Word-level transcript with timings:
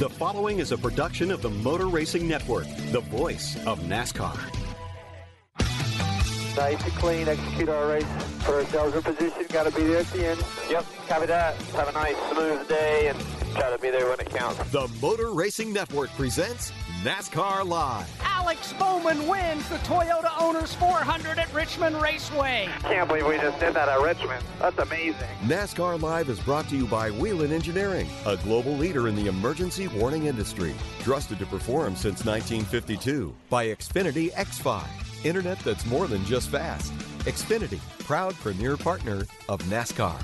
The 0.00 0.10
following 0.10 0.58
is 0.58 0.72
a 0.72 0.76
production 0.76 1.30
of 1.30 1.40
the 1.40 1.50
Motor 1.50 1.86
Racing 1.86 2.26
Network, 2.26 2.66
the 2.90 2.98
voice 2.98 3.54
of 3.64 3.78
NASCAR. 3.82 4.36
Nice 6.56 6.82
and 6.82 6.92
clean, 6.94 7.28
execute 7.28 7.68
our 7.68 7.86
race. 7.86 8.04
Put 8.40 8.56
ourselves 8.56 8.96
in 8.96 9.02
position, 9.02 9.46
got 9.50 9.70
to 9.70 9.70
be 9.70 9.84
there 9.84 9.98
at 9.98 10.06
the 10.06 10.26
end. 10.26 10.44
Yep, 10.68 10.84
copy 11.06 11.26
that. 11.26 11.54
Have 11.76 11.86
a 11.86 11.92
nice, 11.92 12.16
smooth 12.32 12.68
day 12.68 13.06
and 13.06 13.20
try 13.54 13.70
to 13.70 13.78
be 13.78 13.90
there 13.90 14.08
when 14.08 14.18
it 14.18 14.30
counts. 14.30 14.58
The 14.72 14.88
Motor 15.00 15.30
Racing 15.30 15.72
Network 15.72 16.10
presents 16.16 16.72
NASCAR 17.04 17.68
Live. 17.68 18.10
Alex 18.22 18.72
Bowman 18.78 19.28
wins 19.28 19.68
the 19.68 19.76
Toyota 19.76 20.30
Owners 20.40 20.72
400 20.76 21.38
at 21.38 21.52
Richmond 21.52 22.00
Raceway. 22.00 22.66
Can't 22.80 23.06
believe 23.06 23.26
we 23.26 23.36
just 23.36 23.60
did 23.60 23.74
that 23.74 23.90
at 23.90 24.00
Richmond. 24.00 24.42
That's 24.58 24.78
amazing. 24.78 25.28
NASCAR 25.42 26.00
Live 26.00 26.30
is 26.30 26.40
brought 26.40 26.66
to 26.70 26.76
you 26.78 26.86
by 26.86 27.10
Whelen 27.10 27.52
Engineering, 27.52 28.08
a 28.24 28.38
global 28.38 28.72
leader 28.72 29.06
in 29.06 29.16
the 29.16 29.26
emergency 29.26 29.86
warning 29.88 30.24
industry. 30.24 30.74
Trusted 31.00 31.38
to 31.40 31.44
perform 31.44 31.94
since 31.94 32.24
1952 32.24 33.34
by 33.50 33.66
Xfinity 33.66 34.32
X5. 34.32 34.86
Internet 35.26 35.58
that's 35.58 35.84
more 35.84 36.06
than 36.06 36.24
just 36.24 36.48
fast. 36.48 36.90
Xfinity, 37.26 37.80
proud 37.98 38.32
premier 38.36 38.78
partner 38.78 39.26
of 39.50 39.60
NASCAR. 39.64 40.18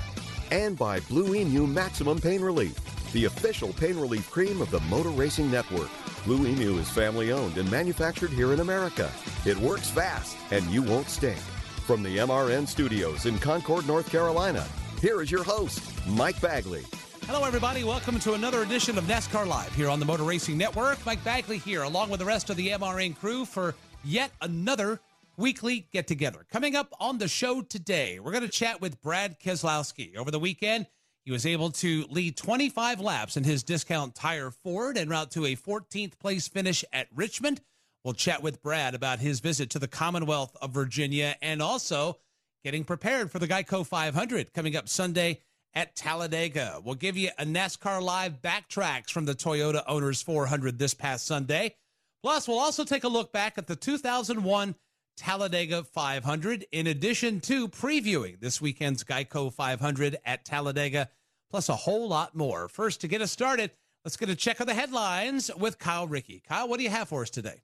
And 0.49 0.75
by 0.79 0.99
Blue 1.01 1.35
Emu 1.35 1.67
Maximum 1.67 2.19
Pain 2.19 2.41
Relief, 2.41 2.75
the 3.13 3.25
official 3.25 3.71
pain 3.73 3.99
relief 3.99 4.31
cream 4.31 4.63
of 4.63 4.71
the 4.71 4.79
Motor 4.89 5.09
Racing 5.09 5.51
Network. 5.51 5.91
Blue 6.23 6.45
Emu 6.45 6.77
is 6.77 6.87
family 6.87 7.31
owned 7.31 7.57
and 7.57 7.69
manufactured 7.71 8.29
here 8.29 8.53
in 8.53 8.59
America. 8.59 9.09
It 9.43 9.57
works 9.57 9.89
fast 9.89 10.37
and 10.51 10.63
you 10.67 10.83
won't 10.83 11.09
stink. 11.09 11.39
From 11.87 12.03
the 12.03 12.19
MRN 12.19 12.67
studios 12.67 13.25
in 13.25 13.39
Concord, 13.39 13.87
North 13.87 14.07
Carolina, 14.07 14.63
here 15.01 15.23
is 15.23 15.31
your 15.31 15.43
host, 15.43 15.81
Mike 16.07 16.39
Bagley. 16.39 16.83
Hello, 17.25 17.43
everybody. 17.43 17.83
Welcome 17.83 18.19
to 18.19 18.33
another 18.33 18.61
edition 18.61 18.99
of 18.99 19.05
NASCAR 19.05 19.47
Live 19.47 19.73
here 19.73 19.89
on 19.89 19.99
the 19.99 20.05
Motor 20.05 20.21
Racing 20.21 20.59
Network. 20.59 21.03
Mike 21.07 21.23
Bagley 21.23 21.57
here, 21.57 21.81
along 21.81 22.11
with 22.11 22.19
the 22.19 22.25
rest 22.25 22.51
of 22.51 22.55
the 22.55 22.69
MRN 22.69 23.17
crew, 23.17 23.43
for 23.43 23.73
yet 24.03 24.31
another 24.41 24.99
weekly 25.37 25.87
get 25.91 26.05
together. 26.05 26.45
Coming 26.51 26.75
up 26.75 26.93
on 26.99 27.17
the 27.17 27.27
show 27.27 27.63
today, 27.63 28.19
we're 28.19 28.31
going 28.31 28.43
to 28.43 28.49
chat 28.49 28.79
with 28.79 29.01
Brad 29.01 29.39
Keselowski. 29.39 30.15
Over 30.15 30.29
the 30.29 30.39
weekend, 30.39 30.85
he 31.25 31.31
was 31.31 31.45
able 31.45 31.69
to 31.71 32.05
lead 32.09 32.35
25 32.35 32.99
laps 32.99 33.37
in 33.37 33.43
his 33.43 33.63
discount 33.63 34.15
tire 34.15 34.51
Ford 34.51 34.97
and 34.97 35.09
route 35.09 35.31
to 35.31 35.45
a 35.45 35.55
14th 35.55 36.17
place 36.19 36.47
finish 36.47 36.83
at 36.91 37.07
Richmond. 37.13 37.61
We'll 38.03 38.15
chat 38.15 38.41
with 38.41 38.63
Brad 38.63 38.95
about 38.95 39.19
his 39.19 39.39
visit 39.39 39.69
to 39.71 39.79
the 39.79 39.87
Commonwealth 39.87 40.57
of 40.61 40.71
Virginia 40.71 41.35
and 41.41 41.61
also 41.61 42.17
getting 42.63 42.83
prepared 42.83 43.31
for 43.31 43.39
the 43.39 43.47
Geico 43.47 43.85
500 43.85 44.53
coming 44.53 44.75
up 44.75 44.89
Sunday 44.89 45.41
at 45.73 45.95
Talladega. 45.95 46.81
We'll 46.83 46.95
give 46.95 47.17
you 47.17 47.29
a 47.37 47.45
NASCAR 47.45 48.01
Live 48.01 48.41
backtracks 48.41 49.11
from 49.11 49.25
the 49.25 49.35
Toyota 49.35 49.83
Owners 49.87 50.21
400 50.21 50.79
this 50.79 50.93
past 50.93 51.25
Sunday. 51.25 51.75
Plus, 52.23 52.47
we'll 52.47 52.59
also 52.59 52.83
take 52.83 53.03
a 53.03 53.07
look 53.07 53.31
back 53.31 53.57
at 53.57 53.67
the 53.67 53.75
2001 53.75 54.75
Talladega 55.17 55.83
500, 55.83 56.65
in 56.71 56.87
addition 56.87 57.39
to 57.41 57.67
previewing 57.67 58.39
this 58.39 58.61
weekend's 58.61 59.03
Geico 59.03 59.53
500 59.53 60.17
at 60.25 60.45
Talladega, 60.45 61.09
plus 61.49 61.69
a 61.69 61.75
whole 61.75 62.07
lot 62.07 62.35
more. 62.35 62.67
First, 62.67 63.01
to 63.01 63.07
get 63.07 63.21
us 63.21 63.31
started, 63.31 63.71
let's 64.03 64.17
get 64.17 64.29
a 64.29 64.35
check 64.35 64.59
of 64.59 64.67
the 64.67 64.73
headlines 64.73 65.51
with 65.55 65.77
Kyle 65.77 66.07
Rickey. 66.07 66.41
Kyle, 66.47 66.67
what 66.67 66.77
do 66.77 66.83
you 66.83 66.89
have 66.89 67.09
for 67.09 67.21
us 67.21 67.29
today? 67.29 67.61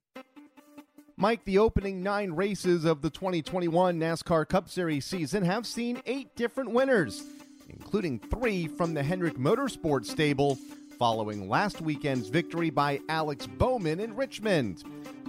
Mike, 1.20 1.44
the 1.46 1.58
opening 1.58 2.04
nine 2.04 2.32
races 2.32 2.86
of 2.86 3.02
the 3.02 3.10
2021 3.10 4.00
NASCAR 4.00 4.48
Cup 4.48 4.70
Series 4.70 5.04
season 5.04 5.44
have 5.44 5.66
seen 5.66 6.00
eight 6.06 6.36
different 6.36 6.72
winners, 6.72 7.24
including 7.70 8.20
three 8.20 8.68
from 8.68 8.94
the 8.94 9.02
Hendrick 9.02 9.36
Motorsports 9.36 10.06
stable, 10.06 10.60
following 11.00 11.50
last 11.50 11.82
weekend's 11.82 12.30
victory 12.30 12.70
by 12.70 13.00
Alex 13.10 13.48
Bowman 13.48 14.00
in 14.00 14.16
Richmond. 14.16 14.84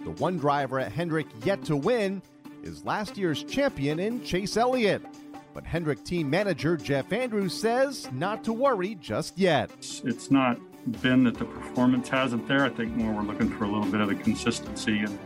The 0.09 0.23
one 0.23 0.39
driver 0.39 0.81
at 0.81 0.91
Hendrick 0.91 1.27
yet 1.45 1.63
to 1.67 1.77
win 1.77 2.23
is 2.63 2.83
last 2.83 3.19
year's 3.19 3.43
champion 3.45 4.01
in 4.01 4.25
Chase 4.25 4.57
Elliott. 4.57 5.03
But 5.53 5.65
Hendrick 5.65 6.03
team 6.03 6.31
manager 6.31 6.79
Jeff 6.79 7.13
Andrews 7.13 7.53
says 7.53 8.09
not 8.13 8.43
to 8.45 8.55
worry 8.55 8.95
just 8.95 9.37
yet. 9.37 9.71
It's 10.05 10.31
not 10.31 10.59
been 11.03 11.25
that 11.25 11.35
the 11.35 11.45
performance 11.45 12.09
hasn't 12.09 12.49
there. 12.49 12.65
I 12.65 12.71
think 12.71 12.97
more 12.97 13.13
we're 13.13 13.21
looking 13.21 13.51
for 13.51 13.65
a 13.65 13.69
little 13.69 13.93
bit 13.93 14.01
of 14.01 14.09
the 14.09 14.15
consistency 14.15 15.01
and 15.01 15.19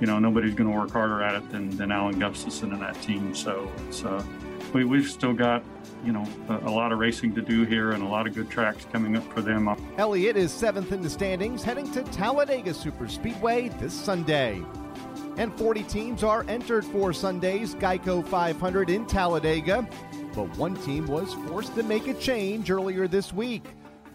you 0.00 0.06
know, 0.06 0.18
nobody's 0.18 0.54
going 0.54 0.72
to 0.72 0.76
work 0.78 0.92
harder 0.92 1.22
at 1.22 1.34
it 1.34 1.50
than, 1.50 1.68
than 1.76 1.92
Alan 1.92 2.18
Gustafson 2.18 2.72
and 2.72 2.80
that 2.80 2.98
team. 3.02 3.34
So 3.34 3.70
we, 4.72 4.84
we've 4.84 5.10
still 5.10 5.34
got, 5.34 5.62
you 6.04 6.12
know, 6.12 6.26
a, 6.48 6.68
a, 6.68 6.70
lot 6.70 6.92
of 6.92 6.98
racing 6.98 7.34
to 7.34 7.42
do 7.42 7.64
here 7.64 7.92
and 7.92 8.02
a 8.02 8.06
lot 8.06 8.26
of 8.26 8.34
good 8.34 8.50
tracks 8.50 8.86
coming 8.92 9.16
up 9.16 9.32
for 9.32 9.40
them. 9.40 9.68
Elliott 9.96 10.36
is 10.36 10.52
seventh 10.52 10.92
in 10.92 11.00
the 11.00 11.10
standings, 11.10 11.62
heading 11.62 11.90
to 11.92 12.02
Talladega 12.04 12.74
Super 12.74 13.08
Speedway 13.08 13.68
this 13.80 13.92
Sunday. 13.92 14.62
And 15.36 15.52
40 15.58 15.82
teams 15.84 16.22
are 16.22 16.44
entered 16.48 16.84
for 16.84 17.12
Sunday's 17.12 17.74
Geico 17.74 18.24
500 18.26 18.90
in 18.90 19.06
Talladega. 19.06 19.88
But 20.34 20.56
one 20.56 20.76
team 20.76 21.06
was 21.06 21.32
forced 21.48 21.74
to 21.74 21.82
make 21.82 22.06
a 22.06 22.14
change 22.14 22.70
earlier 22.70 23.08
this 23.08 23.32
week. 23.32 23.64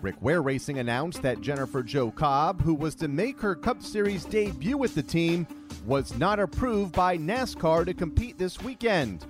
Rick 0.02 0.16
Ware 0.22 0.42
Racing 0.42 0.80
announced 0.80 1.22
that 1.24 1.42
Jennifer 1.42 1.84
Jo 1.84 2.10
Cobb, 2.10 2.62
who 2.62 2.74
was 2.74 2.96
to 2.96 3.10
make 3.10 3.42
her 3.42 3.54
Cup 3.54 3.84
Series 3.84 4.24
debut 4.24 4.78
with 4.78 4.96
the 4.96 5.04
team, 5.04 5.46
was 5.86 6.18
not 6.18 6.40
approved 6.40 6.94
by 6.94 7.18
NASCAR 7.18 7.86
to 7.86 7.94
compete 7.94 8.38
this 8.38 8.62
weekend. 8.62 9.26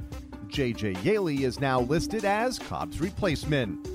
JJ 0.50 1.04
Yeley 1.04 1.44
is 1.44 1.60
now 1.60 1.82
listed 1.82 2.26
as 2.26 2.58
Cobb's 2.58 3.00
replacement. 3.00 3.88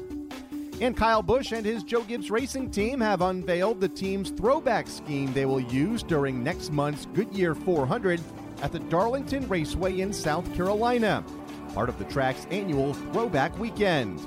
And 0.81 0.97
Kyle 0.97 1.23
Busch 1.23 1.53
and 1.53 1.65
his 1.65 1.83
Joe 1.83 2.03
Gibbs 2.03 2.31
Racing 2.31 2.71
team 2.71 3.01
have 3.01 3.23
unveiled 3.23 3.81
the 3.81 3.89
team's 3.89 4.31
throwback 4.31 4.89
scheme 4.89 5.33
they 5.33 5.47
will 5.47 5.61
use 5.61 6.03
during 6.03 6.43
next 6.43 6.73
month's 6.73 7.07
Goodyear 7.07 7.55
400 7.55 8.21
at 8.63 8.73
the 8.73 8.81
Darlington 8.81 9.49
Raceway 9.49 10.01
in 10.01 10.13
South 10.13 10.53
Carolina, 10.55 11.25
part 11.75 11.89
of 11.89 11.99
the 11.99 12.05
track's 12.05 12.47
annual 12.51 12.95
Throwback 12.95 13.57
Weekend. 13.59 14.21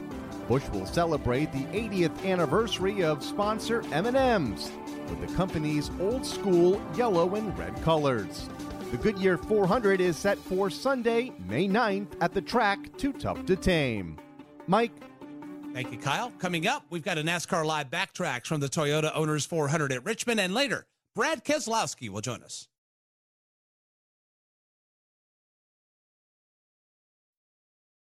Busch 0.48 0.68
will 0.70 0.86
celebrate 0.86 1.52
the 1.52 1.66
80th 1.78 2.26
anniversary 2.26 3.04
of 3.04 3.24
sponsor 3.24 3.84
M&M's 3.92 4.72
with 5.10 5.28
the 5.28 5.36
company's 5.36 5.92
old 6.00 6.26
school 6.26 6.82
yellow 6.96 7.36
and 7.36 7.58
red 7.58 7.76
colors. 7.82 8.50
The 8.92 8.98
Goodyear 8.98 9.38
400 9.38 10.00
is 10.00 10.16
set 10.16 10.38
for 10.38 10.70
Sunday, 10.70 11.34
May 11.46 11.68
9th 11.68 12.14
at 12.22 12.34
the 12.34 12.42
track 12.42 12.80
Too 12.98 13.12
Tough 13.12 13.46
to 13.46 13.58
Tame. 13.58 14.18
Mike. 14.66 14.94
Thank 15.74 15.92
you, 15.92 15.98
Kyle. 15.98 16.32
Coming 16.40 16.68
up, 16.68 16.86
we've 16.90 17.04
got 17.04 17.18
a 17.18 17.22
NASCAR 17.22 17.66
Live 17.66 17.90
backtracks 17.90 18.48
from 18.48 18.62
the 18.62 18.70
Toyota 18.70 19.12
Owners 19.14 19.46
400 19.46 19.92
at 19.92 20.06
Richmond, 20.06 20.40
and 20.40 20.54
later, 20.54 20.86
Brad 21.14 21.44
Keselowski 21.44 22.10
will 22.10 22.22
join 22.22 22.42
us. 22.42 22.70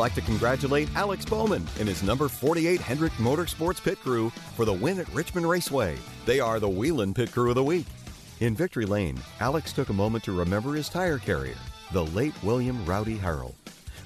like 0.00 0.14
to 0.14 0.22
congratulate 0.22 0.88
Alex 0.96 1.26
Bowman 1.26 1.62
and 1.78 1.86
his 1.86 2.02
number 2.02 2.26
48 2.26 2.80
Hendrick 2.80 3.12
Motorsports 3.18 3.84
Pit 3.84 4.00
Crew 4.00 4.30
for 4.56 4.64
the 4.64 4.72
win 4.72 4.98
at 4.98 5.12
Richmond 5.12 5.46
Raceway. 5.46 5.94
They 6.24 6.40
are 6.40 6.58
the 6.58 6.70
Whelen 6.70 7.12
Pit 7.12 7.30
Crew 7.30 7.50
of 7.50 7.54
the 7.54 7.62
Week. 7.62 7.84
In 8.40 8.56
Victory 8.56 8.86
Lane, 8.86 9.20
Alex 9.40 9.74
took 9.74 9.90
a 9.90 9.92
moment 9.92 10.24
to 10.24 10.32
remember 10.32 10.72
his 10.72 10.88
tire 10.88 11.18
carrier, 11.18 11.58
the 11.92 12.06
late 12.06 12.32
William 12.42 12.82
Rowdy 12.86 13.18
Harrell, 13.18 13.52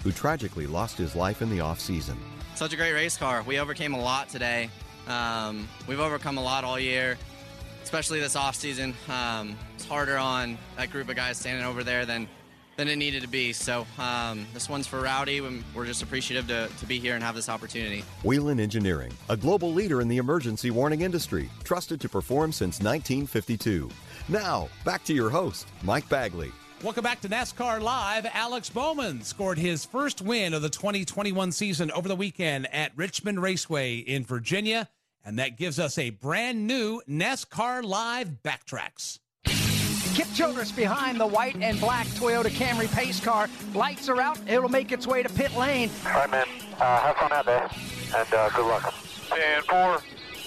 who 0.02 0.10
tragically 0.10 0.66
lost 0.66 0.98
his 0.98 1.14
life 1.14 1.40
in 1.42 1.48
the 1.48 1.60
off-season. 1.60 2.18
Such 2.56 2.72
a 2.72 2.76
great 2.76 2.92
race 2.92 3.16
car. 3.16 3.44
We 3.44 3.60
overcame 3.60 3.94
a 3.94 4.00
lot 4.00 4.28
today. 4.28 4.70
Um, 5.06 5.68
we've 5.86 6.00
overcome 6.00 6.38
a 6.38 6.42
lot 6.42 6.64
all 6.64 6.80
year, 6.80 7.16
especially 7.84 8.18
this 8.18 8.34
off 8.34 8.56
season. 8.56 8.94
Um, 9.08 9.56
it's 9.76 9.86
harder 9.86 10.18
on 10.18 10.58
that 10.76 10.90
group 10.90 11.08
of 11.08 11.14
guys 11.14 11.38
standing 11.38 11.64
over 11.64 11.84
there 11.84 12.04
than 12.04 12.26
than 12.76 12.88
it 12.88 12.96
needed 12.96 13.22
to 13.22 13.28
be. 13.28 13.52
So 13.52 13.86
um, 13.98 14.46
this 14.52 14.68
one's 14.68 14.86
for 14.86 15.00
Rowdy. 15.00 15.40
We're 15.74 15.86
just 15.86 16.02
appreciative 16.02 16.46
to, 16.48 16.68
to 16.78 16.86
be 16.86 16.98
here 16.98 17.14
and 17.14 17.22
have 17.22 17.34
this 17.34 17.48
opportunity. 17.48 18.04
Whelen 18.22 18.60
Engineering, 18.60 19.12
a 19.28 19.36
global 19.36 19.72
leader 19.72 20.00
in 20.00 20.08
the 20.08 20.18
emergency 20.18 20.70
warning 20.70 21.02
industry, 21.02 21.48
trusted 21.62 22.00
to 22.00 22.08
perform 22.08 22.52
since 22.52 22.80
1952. 22.80 23.90
Now, 24.28 24.68
back 24.84 25.04
to 25.04 25.14
your 25.14 25.30
host, 25.30 25.68
Mike 25.82 26.08
Bagley. 26.08 26.52
Welcome 26.82 27.04
back 27.04 27.22
to 27.22 27.28
NASCAR 27.28 27.80
Live. 27.80 28.26
Alex 28.34 28.68
Bowman 28.68 29.22
scored 29.22 29.56
his 29.56 29.86
first 29.86 30.20
win 30.20 30.52
of 30.52 30.60
the 30.60 30.68
2021 30.68 31.50
season 31.52 31.90
over 31.92 32.08
the 32.08 32.16
weekend 32.16 32.66
at 32.74 32.92
Richmond 32.94 33.40
Raceway 33.40 33.96
in 33.96 34.22
Virginia, 34.22 34.90
and 35.24 35.38
that 35.38 35.56
gives 35.56 35.78
us 35.78 35.96
a 35.96 36.10
brand 36.10 36.66
new 36.66 37.00
NASCAR 37.08 37.82
Live 37.82 38.42
backtracks. 38.44 39.18
Kip 40.14 40.28
Childress 40.32 40.70
behind 40.70 41.18
the 41.18 41.26
white 41.26 41.56
and 41.60 41.80
black 41.80 42.06
Toyota 42.06 42.48
Camry 42.48 42.92
pace 42.94 43.18
car. 43.18 43.48
Lights 43.74 44.08
are 44.08 44.20
out. 44.20 44.38
It'll 44.46 44.68
make 44.68 44.92
its 44.92 45.08
way 45.08 45.24
to 45.24 45.28
pit 45.28 45.52
lane. 45.56 45.90
All 46.06 46.12
right, 46.12 46.30
man. 46.30 46.46
Uh, 46.78 47.00
have 47.00 47.16
fun 47.16 47.32
out 47.32 47.44
there, 47.46 47.68
and 48.16 48.34
uh, 48.34 48.48
good 48.50 48.64
luck. 48.64 48.94
And 49.36 49.64
four. 49.64 49.98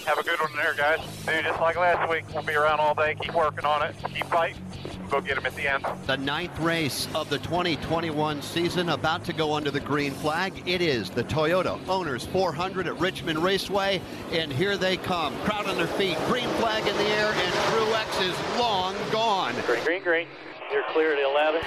Have 0.06 0.20
a 0.20 0.24
good 0.24 0.40
one 0.40 0.56
there, 0.56 0.74
guys. 0.74 1.02
Dude, 1.26 1.44
just 1.44 1.60
like 1.60 1.76
last 1.76 2.10
week, 2.10 2.24
we'll 2.34 2.44
be 2.44 2.54
around 2.54 2.80
all 2.80 2.96
day. 2.96 3.16
Keep 3.20 3.34
working 3.34 3.66
on 3.66 3.84
it. 3.84 3.94
Keep 4.14 4.28
fighting. 4.28 4.62
We'll 5.10 5.22
go 5.22 5.28
get 5.28 5.38
him 5.38 5.46
at 5.46 5.56
the 5.56 5.72
end. 5.72 5.86
The 6.06 6.18
ninth 6.18 6.60
race 6.60 7.08
of 7.16 7.30
the 7.30 7.38
2021 7.38 8.42
season 8.42 8.90
about 8.90 9.24
to 9.26 9.34
go 9.34 9.54
under 9.54 9.72
the 9.72 9.80
green 9.80 10.12
flag. 10.12 10.64
It 10.66 10.82
is 10.82 11.10
the 11.10 11.24
Toyota 11.24 11.80
Owners 11.88 12.26
400 12.26 12.88
at 12.88 13.00
Richmond 13.00 13.40
Raceway, 13.40 14.02
and 14.34 14.52
here 14.52 14.76
they 14.76 14.98
come. 14.98 15.34
Crowd 15.46 15.68
on 15.68 15.78
their 15.78 15.88
feet, 15.88 16.18
green 16.28 16.50
flag 16.56 16.86
in 16.86 16.98
the 16.98 17.04
air, 17.04 17.32
and 17.32 17.54
Truex 17.54 18.22
is 18.22 18.60
long 18.60 18.96
gone. 19.10 19.56
Green, 19.66 19.84
green, 19.86 20.04
green. 20.04 20.28
You're 20.72 20.84
clear 20.92 21.14
at 21.14 21.20
11, 21.20 21.62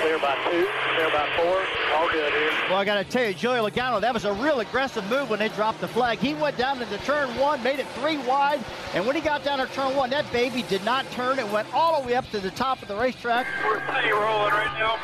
clear 0.00 0.18
by 0.20 0.36
two, 0.48 0.68
clear 0.94 1.10
by 1.10 1.28
four. 1.36 1.66
All 1.96 2.08
good 2.08 2.32
here. 2.32 2.50
Well, 2.68 2.78
I 2.78 2.84
got 2.84 2.96
to 2.96 3.04
tell 3.04 3.26
you, 3.26 3.34
Joey 3.34 3.58
Logano, 3.58 4.00
that 4.00 4.14
was 4.14 4.24
a 4.24 4.32
real 4.32 4.60
aggressive 4.60 5.04
move 5.10 5.28
when 5.28 5.40
they 5.40 5.48
dropped 5.48 5.80
the 5.80 5.88
flag. 5.88 6.18
He 6.18 6.34
went 6.34 6.56
down 6.56 6.80
into 6.80 6.96
turn 6.98 7.36
one, 7.36 7.60
made 7.64 7.80
it 7.80 7.88
three 7.88 8.18
wide, 8.18 8.64
and 8.94 9.04
when 9.06 9.16
he 9.16 9.22
got 9.22 9.42
down 9.42 9.58
to 9.58 9.66
turn 9.74 9.96
one, 9.96 10.10
that 10.10 10.30
baby 10.30 10.62
did 10.62 10.84
not 10.84 11.10
turn. 11.10 11.40
It 11.40 11.50
went 11.50 11.72
all 11.74 12.00
the 12.00 12.06
way 12.06 12.14
up 12.14 12.30
to 12.30 12.38
the 12.38 12.52
top 12.52 12.80
of 12.80 12.86
the 12.86 12.94
racetrack. 12.94 13.46
We're 13.64 13.82
steady 13.88 14.12
rolling 14.12 14.52
right 14.52 14.78
now 14.78 15.00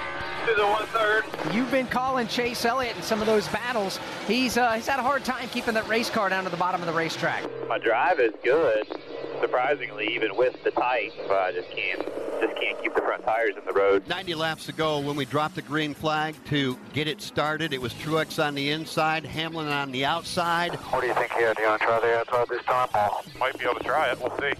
to 0.46 0.54
the 0.54 0.66
one 0.66 0.86
third. 0.86 1.24
You've 1.52 1.72
been 1.72 1.88
calling 1.88 2.28
Chase 2.28 2.64
Elliott 2.64 2.96
in 2.96 3.02
some 3.02 3.20
of 3.20 3.26
those 3.26 3.48
battles. 3.48 3.98
He's 4.28 4.56
uh, 4.56 4.72
he's 4.72 4.86
had 4.86 5.00
a 5.00 5.02
hard 5.02 5.24
time 5.24 5.48
keeping 5.48 5.74
that 5.74 5.88
race 5.88 6.08
car 6.08 6.28
down 6.28 6.44
to 6.44 6.50
the 6.50 6.56
bottom 6.56 6.80
of 6.80 6.86
the 6.86 6.92
racetrack. 6.92 7.44
My 7.68 7.78
drive 7.78 8.20
is 8.20 8.32
good, 8.44 8.86
surprisingly, 9.40 10.14
even 10.14 10.36
with 10.36 10.62
the 10.62 10.70
tight, 10.70 11.12
but 11.26 11.36
I 11.36 11.52
just 11.52 11.70
can't 11.70 12.02
just 12.40 12.56
can't 12.56 12.82
keep 12.82 12.94
the 12.94 13.00
front 13.00 13.24
tires 13.24 13.54
in 13.56 13.64
the 13.66 13.72
road. 13.72 14.06
90 14.08 14.34
laps 14.34 14.68
ago, 14.68 14.98
when 14.98 15.16
we 15.16 15.24
dropped 15.24 15.54
the 15.54 15.62
green 15.62 15.94
flag 15.94 16.34
to 16.46 16.78
get 16.92 17.06
it 17.08 17.20
started, 17.20 17.72
it 17.72 17.80
was 17.80 17.92
Truex 17.94 18.42
on 18.42 18.54
the 18.54 18.70
inside, 18.70 19.24
Hamlin 19.24 19.68
on 19.68 19.92
the 19.92 20.04
outside. 20.04 20.74
What 20.74 21.02
do 21.02 21.06
you 21.06 21.14
think 21.14 21.32
here? 21.32 21.52
Do 21.54 21.62
you 21.62 21.68
want 21.68 21.80
to 21.80 21.86
try 21.86 22.00
the 22.00 22.18
outside 22.18 22.48
this 22.48 22.64
time? 22.64 22.88
Might 23.38 23.58
be 23.58 23.64
able 23.64 23.74
to 23.76 23.84
try 23.84 24.10
it. 24.10 24.20
We'll 24.20 24.36
see. 24.38 24.52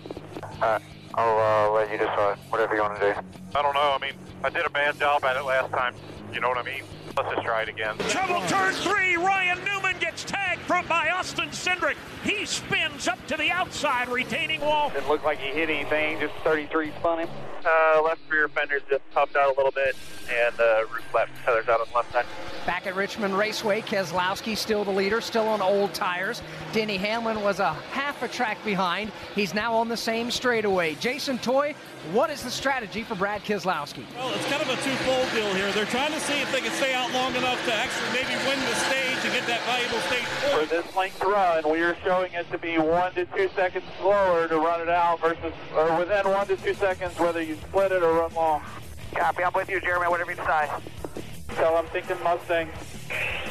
Uh, 0.61 0.79
I'll 1.15 1.71
uh, 1.71 1.73
let 1.73 1.91
you 1.91 1.99
decide. 1.99 2.39
Whatever 2.51 2.75
you 2.75 2.83
want 2.83 3.01
to 3.01 3.15
do. 3.15 3.21
I 3.55 3.63
don't 3.63 3.75
know. 3.75 3.97
I 3.97 3.99
mean, 3.99 4.13
I 4.45 4.51
did 4.51 4.67
a 4.67 4.71
bad 4.71 4.99
job 4.99 5.25
at 5.25 5.37
it 5.37 5.43
last 5.43 5.71
time. 5.73 5.95
You 6.33 6.41
know 6.41 6.49
what 6.49 6.59
I 6.59 6.63
mean? 6.63 6.83
Let's 7.17 7.35
just 7.35 7.43
try 7.47 7.63
it 7.63 7.69
again. 7.69 7.97
Trouble 8.09 8.41
turn 8.47 8.73
three. 8.75 9.17
Ryan 9.17 9.59
Newman 9.65 9.99
gets 9.99 10.25
tagged 10.25 10.63
from 10.63 10.87
by 10.87 11.11
Austin 11.11 11.49
Cindric. 11.49 11.97
He 12.23 12.47
spins 12.47 13.09
up 13.09 13.25
to 13.27 13.37
the 13.37 13.51
outside, 13.51 14.09
retaining 14.09 14.61
wall. 14.61 14.91
Didn't 14.91 15.09
look 15.09 15.25
like 15.25 15.39
he 15.39 15.51
hit 15.51 15.69
anything. 15.71 16.21
Just 16.21 16.35
33 16.45 16.93
spun 16.99 17.21
him. 17.21 17.29
Uh, 17.65 18.03
left 18.03 18.21
rear 18.31 18.49
fenders 18.49 18.83
just 18.89 19.03
popped 19.11 19.37
out 19.37 19.55
a 19.55 19.57
little 19.57 19.73
bit, 19.73 19.95
and 20.31 20.59
uh, 20.59 20.85
roof 20.93 21.05
flat 21.11 21.29
feathers 21.45 21.69
out 21.69 21.81
on 21.81 21.87
the 21.91 21.95
left 21.95 22.13
side. 22.13 22.25
Back 22.65 22.87
at 22.87 22.97
Richmond 22.97 23.37
Raceway, 23.37 23.83
Keselowski 23.83 24.57
still 24.57 24.85
the 24.85 24.91
leader, 24.91 25.21
still 25.21 25.47
on 25.47 25.61
old 25.61 25.93
tires. 25.93 26.41
Denny 26.73 26.97
Hamlin 26.97 27.43
was 27.43 27.59
a 27.61 27.75
half 27.93 28.23
a 28.23 28.29
track 28.29 28.63
behind. 28.65 29.13
He's 29.35 29.53
now 29.53 29.75
on 29.75 29.89
the 29.89 29.97
same 29.97 30.31
straightaway. 30.31 30.95
Jason 30.95 31.39
Toy, 31.39 31.75
what 32.13 32.31
is 32.31 32.43
the 32.43 32.51
strategy 32.51 33.03
for 33.03 33.15
Brad 33.15 33.43
Keselowski? 33.43 34.05
Well, 34.17 34.33
it's 34.35 34.47
kind 34.47 34.63
of 34.63 34.69
a 34.69 34.77
two-fold 34.83 35.31
deal 35.33 35.53
here. 35.55 35.71
They're 35.73 35.85
trying 35.85 36.13
to 36.13 36.21
see 36.21 36.41
if 36.41 36.51
they 36.51 36.61
can 36.61 36.73
stay 36.73 36.95
out 36.95 37.13
long 37.13 37.35
enough 37.37 37.63
to 37.67 37.75
actually 37.75 38.09
maybe 38.13 38.35
win 38.49 38.59
the 38.61 38.75
stage 38.75 39.19
and 39.23 39.33
get 39.33 39.47
that 39.47 39.61
valuable 39.67 40.01
stage 40.09 40.25
point. 40.41 40.69
For 40.69 40.75
this 40.75 40.97
length 40.97 41.23
run, 41.23 41.69
we 41.71 41.81
are 41.83 41.97
showing 42.03 42.33
it 42.33 42.51
to 42.51 42.59
be 42.59 42.79
one 42.79 43.13
to 43.15 43.27
two 43.27 43.51
seconds 43.55 43.85
slower 44.01 44.49
to 44.49 44.57
run 44.59 44.81
it 44.81 44.89
out 44.89 45.21
versus, 45.21 45.53
or 45.77 45.99
within 45.99 46.29
one 46.29 46.47
to 46.47 46.57
two 46.57 46.75
seconds, 46.75 47.19
whether 47.19 47.43
you 47.43 47.57
split 47.57 47.93
it 47.93 48.03
or 48.03 48.13
run 48.15 48.35
long. 48.35 48.63
Copy, 49.15 49.45
I'm 49.45 49.53
with 49.53 49.69
you, 49.69 49.81
Jeremy, 49.81 50.09
whatever 50.09 50.31
you 50.31 50.37
decide. 50.37 50.71
Tell 51.57 51.77
I'm 51.77 51.87
thinking 51.87 52.17
Mustang. 52.23 52.69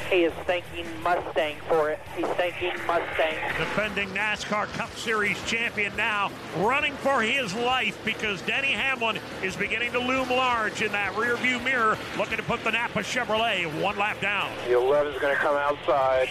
He 0.10 0.24
is 0.24 0.34
thanking 0.46 0.86
Mustang 1.04 1.58
for 1.68 1.92
it. 1.92 2.00
He's 2.16 2.26
thanking 2.28 2.74
Mustang. 2.88 3.36
Defending 3.58 4.10
NASCAR 4.10 4.66
Cup 4.74 4.90
Series 4.96 5.42
champion 5.46 5.96
now, 5.96 6.32
running 6.58 6.94
for 6.96 7.22
his 7.22 7.54
life 7.54 7.98
because 8.04 8.42
Denny 8.42 8.72
Hamlin 8.72 9.20
is 9.44 9.56
beginning 9.56 9.92
to 9.92 10.00
loom 10.00 10.30
large 10.30 10.82
in 10.82 10.92
that 10.94 11.14
rearview 11.14 11.64
mirror, 11.64 11.98
looking 12.18 12.38
to 12.38 12.44
put 12.44 12.64
the 12.64 12.72
Napa 12.72 13.00
Chevrolet 13.00 13.66
one 13.82 13.98
lap 13.98 14.20
down. 14.20 14.52
The 14.66 14.78
11 14.78 15.14
is 15.14 15.22
going 15.22 15.36
to 15.36 15.40
come 15.42 15.56
outside. 15.56 16.30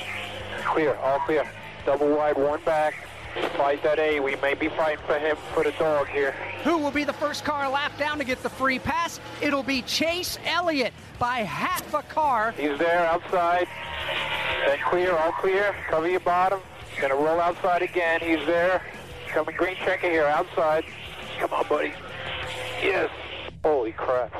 Clear, 0.64 0.96
all 0.96 1.20
clear. 1.20 1.48
Double 1.86 2.08
wide, 2.08 2.36
one 2.36 2.60
back. 2.64 3.07
Fight 3.56 3.82
that 3.82 3.98
A. 3.98 4.20
We 4.20 4.36
may 4.36 4.54
be 4.54 4.68
fighting 4.68 5.04
for 5.06 5.18
him 5.18 5.36
for 5.52 5.64
the 5.64 5.72
dog 5.72 6.08
here. 6.08 6.32
Who 6.62 6.78
will 6.78 6.90
be 6.90 7.04
the 7.04 7.12
first 7.12 7.44
car 7.44 7.68
lap 7.68 7.96
down 7.98 8.18
to 8.18 8.24
get 8.24 8.42
the 8.42 8.48
free 8.48 8.78
pass? 8.78 9.20
It'll 9.40 9.62
be 9.62 9.82
Chase 9.82 10.38
Elliott 10.46 10.92
by 11.18 11.38
half 11.38 11.92
a 11.94 12.02
car. 12.02 12.52
He's 12.52 12.78
there 12.78 13.06
outside. 13.06 13.66
Then 14.66 14.78
clear, 14.88 15.16
all 15.16 15.32
clear. 15.32 15.74
Cover 15.88 16.08
your 16.08 16.20
bottom. 16.20 16.60
Gonna 17.00 17.14
roll 17.14 17.40
outside 17.40 17.82
again. 17.82 18.20
He's 18.20 18.44
there. 18.46 18.82
Coming 19.28 19.56
green 19.56 19.76
checker 19.76 20.10
here 20.10 20.26
outside. 20.26 20.84
Come 21.38 21.52
on, 21.52 21.66
buddy. 21.68 21.92
Yes. 22.82 23.10
Holy 23.64 23.92
crap. 23.92 24.32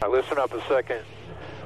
Now 0.00 0.10
listen 0.10 0.38
up 0.38 0.52
a 0.52 0.62
second. 0.68 1.04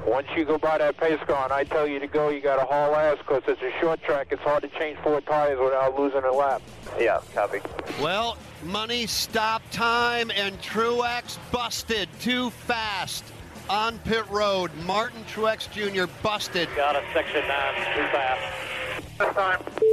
Once 0.05 0.27
you 0.35 0.43
go 0.43 0.57
by 0.57 0.77
that 0.77 0.97
pace 0.97 1.19
car 1.25 1.45
and 1.45 1.53
I 1.53 1.63
tell 1.63 1.87
you 1.87 1.99
to 1.99 2.07
go, 2.07 2.29
you 2.29 2.41
got 2.41 2.57
to 2.57 2.65
haul 2.65 2.93
ass 2.95 3.17
because 3.19 3.43
it's 3.47 3.61
a 3.61 3.71
short 3.79 4.01
track. 4.03 4.27
It's 4.31 4.41
hard 4.41 4.63
to 4.63 4.69
change 4.79 4.97
four 4.99 5.21
tires 5.21 5.59
without 5.59 5.97
losing 5.97 6.23
a 6.23 6.31
lap. 6.31 6.61
Yeah, 6.99 7.21
copy. 7.33 7.59
Well, 8.01 8.37
money, 8.63 9.05
stop 9.07 9.61
time, 9.71 10.29
and 10.31 10.61
Truex 10.61 11.37
busted 11.51 12.09
too 12.19 12.49
fast 12.49 13.23
on 13.69 13.97
pit 13.99 14.29
road. 14.29 14.71
Martin 14.85 15.23
Truex 15.25 15.71
Jr. 15.71 16.11
busted. 16.21 16.67
Got 16.75 16.97
a 16.97 17.03
section 17.13 17.47
nine 17.47 17.75
too 17.95 18.07
fast. 18.11 19.19
This 19.19 19.33
time. 19.33 19.92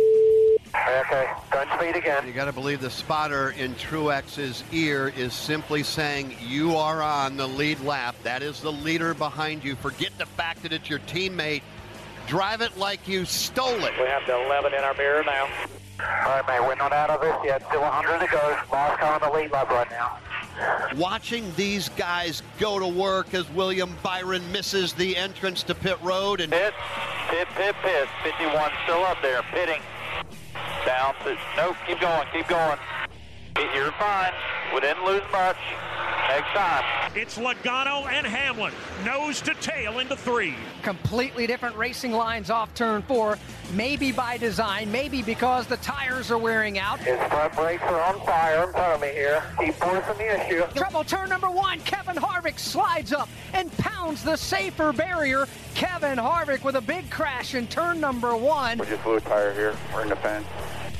Okay, 0.74 1.26
gun 1.50 1.66
speed 1.76 1.96
again. 1.96 2.26
You 2.26 2.32
got 2.32 2.44
to 2.44 2.52
believe 2.52 2.80
the 2.80 2.90
spotter 2.90 3.50
in 3.50 3.74
Truex's 3.74 4.62
ear 4.72 5.12
is 5.16 5.32
simply 5.32 5.82
saying, 5.82 6.36
You 6.40 6.76
are 6.76 7.02
on 7.02 7.36
the 7.36 7.46
lead 7.46 7.80
lap. 7.80 8.14
That 8.22 8.42
is 8.42 8.60
the 8.60 8.72
leader 8.72 9.14
behind 9.14 9.64
you. 9.64 9.74
Forget 9.74 10.16
the 10.18 10.26
fact 10.26 10.62
that 10.62 10.72
it's 10.72 10.88
your 10.88 11.00
teammate. 11.00 11.62
Drive 12.26 12.60
it 12.60 12.76
like 12.76 13.08
you 13.08 13.24
stole 13.24 13.84
it. 13.84 13.92
We 13.98 14.06
have 14.06 14.24
the 14.26 14.44
11 14.46 14.72
in 14.74 14.80
our 14.80 14.94
mirror 14.94 15.24
now. 15.24 15.48
All 15.98 16.36
right, 16.36 16.46
man, 16.46 16.62
we're 16.62 16.76
not 16.76 16.92
out 16.92 17.10
of 17.10 17.20
this 17.20 17.34
yet. 17.44 17.62
Still 17.68 17.82
100 17.82 18.20
to 18.20 18.26
go. 18.30 18.56
Last 18.72 19.00
car 19.00 19.14
on 19.14 19.20
the 19.20 19.36
lead 19.36 19.50
lap 19.50 19.70
right 19.70 19.90
now. 19.90 20.18
Watching 20.96 21.52
these 21.56 21.88
guys 21.90 22.42
go 22.58 22.78
to 22.78 22.86
work 22.86 23.34
as 23.34 23.48
William 23.50 23.96
Byron 24.02 24.50
misses 24.52 24.92
the 24.92 25.16
entrance 25.16 25.62
to 25.64 25.74
pit 25.74 25.98
road 26.02 26.40
and 26.40 26.52
pit, 26.52 26.74
pit, 27.28 27.48
pit, 27.54 27.74
pit. 27.82 28.08
51 28.22 28.70
still 28.84 29.02
up 29.04 29.18
there, 29.22 29.42
pitting. 29.50 29.80
Nope, 31.56 31.76
keep 31.86 32.00
going, 32.00 32.26
keep 32.32 32.48
going. 32.48 32.78
You're 33.74 33.92
fine. 33.92 34.32
We 34.74 34.80
didn't 34.80 35.04
lose 35.04 35.22
much. 35.32 35.56
Next 36.30 36.52
time. 36.52 37.10
It's 37.16 37.38
Logano 37.38 38.06
and 38.06 38.24
Hamlin, 38.24 38.72
nose 39.04 39.40
to 39.40 39.52
tail 39.54 39.98
into 39.98 40.14
three. 40.14 40.54
Completely 40.80 41.44
different 41.48 41.74
racing 41.74 42.12
lines 42.12 42.50
off 42.50 42.72
turn 42.72 43.02
four, 43.02 43.36
maybe 43.74 44.12
by 44.12 44.36
design, 44.36 44.92
maybe 44.92 45.22
because 45.22 45.66
the 45.66 45.78
tires 45.78 46.30
are 46.30 46.38
wearing 46.38 46.78
out. 46.78 47.00
His 47.00 47.18
front 47.28 47.52
brakes 47.56 47.82
are 47.82 48.00
on 48.00 48.24
fire 48.24 48.62
in 48.62 48.70
front 48.70 48.92
of 48.94 49.00
me 49.00 49.08
here. 49.08 49.42
Keep 49.58 49.74
forcing 49.74 50.18
the 50.18 50.46
issue. 50.46 50.64
Trouble 50.76 51.02
turn 51.02 51.28
number 51.30 51.50
one. 51.50 51.80
Kevin 51.80 52.14
Harvick 52.14 52.60
slides 52.60 53.12
up 53.12 53.28
and 53.52 53.76
pounds 53.78 54.22
the 54.22 54.36
safer 54.36 54.92
barrier. 54.92 55.48
Kevin 55.74 56.16
Harvick 56.16 56.62
with 56.62 56.76
a 56.76 56.80
big 56.80 57.10
crash 57.10 57.56
in 57.56 57.66
turn 57.66 57.98
number 57.98 58.36
one. 58.36 58.78
We're 58.78 58.84
just 58.84 59.02
fluid 59.02 59.24
tire 59.24 59.52
here. 59.52 59.74
We're 59.92 60.02
in 60.02 60.10
the 60.10 60.16
fence. 60.16 60.46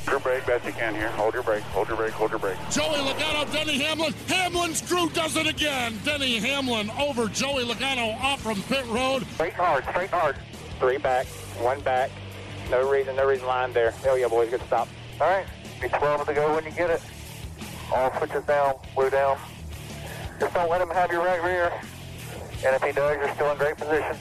Your 0.07 0.19
brake 0.21 0.47
best 0.47 0.65
you 0.65 0.73
can 0.73 0.95
here. 0.95 1.09
Hold 1.11 1.35
your 1.35 1.43
brake. 1.43 1.63
Hold 1.65 1.89
your 1.89 1.97
brake. 1.97 2.13
Hold 2.13 2.31
your 2.31 2.39
brake. 2.39 2.57
Joey 2.71 2.97
Logano, 2.97 3.51
Denny 3.53 3.79
Hamlin. 3.79 4.13
Hamlin's 4.27 4.81
crew 4.81 5.09
does 5.11 5.37
it 5.37 5.47
again. 5.47 5.99
Denny 6.05 6.39
Hamlin 6.39 6.91
over 6.99 7.29
Joey 7.29 7.65
Logano 7.65 8.21
off 8.21 8.41
from 8.41 8.61
pit 8.63 8.87
road. 8.87 9.27
Straight 9.35 9.53
hard. 9.53 9.85
Straight 9.85 10.11
hard. 10.11 10.37
Three 10.79 10.99
back. 10.99 11.27
One 11.61 11.81
back. 11.81 12.11
No 12.71 12.91
reason. 12.91 13.17
No 13.17 13.27
reason 13.27 13.47
line 13.47 13.73
there. 13.73 13.91
Hell 13.91 14.19
yeah, 14.19 14.29
boys. 14.29 14.51
Good 14.51 14.63
stop. 14.63 14.89
All 15.21 15.29
right. 15.29 15.47
Be 15.81 15.89
12 15.89 16.27
to 16.27 16.35
go 16.35 16.55
when 16.55 16.65
you 16.65 16.73
get 16.73 16.91
it. 16.91 17.03
All 17.95 18.13
switches 18.19 18.45
down. 18.45 18.75
Blue 18.95 19.11
down. 19.11 19.39
Just 20.39 20.55
don't 20.55 20.71
let 20.71 20.81
him 20.81 20.91
have 20.91 21.13
your 21.13 21.25
right 21.25 21.43
rear. 21.43 21.73
And 22.65 22.77
if 22.77 22.83
he 22.83 22.93
does, 22.93 23.17
you're 23.17 23.35
still 23.35 23.51
in 23.53 23.59
great 23.59 23.77
position. 23.77 24.17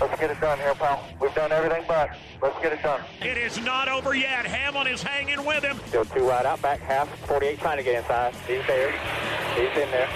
Let's 0.00 0.20
get 0.20 0.30
it 0.30 0.40
done 0.40 0.58
here, 0.58 0.74
pal. 0.74 1.04
We've 1.20 1.34
done 1.34 1.52
everything 1.52 1.84
but. 1.86 2.10
Let's 2.42 2.60
get 2.60 2.72
it 2.72 2.82
done. 2.82 3.00
It 3.20 3.36
is 3.36 3.58
not 3.60 3.88
over 3.88 4.14
yet. 4.14 4.46
Hamlin 4.46 4.86
is 4.86 5.02
hanging 5.02 5.44
with 5.44 5.62
him. 5.64 5.78
Still 5.88 6.04
two 6.04 6.26
wide 6.26 6.46
out 6.46 6.60
back, 6.62 6.80
half. 6.80 7.08
48 7.26 7.58
trying 7.58 7.78
to 7.78 7.82
get 7.82 8.02
inside. 8.02 8.34
He's 8.46 8.66
there. 8.66 8.90
He's 9.54 9.82
in 9.82 9.90
there. 9.90 10.08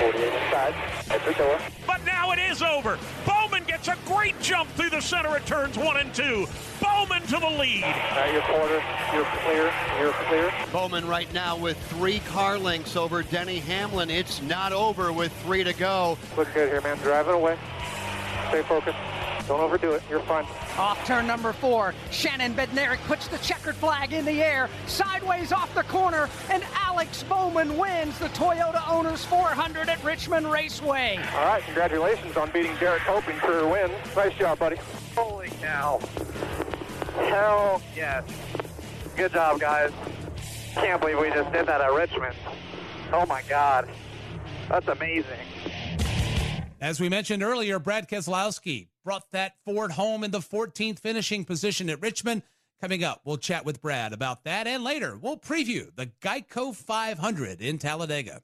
48 0.00 0.32
inside. 0.32 0.74
At 1.10 1.24
the 1.24 1.32
door. 1.34 1.58
But 1.86 2.04
now 2.04 2.32
it 2.32 2.38
is 2.38 2.62
over. 2.62 2.98
Bowman 3.26 3.64
gets 3.64 3.88
a 3.88 3.96
great 4.06 4.40
jump 4.40 4.70
through 4.70 4.90
the 4.90 5.00
center 5.00 5.36
of 5.36 5.44
turns 5.44 5.76
one 5.76 5.96
and 5.98 6.14
two. 6.14 6.46
Bowman 6.80 7.22
to 7.22 7.38
the 7.38 7.50
lead. 7.50 7.82
Now 7.82 8.32
your 8.32 8.42
quarter. 8.42 8.82
You're 9.12 9.24
clear. 9.42 9.72
You're 10.00 10.12
clear. 10.28 10.52
Bowman 10.72 11.06
right 11.06 11.32
now 11.34 11.56
with 11.56 11.76
three 11.88 12.20
car 12.20 12.58
lengths 12.58 12.96
over 12.96 13.22
Denny 13.22 13.58
Hamlin. 13.58 14.10
It's 14.10 14.40
not 14.42 14.72
over 14.72 15.12
with 15.12 15.32
three 15.42 15.62
to 15.64 15.72
go. 15.72 16.16
Looks 16.36 16.52
good 16.52 16.68
here, 16.68 16.80
man. 16.80 16.96
Driving 16.98 17.34
away. 17.34 17.58
Stay 18.48 18.62
focused. 18.62 18.98
Don't 19.46 19.60
overdo 19.60 19.92
it. 19.92 20.02
You're 20.08 20.20
fine. 20.20 20.46
Off 20.78 21.04
turn 21.04 21.26
number 21.26 21.52
four, 21.52 21.94
Shannon 22.10 22.54
Bednarik 22.54 22.98
puts 23.06 23.28
the 23.28 23.36
checkered 23.38 23.74
flag 23.74 24.14
in 24.14 24.24
the 24.24 24.42
air, 24.42 24.70
sideways 24.86 25.52
off 25.52 25.72
the 25.74 25.82
corner, 25.84 26.30
and 26.50 26.64
Alex 26.74 27.22
Bowman 27.24 27.76
wins 27.76 28.18
the 28.18 28.28
Toyota 28.28 28.82
Owners 28.88 29.24
400 29.26 29.88
at 29.90 30.02
Richmond 30.02 30.50
Raceway. 30.50 31.18
All 31.34 31.44
right, 31.44 31.62
congratulations 31.62 32.36
on 32.38 32.50
beating 32.52 32.74
Derek 32.76 33.02
Hope 33.02 33.28
in 33.28 33.36
career 33.36 33.66
win. 33.68 33.90
Nice 34.16 34.34
job, 34.38 34.58
buddy. 34.58 34.76
Holy 35.14 35.50
cow. 35.60 36.00
Hell 37.16 37.82
yes. 37.94 38.24
Good 39.16 39.32
job, 39.32 39.60
guys. 39.60 39.92
Can't 40.74 41.00
believe 41.00 41.18
we 41.18 41.28
just 41.28 41.52
did 41.52 41.66
that 41.66 41.80
at 41.80 41.92
Richmond. 41.92 42.34
Oh 43.12 43.26
my 43.26 43.42
God. 43.42 43.88
That's 44.68 44.88
amazing. 44.88 45.38
As 46.84 47.00
we 47.00 47.08
mentioned 47.08 47.42
earlier, 47.42 47.78
Brad 47.78 48.10
Keselowski 48.10 48.88
brought 49.04 49.30
that 49.32 49.54
Ford 49.64 49.92
home 49.92 50.22
in 50.22 50.32
the 50.32 50.40
14th 50.40 50.98
finishing 50.98 51.46
position 51.46 51.88
at 51.88 52.02
Richmond. 52.02 52.42
Coming 52.78 53.02
up, 53.02 53.22
we'll 53.24 53.38
chat 53.38 53.64
with 53.64 53.80
Brad 53.80 54.12
about 54.12 54.44
that, 54.44 54.66
and 54.66 54.84
later 54.84 55.16
we'll 55.16 55.38
preview 55.38 55.88
the 55.96 56.10
Geico 56.20 56.76
500 56.76 57.62
in 57.62 57.78
Talladega. 57.78 58.42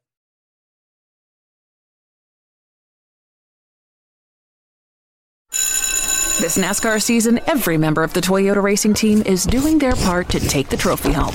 This 5.50 6.56
NASCAR 6.56 7.02
season, 7.02 7.40
every 7.46 7.76
member 7.76 8.02
of 8.02 8.14
the 8.14 8.22
Toyota 8.22 8.62
racing 8.62 8.94
team 8.94 9.20
is 9.26 9.44
doing 9.44 9.78
their 9.78 9.96
part 9.96 10.30
to 10.30 10.40
take 10.40 10.70
the 10.70 10.78
trophy 10.78 11.12
home. 11.12 11.34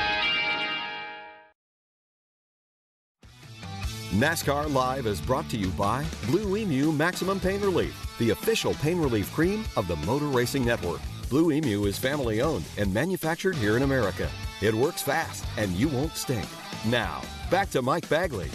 NASCAR 4.11 4.73
Live 4.73 5.05
is 5.05 5.21
brought 5.21 5.47
to 5.51 5.57
you 5.57 5.69
by 5.69 6.05
Blue 6.25 6.57
Emu 6.57 6.91
Maximum 6.91 7.39
Pain 7.39 7.61
Relief, 7.61 8.13
the 8.19 8.31
official 8.31 8.73
pain 8.73 8.99
relief 8.99 9.31
cream 9.31 9.63
of 9.77 9.87
the 9.87 9.95
Motor 10.05 10.25
Racing 10.25 10.65
Network. 10.65 10.99
Blue 11.29 11.53
Emu 11.53 11.85
is 11.85 11.97
family 11.97 12.41
owned 12.41 12.65
and 12.77 12.93
manufactured 12.93 13.55
here 13.55 13.77
in 13.77 13.83
America. 13.83 14.29
It 14.59 14.75
works 14.75 15.01
fast 15.01 15.45
and 15.55 15.71
you 15.75 15.87
won't 15.87 16.17
stink. 16.17 16.45
Now, 16.85 17.21
back 17.49 17.69
to 17.69 17.81
Mike 17.81 18.09
Bagley. 18.09 18.49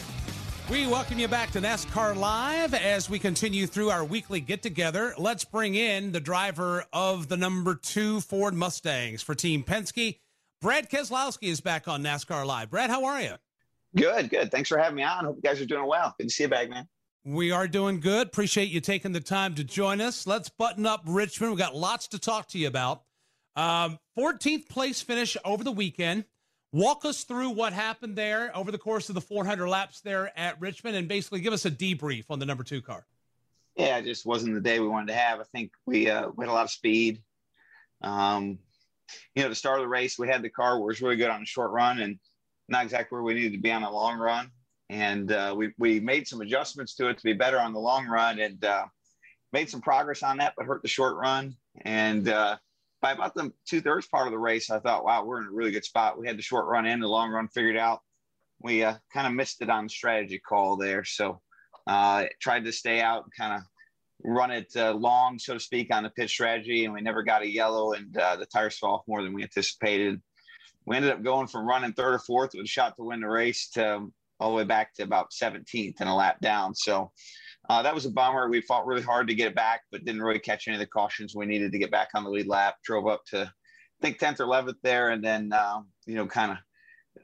We 0.71 0.87
welcome 0.87 1.19
you 1.19 1.27
back 1.27 1.53
to 1.53 1.61
NASCAR 1.63 2.15
Live 2.15 2.75
as 2.75 3.09
we 3.09 3.19
continue 3.19 3.67
through 3.67 3.89
our 3.89 4.05
weekly 4.05 4.41
get 4.41 4.61
together. 4.61 5.15
Let's 5.17 5.47
bring 5.47 5.75
in 5.75 6.13
the 6.13 6.21
driver 6.21 6.85
of 6.93 7.29
the 7.29 7.39
number 7.39 7.75
two 7.75 8.21
Ford 8.21 8.53
Mustangs 8.53 9.23
for 9.23 9.35
Team 9.35 9.65
Penske. 9.65 10.19
Brad 10.61 10.91
Keselowski 10.91 11.49
is 11.49 11.63
back 11.63 11.89
on 11.89 12.03
NASCAR 12.03 12.45
Live. 12.45 12.69
Brad, 12.69 12.91
how 12.91 13.07
are 13.07 13.23
you? 13.23 13.37
Good, 13.95 14.31
good. 14.31 14.51
Thanks 14.51 14.69
for 14.69 14.79
having 14.79 14.97
me 14.97 15.03
on. 15.03 15.25
Hope 15.25 15.37
you 15.37 15.43
guys 15.43 15.61
are 15.61 15.67
doing 15.67 15.87
well. 15.87 16.15
Good 16.19 16.29
to 16.29 16.35
see 16.35 16.45
you 16.45 16.49
back, 16.49 16.69
man. 16.69 16.89
We 17.25 17.51
are 17.51 17.67
doing 17.67 18.01
good. 18.01 18.29
Appreciate 18.29 18.69
you 18.69 18.81
taking 18.81 19.13
the 19.13 19.21
time 19.21 19.55
to 19.57 19.65
join 19.65 20.01
us. 20.01 20.27
Let's 20.27 20.49
button 20.49 20.87
up 20.87 21.03
Richmond. 21.07 21.53
We've 21.53 21.59
got 21.59 21.75
lots 21.75 22.09
to 22.09 22.19
talk 22.19 22.49
to 22.49 22.59
you 22.59 22.69
about. 22.69 23.03
Um, 23.57 23.99
14th 24.17 24.69
place 24.69 25.01
finish 25.01 25.37
over 25.45 25.65
the 25.65 25.73
weekend. 25.73 26.25
Walk 26.73 27.05
us 27.05 27.25
through 27.25 27.51
what 27.51 27.73
happened 27.73 28.17
there 28.17 28.57
over 28.57 28.71
the 28.71 28.79
course 28.79 29.09
of 29.09 29.15
the 29.15 29.21
400 29.21 29.67
laps 29.69 30.03
there 30.03 30.31
at 30.39 30.61
Richmond 30.61 30.97
and 30.97 31.09
basically 31.09 31.41
give 31.41 31.53
us 31.53 31.65
a 31.65 31.71
debrief 31.71 32.27
on 32.29 32.39
the 32.39 32.47
number 32.47 32.63
two 32.63 32.83
car. 32.83 33.07
Yeah, 33.77 33.99
it 33.99 34.05
just 34.05 34.27
wasn't 34.27 34.55
the 34.55 34.61
day 34.61 34.79
we 34.79 34.89
wanted 34.89 35.09
to 35.09 35.15
have. 35.15 35.41
I 35.41 35.45
think 35.45 35.73
we, 35.85 36.09
uh, 36.11 36.29
we 36.37 36.45
had 36.45 36.51
a 36.51 36.55
lot 36.55 36.65
of 36.65 36.71
speed. 36.71 37.23
Um, 38.03 38.59
you 39.35 39.43
know, 39.43 39.49
the 39.49 39.55
start 39.55 39.79
of 39.79 39.85
the 39.85 39.89
race, 39.89 40.19
we 40.19 40.29
had 40.29 40.43
the 40.43 40.51
car 40.51 40.79
where 40.79 40.87
was 40.87 41.01
really 41.01 41.17
good 41.17 41.31
on 41.31 41.41
the 41.41 41.47
short 41.47 41.71
run 41.71 41.99
and 42.01 42.19
not 42.69 42.85
exactly 42.85 43.17
where 43.17 43.23
we 43.23 43.35
needed 43.35 43.53
to 43.53 43.61
be 43.61 43.71
on 43.71 43.83
the 43.83 43.91
long 43.91 44.19
run. 44.19 44.51
And 44.89 45.33
uh, 45.33 45.55
we, 45.57 45.73
we 45.79 46.01
made 46.01 46.29
some 46.29 46.41
adjustments 46.41 46.95
to 46.97 47.09
it 47.09 47.19
to 47.19 47.25
be 47.25 47.33
better 47.33 47.59
on 47.59 47.73
the 47.73 47.81
long 47.81 48.07
run 48.07 48.39
and 48.39 48.65
uh, 48.65 48.87
made 49.53 49.69
some 49.69 49.81
progress 49.81 50.23
on 50.23 50.39
that, 50.39 50.55
but 50.57 50.67
hurt 50.67 50.83
the 50.83 50.89
short 50.89 51.17
run. 51.17 51.57
And 51.85 52.29
uh, 52.29 52.57
by 53.03 53.13
about 53.13 53.35
the 53.35 53.53
two 53.69 53.81
thirds 53.81 54.07
part 54.07 54.27
of 54.27 54.33
the 54.33 54.39
race, 54.39 54.71
I 54.71 54.79
thought, 54.79 55.05
wow, 55.05 55.25
we're 55.25 55.43
in 55.43 55.49
a 55.49 55.53
really 55.53 55.73
good 55.73 55.85
spot. 55.85 56.19
We 56.19 56.27
had 56.27 56.39
the 56.39 56.43
short 56.43 56.67
run 56.67 56.87
and 56.87 57.03
the 57.03 57.09
long 57.09 57.31
run 57.31 57.49
figured 57.49 57.77
out. 57.77 58.01
We 58.61 58.85
uh, 58.85 58.95
kind 59.13 59.27
of 59.27 59.33
missed 59.33 59.61
it 59.61 59.71
on 59.71 59.85
the 59.85 59.91
strategy 59.91 60.39
call 60.39 60.77
there. 60.77 61.05
So 61.05 61.41
uh, 61.87 62.27
tried 62.41 62.65
to 62.65 62.73
stay 62.73 63.01
out 63.01 63.25
and 63.25 63.33
kind 63.37 63.55
of 63.55 63.63
run 64.25 64.51
it 64.51 64.73
uh, 64.77 64.93
long, 64.95 65.39
so 65.39 65.55
to 65.55 65.61
speak, 65.61 65.95
on 65.95 66.05
the 66.05 66.11
pit 66.11 66.31
strategy. 66.31 66.85
And 66.85 66.95
we 66.95 67.01
never 67.01 67.23
got 67.23 67.43
a 67.43 67.51
yellow 67.51 67.93
and 67.93 68.13
the 68.15 68.47
tires 68.53 68.79
fell 68.79 68.91
off 68.91 69.03
more 69.07 69.23
than 69.23 69.35
we 69.35 69.43
anticipated 69.43 70.23
we 70.87 70.97
ended 70.97 71.13
up 71.13 71.23
going 71.23 71.49
from 71.49 71.67
running 71.67 71.93
third 71.93 72.15
or 72.15 72.19
fourth 72.21 72.53
with 72.55 72.65
a 72.65 72.69
shot 72.69 72.97
to 72.97 73.05
win 73.05 73.21
the 73.21 73.29
race 73.29 73.69
to 73.71 74.07
all 74.39 74.51
the 74.51 74.57
way 74.57 74.65
back 74.65 74.95
to 74.95 75.03
about 75.03 75.31
17th 75.31 75.95
and 76.01 76.09
a 76.09 76.15
lap 76.15 76.41
down. 76.41 76.75
So 76.75 77.11
uh, 77.69 77.83
that 77.83 77.95
was 77.95 78.07
a 78.07 78.11
bummer. 78.11 78.49
We 78.49 78.61
fought 78.61 78.87
really 78.87 79.03
hard 79.03 79.29
to 79.29 79.35
get 79.35 79.49
it 79.49 79.55
back, 79.55 79.83
but 79.91 80.05
didn't 80.05 80.23
really 80.23 80.39
catch 80.39 80.69
any 80.69 80.77
of 80.77 80.81
the 80.81 80.87
cautions 80.87 81.35
we 81.35 81.47
needed 81.47 81.73
to 81.73 81.79
get 81.79 81.91
back 81.91 82.09
on 82.15 82.23
the 82.23 82.31
lead 82.31 82.47
lap. 82.47 82.77
Drove 82.85 83.07
up 83.07 83.25
to, 83.27 83.43
I 83.43 84.01
think, 84.01 84.19
10th 84.19 84.41
or 84.41 84.47
11th 84.47 84.77
there, 84.83 85.11
and 85.11 85.25
then, 85.25 85.53
uh, 85.53 85.81
you 86.07 86.15
know, 86.15 86.27
kind 86.27 86.53
of 86.53 86.59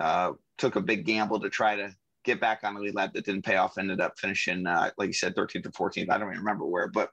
uh, 0.00 0.32
took 0.58 0.76
a 0.76 0.80
big 0.80 1.04
gamble 1.04 1.38
to 1.40 1.50
try 1.50 1.76
to 1.76 1.94
get 2.24 2.40
back 2.40 2.60
on 2.64 2.74
the 2.74 2.80
lead 2.80 2.94
lap 2.94 3.12
that 3.12 3.24
didn't 3.24 3.44
pay 3.44 3.56
off. 3.56 3.78
Ended 3.78 4.00
up 4.00 4.18
finishing, 4.18 4.66
uh, 4.66 4.90
like 4.96 5.08
you 5.08 5.12
said, 5.12 5.36
13th 5.36 5.66
or 5.78 5.90
14th. 5.90 6.10
I 6.10 6.18
don't 6.18 6.28
even 6.28 6.38
remember 6.38 6.66
where, 6.66 6.88
but 6.88 7.10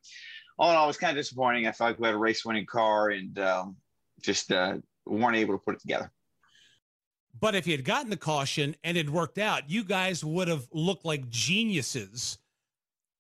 all 0.58 0.72
in 0.72 0.78
all, 0.78 0.86
it 0.86 0.88
was 0.88 0.98
kind 0.98 1.16
of 1.16 1.22
disappointing. 1.22 1.68
I 1.68 1.72
felt 1.72 1.92
like 1.92 2.00
we 2.00 2.08
had 2.08 2.16
a 2.16 2.20
race 2.20 2.44
winning 2.44 2.66
car 2.66 3.10
and 3.10 3.38
um, 3.40 3.76
just 4.22 4.52
uh, 4.52 4.78
weren't 5.06 5.38
able 5.38 5.54
to 5.54 5.64
put 5.64 5.76
it 5.76 5.82
together. 5.82 6.12
But 7.40 7.56
if 7.56 7.68
you 7.68 7.74
had 7.74 7.86
gotten 7.86 8.10
the 8.10 8.18
caution 8.18 8.76
and 8.84 8.98
it 8.98 9.10
worked 9.10 9.38
out, 9.38 9.70
you 9.70 9.84
guys 9.84 10.24
would 10.24 10.48
have 10.48 10.68
looked 10.72 11.06
like 11.06 11.30
geniuses. 11.30 12.38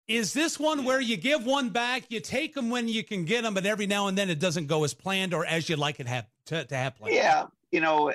Is 0.07 0.33
this 0.33 0.59
one 0.59 0.83
where 0.83 0.99
you 0.99 1.17
give 1.17 1.45
one 1.45 1.69
back, 1.69 2.05
you 2.09 2.19
take 2.19 2.55
them 2.55 2.69
when 2.69 2.87
you 2.87 3.03
can 3.03 3.25
get 3.25 3.43
them, 3.43 3.53
but 3.53 3.65
every 3.65 3.85
now 3.85 4.07
and 4.07 4.17
then 4.17 4.29
it 4.29 4.39
doesn't 4.39 4.65
go 4.65 4.83
as 4.83 4.93
planned 4.93 5.33
or 5.33 5.45
as 5.45 5.69
you'd 5.69 5.79
like 5.79 5.99
it 5.99 6.07
have, 6.07 6.25
to, 6.47 6.65
to 6.65 6.93
planned? 6.97 7.13
Yeah, 7.13 7.45
you 7.71 7.79
know, 7.79 8.11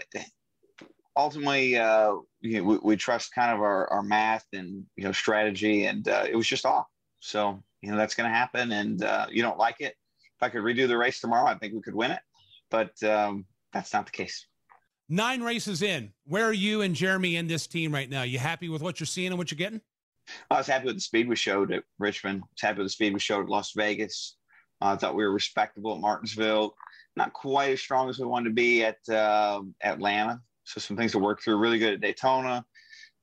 ultimately, 1.17 1.77
uh, 1.79 2.15
you 2.41 2.59
know, 2.59 2.65
we, 2.65 2.79
we, 2.79 2.97
trust 2.97 3.33
kind 3.33 3.53
of 3.53 3.61
our, 3.61 3.89
our 3.93 4.03
math 4.03 4.45
and 4.53 4.85
you 4.97 5.05
know 5.05 5.13
strategy, 5.13 5.87
and 5.87 6.09
uh, 6.09 6.25
it 6.29 6.35
was 6.35 6.47
just 6.47 6.67
off. 6.67 6.87
So 7.21 7.63
you 7.81 7.91
know 7.91 7.97
that's 7.97 8.15
going 8.15 8.29
to 8.29 8.37
happen, 8.37 8.73
and 8.73 9.03
uh, 9.03 9.27
you 9.31 9.43
don't 9.43 9.59
like 9.59 9.81
it. 9.81 9.95
If 10.37 10.43
I 10.43 10.49
could 10.49 10.63
redo 10.63 10.89
the 10.89 10.99
race 10.99 11.21
tomorrow, 11.21 11.47
I 11.47 11.55
think 11.55 11.75
we 11.75 11.81
could 11.81 11.95
win 11.95 12.11
it, 12.11 12.21
but 12.71 13.01
um, 13.05 13.45
that's 13.73 13.93
not 13.93 14.07
the 14.07 14.13
case. 14.13 14.47
Nine 15.09 15.43
races 15.43 15.83
in. 15.83 16.13
Where 16.27 16.47
are 16.47 16.53
you 16.53 16.81
and 16.81 16.95
Jeremy 16.95 17.37
in 17.37 17.47
this 17.47 17.67
team 17.67 17.93
right 17.93 18.09
now? 18.09 18.23
You 18.23 18.39
happy 18.39 18.71
with 18.71 18.81
what 18.81 19.01
you're 19.01 19.07
seeing 19.07 19.29
and 19.29 19.39
what 19.39 19.51
you're 19.51 19.57
getting? 19.57 19.83
I 20.51 20.57
was 20.57 20.67
happy 20.67 20.87
with 20.87 20.95
the 20.95 21.01
speed 21.01 21.29
we 21.29 21.37
showed 21.37 21.71
at 21.73 21.85
Richmond. 21.99 22.43
I 22.43 22.49
was 22.53 22.61
happy 22.63 22.79
with 22.79 22.87
the 22.87 22.91
speed 22.91 23.13
we 23.13 23.21
showed 23.21 23.43
at 23.43 23.51
Las 23.51 23.73
Vegas. 23.77 24.37
Uh, 24.81 24.87
I 24.87 24.97
thought 24.97 25.15
we 25.15 25.25
were 25.25 25.33
respectable 25.33 25.95
at 25.95 26.01
Martinsville. 26.01 26.75
Not 27.17 27.35
quite 27.35 27.73
as 27.73 27.81
strong 27.81 28.09
as 28.09 28.19
we 28.19 28.25
wanted 28.25 28.49
to 28.49 28.55
be 28.55 28.83
at 28.83 28.97
uh, 29.11 29.61
Atlanta. 29.83 30.41
So 30.65 30.81
some 30.81 30.97
things 30.97 31.13
to 31.13 31.19
work 31.19 31.43
through. 31.43 31.59
Really 31.59 31.79
good 31.79 31.95
at 31.95 32.01
Daytona. 32.01 32.65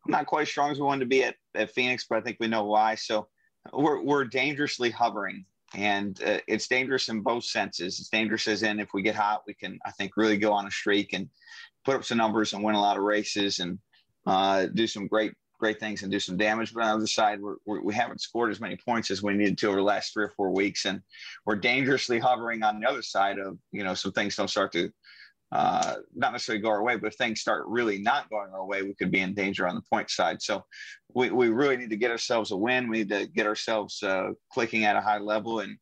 Not 0.06 0.28
quite 0.28 0.44
as 0.44 0.50
strong 0.50 0.72
as 0.72 0.78
we 0.78 0.86
wanted 0.86 1.02
to 1.02 1.08
be 1.08 1.24
at, 1.24 1.36
at 1.56 1.72
Phoenix, 1.72 2.06
but 2.08 2.20
I 2.20 2.22
think 2.22 2.38
we 2.40 2.48
know 2.48 2.66
why. 2.66 2.94
So 2.94 3.28
we're, 3.74 4.02
we're 4.04 4.26
dangerously 4.26 4.92
hovering. 4.92 5.46
And 5.74 6.22
uh, 6.24 6.40
it's 6.48 6.68
dangerous 6.68 7.10
in 7.10 7.22
both 7.22 7.46
senses. 7.46 8.00
It's 8.00 8.10
dangerous 8.10 8.48
as 8.48 8.62
in 8.62 8.80
if 8.80 8.90
we 8.94 9.02
get 9.02 9.16
hot, 9.16 9.44
we 9.48 9.54
can, 9.54 9.80
I 9.86 9.92
think, 9.92 10.18
really 10.18 10.38
go 10.38 10.52
on 10.52 10.68
a 10.68 10.72
streak 10.72 11.14
and 11.14 11.30
put 11.86 11.96
up 11.96 12.06
some 12.06 12.18
numbers 12.18 12.54
and 12.54 12.64
win 12.64 12.76
a 12.76 12.82
lot 12.82 12.98
of 12.98 13.04
races 13.04 13.60
and 13.60 13.80
uh, 14.26 14.68
do 14.74 14.88
some 14.88 15.08
great 15.08 15.34
great 15.62 15.80
things 15.80 16.02
and 16.02 16.12
do 16.12 16.20
some 16.20 16.38
damage. 16.38 16.74
But 16.74 16.82
on 16.84 16.90
the 16.90 16.96
other 16.96 17.08
side, 17.08 17.40
we're, 17.40 17.58
we're, 17.68 17.82
we 17.82 17.94
have 17.94 18.10
not 18.10 18.20
scored 18.20 18.52
as 18.52 18.60
many 18.60 18.76
points 18.76 19.12
as 19.12 19.22
we 19.22 19.34
needed 19.34 19.60
to 19.60 19.68
over 19.68 19.78
the 19.78 19.84
last 19.84 20.12
three 20.12 20.26
or 20.26 20.34
four 20.36 20.50
weeks, 20.50 20.86
and 20.86 21.02
we're 21.46 21.56
dangerously 21.56 22.20
hovering 22.20 22.64
on 22.64 22.80
the 22.80 22.90
other 22.90 23.04
side 23.04 23.38
of 23.40 23.58
you 23.72 23.84
know 23.84 23.94
some 23.94 24.12
things 24.12 24.36
don't 24.36 24.50
start 24.50 24.72
to 24.74 24.92
uh, 25.52 25.96
not 26.16 26.32
necessarily 26.32 26.62
go 26.62 26.70
our 26.70 26.84
way, 26.84 26.96
but 26.96 27.08
if 27.08 27.16
things 27.16 27.42
start 27.42 27.66
really 27.68 28.00
not 28.00 28.30
going 28.30 28.52
our 28.54 28.66
way, 28.66 28.84
we 28.84 28.94
could 28.96 29.12
be 29.12 29.20
in 29.20 29.34
danger 29.34 29.68
on 29.68 29.76
the 29.76 29.82
point 29.82 30.10
side. 30.10 30.42
So 30.42 30.64
we, 31.14 31.30
we 31.30 31.50
really 31.50 31.76
need 31.76 31.90
to 31.90 31.98
get 31.98 32.10
ourselves 32.10 32.52
a 32.52 32.58
win. 32.58 32.90
We 32.90 33.00
need 33.00 33.10
to 33.10 33.28
get 33.28 33.46
ourselves 33.46 34.02
uh, 34.02 34.30
clicking 34.50 34.86
at 34.86 34.96
a 34.96 35.02
high 35.02 35.18
level, 35.18 35.60
and 35.60 35.78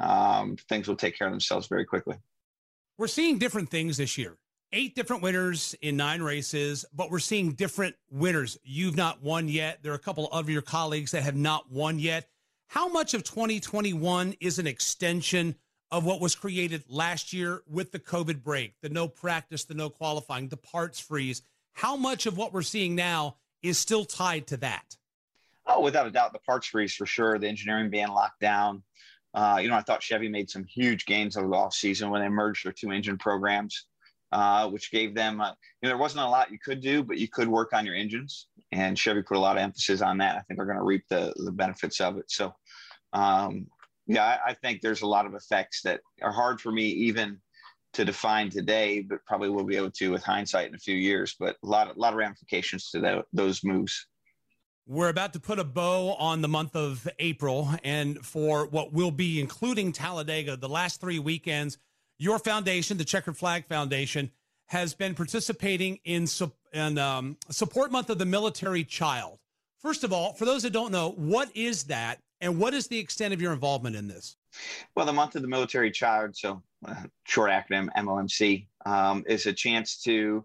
um, 0.00 0.56
things 0.68 0.88
will 0.88 0.96
take 0.96 1.16
care 1.16 1.28
of 1.28 1.32
themselves 1.32 1.68
very 1.68 1.84
quickly. 1.84 2.16
We're 2.98 3.06
seeing 3.06 3.38
different 3.38 3.70
things 3.70 3.96
this 3.96 4.18
year 4.18 4.38
eight 4.72 4.94
different 4.94 5.22
winners 5.22 5.74
in 5.82 5.96
nine 5.96 6.22
races, 6.22 6.84
but 6.92 7.10
we're 7.10 7.18
seeing 7.18 7.52
different 7.52 7.94
winners. 8.10 8.58
You've 8.64 8.96
not 8.96 9.22
won 9.22 9.48
yet. 9.48 9.82
There 9.82 9.92
are 9.92 9.96
a 9.96 10.00
couple 10.00 10.28
of 10.28 10.48
your 10.48 10.62
colleagues 10.62 11.10
that 11.12 11.22
have 11.22 11.36
not 11.36 11.70
won 11.70 11.98
yet. 11.98 12.28
How 12.68 12.88
much 12.88 13.12
of 13.14 13.22
2021 13.22 14.34
is 14.40 14.58
an 14.58 14.66
extension 14.66 15.56
of 15.90 16.06
what 16.06 16.22
was 16.22 16.34
created 16.34 16.84
last 16.88 17.34
year 17.34 17.62
with 17.68 17.92
the 17.92 17.98
COVID 17.98 18.42
break, 18.42 18.74
the 18.80 18.88
no 18.88 19.08
practice, 19.08 19.64
the 19.64 19.74
no 19.74 19.90
qualifying, 19.90 20.48
the 20.48 20.56
parts 20.56 20.98
freeze? 20.98 21.42
How 21.74 21.96
much 21.96 22.24
of 22.26 22.38
what 22.38 22.52
we're 22.52 22.62
seeing 22.62 22.94
now 22.94 23.36
is 23.62 23.78
still 23.78 24.04
tied 24.04 24.46
to 24.48 24.56
that? 24.58 24.96
Oh, 25.66 25.82
without 25.82 26.06
a 26.06 26.10
doubt, 26.10 26.32
the 26.32 26.38
parts 26.40 26.66
freeze 26.66 26.94
for 26.94 27.06
sure. 27.06 27.38
The 27.38 27.46
engineering 27.46 27.90
being 27.90 28.08
locked 28.08 28.40
down. 28.40 28.82
Uh, 29.34 29.58
you 29.62 29.68
know, 29.68 29.76
I 29.76 29.82
thought 29.82 30.02
Chevy 30.02 30.28
made 30.28 30.50
some 30.50 30.64
huge 30.64 31.06
gains 31.06 31.36
over 31.36 31.48
the 31.48 31.54
off 31.54 31.74
season 31.74 32.10
when 32.10 32.20
they 32.22 32.28
merged 32.28 32.64
their 32.64 32.72
two 32.72 32.90
engine 32.90 33.16
programs 33.16 33.86
uh, 34.32 34.68
which 34.68 34.90
gave 34.90 35.14
them, 35.14 35.40
uh, 35.40 35.50
you 35.50 35.54
know, 35.82 35.90
there 35.90 35.98
wasn't 35.98 36.24
a 36.24 36.28
lot 36.28 36.50
you 36.50 36.58
could 36.58 36.80
do, 36.80 37.04
but 37.04 37.18
you 37.18 37.28
could 37.28 37.48
work 37.48 37.72
on 37.72 37.84
your 37.84 37.94
engines. 37.94 38.48
And 38.72 38.98
Chevy 38.98 39.22
put 39.22 39.36
a 39.36 39.40
lot 39.40 39.56
of 39.56 39.62
emphasis 39.62 40.00
on 40.00 40.18
that. 40.18 40.36
I 40.36 40.40
think 40.40 40.58
they're 40.58 40.66
going 40.66 40.78
to 40.78 40.84
reap 40.84 41.04
the, 41.08 41.34
the 41.36 41.52
benefits 41.52 42.00
of 42.00 42.16
it. 42.16 42.30
So, 42.30 42.54
um, 43.12 43.66
yeah, 44.06 44.24
I, 44.24 44.50
I, 44.50 44.54
think 44.54 44.80
there's 44.80 45.02
a 45.02 45.06
lot 45.06 45.26
of 45.26 45.34
effects 45.34 45.82
that 45.82 46.00
are 46.22 46.32
hard 46.32 46.60
for 46.60 46.72
me 46.72 46.86
even 46.86 47.38
to 47.92 48.04
define 48.06 48.48
today, 48.48 49.02
but 49.02 49.18
probably 49.26 49.50
we'll 49.50 49.64
be 49.64 49.76
able 49.76 49.90
to 49.90 50.10
with 50.10 50.24
hindsight 50.24 50.68
in 50.68 50.74
a 50.74 50.78
few 50.78 50.96
years. 50.96 51.36
But 51.38 51.56
a 51.62 51.66
lot 51.66 51.94
a 51.94 52.00
lot 52.00 52.14
of 52.14 52.18
ramifications 52.18 52.90
to 52.90 53.00
that, 53.00 53.26
those 53.32 53.62
moves. 53.62 54.06
We're 54.86 55.10
about 55.10 55.34
to 55.34 55.40
put 55.40 55.58
a 55.58 55.64
bow 55.64 56.14
on 56.14 56.40
the 56.40 56.48
month 56.48 56.74
of 56.74 57.06
April, 57.18 57.70
and 57.84 58.18
for 58.24 58.66
what 58.66 58.92
will 58.92 59.12
be 59.12 59.40
including 59.40 59.92
Talladega, 59.92 60.56
the 60.56 60.68
last 60.68 61.00
three 61.00 61.18
weekends 61.18 61.78
your 62.22 62.38
foundation, 62.38 62.96
the 62.96 63.04
Checkered 63.04 63.36
Flag 63.36 63.66
Foundation, 63.66 64.30
has 64.66 64.94
been 64.94 65.12
participating 65.12 65.98
in, 66.04 66.28
in 66.72 66.96
um, 66.96 67.36
Support 67.50 67.90
Month 67.90 68.10
of 68.10 68.18
the 68.18 68.24
Military 68.24 68.84
Child. 68.84 69.38
First 69.80 70.04
of 70.04 70.12
all, 70.12 70.32
for 70.32 70.44
those 70.44 70.62
that 70.62 70.72
don't 70.72 70.92
know, 70.92 71.10
what 71.10 71.50
is 71.56 71.84
that 71.84 72.20
and 72.40 72.60
what 72.60 72.74
is 72.74 72.86
the 72.86 72.98
extent 72.98 73.34
of 73.34 73.42
your 73.42 73.52
involvement 73.52 73.96
in 73.96 74.06
this? 74.06 74.36
Well, 74.94 75.04
the 75.04 75.12
Month 75.12 75.34
of 75.34 75.42
the 75.42 75.48
Military 75.48 75.90
Child, 75.90 76.36
so 76.36 76.62
uh, 76.86 76.94
short 77.24 77.50
acronym 77.50 77.88
MOMC, 77.96 78.68
um, 78.86 79.24
is 79.26 79.46
a 79.46 79.52
chance 79.52 80.00
to 80.02 80.44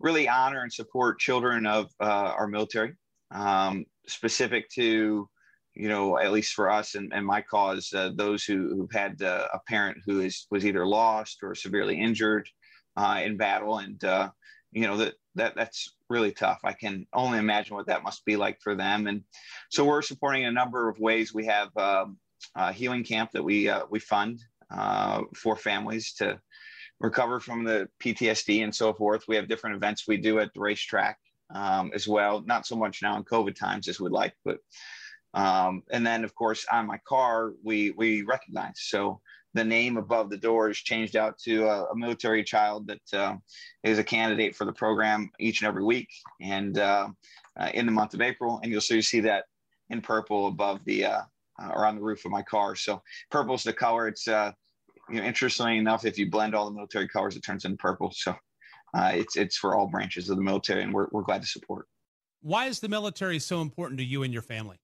really 0.00 0.28
honor 0.28 0.62
and 0.62 0.72
support 0.72 1.18
children 1.18 1.66
of 1.66 1.90
uh, 2.00 2.04
our 2.38 2.46
military, 2.46 2.94
um, 3.32 3.84
specific 4.06 4.70
to 4.70 5.28
you 5.78 5.88
know, 5.88 6.18
at 6.18 6.32
least 6.32 6.54
for 6.54 6.68
us 6.68 6.96
and, 6.96 7.12
and 7.14 7.24
my 7.24 7.40
cause, 7.40 7.92
uh, 7.94 8.10
those 8.16 8.44
who, 8.44 8.74
who've 8.74 8.92
had 8.92 9.22
uh, 9.22 9.46
a 9.54 9.60
parent 9.68 9.98
who 10.04 10.20
is 10.20 10.46
was 10.50 10.66
either 10.66 10.84
lost 10.84 11.38
or 11.42 11.54
severely 11.54 12.00
injured 12.00 12.48
uh, 12.96 13.20
in 13.24 13.36
battle, 13.36 13.78
and 13.78 14.02
uh, 14.02 14.28
you 14.72 14.82
know 14.82 14.96
that 14.96 15.14
that 15.36 15.54
that's 15.54 15.94
really 16.10 16.32
tough. 16.32 16.58
I 16.64 16.72
can 16.72 17.06
only 17.12 17.38
imagine 17.38 17.76
what 17.76 17.86
that 17.86 18.02
must 18.02 18.24
be 18.24 18.36
like 18.36 18.60
for 18.60 18.74
them. 18.74 19.06
And 19.06 19.22
so 19.70 19.84
we're 19.84 20.02
supporting 20.02 20.46
a 20.46 20.50
number 20.50 20.88
of 20.88 20.98
ways. 20.98 21.32
We 21.32 21.46
have 21.46 21.74
um, 21.76 22.18
a 22.56 22.72
healing 22.72 23.04
camp 23.04 23.30
that 23.32 23.44
we 23.44 23.68
uh, 23.68 23.84
we 23.88 24.00
fund 24.00 24.40
uh, 24.72 25.22
for 25.36 25.54
families 25.54 26.12
to 26.14 26.40
recover 26.98 27.38
from 27.38 27.62
the 27.62 27.88
PTSD 28.02 28.64
and 28.64 28.74
so 28.74 28.92
forth. 28.92 29.28
We 29.28 29.36
have 29.36 29.48
different 29.48 29.76
events 29.76 30.08
we 30.08 30.16
do 30.16 30.40
at 30.40 30.52
the 30.54 30.60
racetrack 30.60 31.18
um, 31.54 31.92
as 31.94 32.08
well. 32.08 32.42
Not 32.44 32.66
so 32.66 32.74
much 32.74 33.00
now 33.00 33.16
in 33.16 33.22
COVID 33.22 33.54
times 33.54 33.86
as 33.86 34.00
we'd 34.00 34.10
like, 34.10 34.34
but 34.44 34.58
um, 35.34 35.82
and 35.90 36.06
then, 36.06 36.24
of 36.24 36.34
course, 36.34 36.66
on 36.72 36.86
my 36.86 36.98
car, 37.06 37.52
we 37.62 37.90
we 37.92 38.22
recognize. 38.22 38.74
So 38.76 39.20
the 39.54 39.64
name 39.64 39.96
above 39.96 40.30
the 40.30 40.36
door 40.36 40.70
is 40.70 40.78
changed 40.78 41.16
out 41.16 41.38
to 41.38 41.66
a, 41.66 41.84
a 41.86 41.96
military 41.96 42.44
child 42.44 42.86
that 42.86 43.18
uh, 43.18 43.36
is 43.82 43.98
a 43.98 44.04
candidate 44.04 44.54
for 44.54 44.64
the 44.64 44.72
program 44.72 45.30
each 45.38 45.60
and 45.60 45.68
every 45.68 45.84
week, 45.84 46.08
and 46.40 46.78
uh, 46.78 47.08
uh, 47.58 47.70
in 47.74 47.86
the 47.86 47.92
month 47.92 48.14
of 48.14 48.20
April. 48.20 48.60
And 48.62 48.72
you'll 48.72 48.82
you 48.88 49.02
see 49.02 49.20
that 49.20 49.44
in 49.90 50.00
purple 50.00 50.48
above 50.48 50.80
the 50.84 51.04
uh, 51.04 51.22
uh, 51.60 51.72
on 51.74 51.96
the 51.96 52.02
roof 52.02 52.24
of 52.24 52.30
my 52.30 52.42
car. 52.42 52.74
So 52.74 53.02
purple 53.30 53.54
is 53.54 53.64
the 53.64 53.72
color. 53.72 54.08
It's 54.08 54.28
uh, 54.28 54.52
you 55.10 55.20
know, 55.20 55.24
interestingly 55.24 55.78
enough, 55.78 56.04
if 56.04 56.18
you 56.18 56.30
blend 56.30 56.54
all 56.54 56.66
the 56.66 56.74
military 56.74 57.08
colors, 57.08 57.36
it 57.36 57.40
turns 57.40 57.64
into 57.64 57.76
purple. 57.76 58.12
So 58.14 58.34
it's 58.94 59.36
it's 59.36 59.58
for 59.58 59.74
all 59.74 59.86
branches 59.86 60.30
of 60.30 60.36
the 60.36 60.42
military, 60.42 60.82
and 60.82 60.92
we're 60.92 61.08
we're 61.12 61.22
glad 61.22 61.42
to 61.42 61.48
support. 61.48 61.86
Why 62.40 62.66
is 62.66 62.80
the 62.80 62.88
military 62.88 63.38
so 63.40 63.60
important 63.60 63.98
to 63.98 64.04
you 64.04 64.22
and 64.22 64.32
your 64.32 64.42
family? 64.42 64.78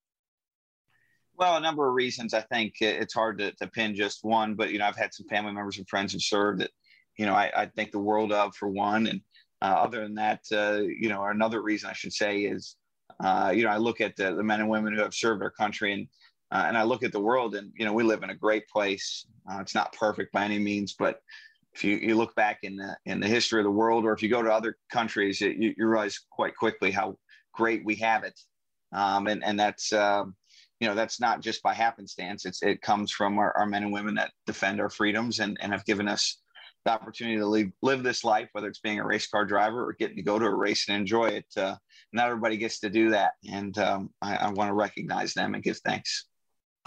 Well, 1.37 1.57
a 1.57 1.61
number 1.61 1.89
of 1.89 1.95
reasons. 1.95 2.33
I 2.33 2.43
think 2.43 2.75
it's 2.81 3.15
hard 3.15 3.39
to, 3.39 3.53
to 3.53 3.67
pin 3.67 3.95
just 3.95 4.23
one, 4.23 4.55
but 4.55 4.71
you 4.71 4.79
know, 4.79 4.87
I've 4.87 4.97
had 4.97 5.13
some 5.13 5.27
family 5.29 5.53
members 5.53 5.79
and 5.79 5.89
friends 5.89 6.13
who 6.13 6.21
served 6.21 6.61
that, 6.61 6.71
you 7.19 7.27
know, 7.27 7.35
I, 7.35 7.51
I 7.57 7.67
think 7.67 7.91
the 7.91 7.99
world 7.99 8.33
of 8.33 8.55
for 8.55 8.69
one. 8.69 9.09
And 9.09 9.21
uh, 9.61 9.75
other 9.79 10.01
than 10.03 10.15
that, 10.15 10.41
uh, 10.53 10.83
you 10.83 11.09
know, 11.09 11.25
another 11.25 11.61
reason 11.61 11.91
I 11.91 11.95
should 11.95 12.13
say 12.13 12.43
is, 12.43 12.77
uh, 13.21 13.53
you 13.55 13.65
know, 13.65 13.71
I 13.71 13.79
look 13.79 14.01
at 14.01 14.17
the, 14.17 14.35
the, 14.35 14.43
men 14.43 14.61
and 14.61 14.69
women 14.69 14.95
who 14.95 15.03
have 15.03 15.15
served 15.15 15.43
our 15.43 15.51
country 15.51 15.93
and 15.93 16.09
uh, 16.53 16.67
and 16.69 16.79
I 16.79 16.85
look 16.85 17.03
at 17.03 17.11
the 17.11 17.21
world 17.21 17.57
and 17.57 17.73
you 17.75 17.85
know 17.85 17.93
we 17.93 18.05
live 18.05 18.23
in 18.23 18.31
a 18.31 18.35
great 18.35 18.69
place. 18.69 19.27
Uh, 19.51 19.59
it's 19.61 19.75
not 19.75 19.93
perfect 19.93 20.33
by 20.33 20.45
any 20.45 20.59
means, 20.59 20.95
but 20.97 21.21
if 21.75 21.83
you, 21.83 21.97
you 21.97 22.15
look 22.15 22.35
back 22.37 22.61
in 22.63 22.77
the 22.77 22.97
in 23.07 23.19
the 23.19 23.27
history 23.27 23.61
of 23.61 23.65
the 23.65 23.71
world, 23.71 24.05
or 24.05 24.13
if 24.13 24.23
you 24.23 24.29
go 24.29 24.43
to 24.43 24.53
other 24.53 24.77
countries, 24.91 25.41
you, 25.41 25.75
you 25.77 25.87
realize 25.89 26.21
quite 26.31 26.55
quickly 26.57 26.93
how 26.93 27.17
great 27.53 27.85
we 27.85 27.97
have 27.97 28.23
it. 28.23 28.39
Um, 28.93 29.27
and 29.27 29.43
and 29.43 29.59
that's 29.59 29.93
um, 29.93 30.37
you 30.85 30.91
know 30.91 30.95
that's 30.95 31.19
not 31.19 31.41
just 31.41 31.63
by 31.63 31.73
happenstance 31.73 32.45
it's 32.45 32.63
it 32.63 32.83
comes 32.83 33.11
from 33.11 33.39
our, 33.39 33.57
our 33.57 33.65
men 33.65 33.85
and 33.85 33.93
women 33.93 34.15
that 34.17 34.33
defend 34.45 34.83
our 34.83 34.91
freedoms 34.91 35.41
and, 35.41 35.57
and 35.63 35.73
have 35.73 35.83
given 35.87 36.07
us 36.07 36.43
the 36.85 36.91
opportunity 36.91 37.39
to 37.39 37.47
live, 37.47 37.69
live 37.81 38.03
this 38.03 38.23
life 38.23 38.51
whether 38.53 38.69
it's 38.69 38.81
being 38.81 38.99
a 38.99 39.07
race 39.07 39.27
car 39.27 39.47
driver 39.47 39.83
or 39.83 39.95
getting 39.95 40.17
to 40.17 40.23
go 40.23 40.39
to 40.39 40.45
a 40.45 40.55
race 40.55 40.87
and 40.87 40.99
enjoy 40.99 41.29
it 41.29 41.47
uh, 41.57 41.75
not 42.13 42.27
everybody 42.27 42.59
gets 42.59 42.81
to 42.81 42.91
do 42.91 43.09
that 43.09 43.33
and 43.51 43.79
um, 43.79 44.11
I, 44.21 44.37
I 44.37 44.51
want 44.51 44.69
to 44.69 44.75
recognize 44.75 45.33
them 45.33 45.55
and 45.55 45.63
give 45.63 45.79
thanks 45.79 46.27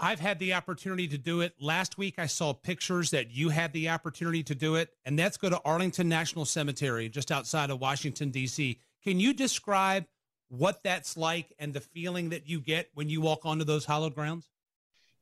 I've 0.00 0.20
had 0.20 0.38
the 0.38 0.54
opportunity 0.54 1.08
to 1.08 1.18
do 1.18 1.40
it. 1.40 1.54
Last 1.58 1.98
week, 1.98 2.20
I 2.20 2.26
saw 2.26 2.52
pictures 2.52 3.10
that 3.10 3.32
you 3.32 3.48
had 3.48 3.72
the 3.72 3.88
opportunity 3.88 4.44
to 4.44 4.54
do 4.54 4.76
it, 4.76 4.90
and 5.04 5.18
that's 5.18 5.36
go 5.36 5.50
to 5.50 5.60
Arlington 5.64 6.08
National 6.08 6.44
Cemetery, 6.44 7.08
just 7.08 7.32
outside 7.32 7.68
of 7.70 7.80
Washington, 7.80 8.30
D.C. 8.30 8.78
Can 9.02 9.18
you 9.18 9.34
describe 9.34 10.04
what 10.48 10.82
that's 10.82 11.16
like 11.16 11.52
and 11.58 11.72
the 11.72 11.80
feeling 11.80 12.30
that 12.30 12.48
you 12.48 12.60
get 12.60 12.88
when 12.94 13.08
you 13.08 13.20
walk 13.20 13.40
onto 13.44 13.64
those 13.64 13.84
hallowed 13.84 14.14
grounds? 14.14 14.48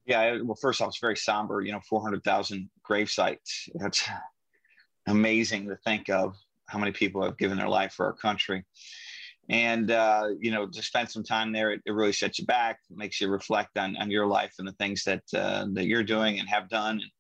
Yeah, 0.07 0.39
well, 0.43 0.55
first 0.55 0.81
off, 0.81 0.89
it's 0.89 1.01
very 1.01 1.17
somber. 1.17 1.61
You 1.61 1.73
know, 1.73 1.81
four 1.81 2.01
hundred 2.01 2.23
thousand 2.23 2.71
grave 2.83 3.11
sites. 3.11 3.69
That's 3.75 4.09
amazing 5.09 5.69
to 5.69 5.77
think 5.85 6.09
of 6.09 6.37
how 6.67 6.79
many 6.79 6.93
people 6.93 7.23
have 7.23 7.39
given 7.39 7.59
their 7.59 7.69
life 7.69 7.93
for 7.93 8.07
our 8.07 8.13
country. 8.13 8.65
And 9.49 9.91
uh, 9.91 10.29
you 10.39 10.53
know, 10.53 10.67
to 10.67 10.83
spend 10.83 11.11
some 11.11 11.25
time 11.25 11.53
there, 11.53 11.73
it, 11.73 11.83
it, 11.87 11.93
really 11.93 12.13
sets 12.13 12.39
you 12.39 12.47
back. 12.47 12.79
Makes 12.91 13.21
you 13.21 13.29
reflect 13.29 13.77
on 13.79 13.97
on 13.97 14.11
your 14.11 14.27
life 14.27 14.55
and 14.59 14.67
the 14.67 14.73
things 14.73 15.03
that 15.05 15.23
uh, 15.35 15.67
that 15.73 15.87
you're 15.87 16.05
doing 16.05 16.39
and 16.39 16.49
have 16.49 16.69
done, 16.69 17.01
and 17.01 17.11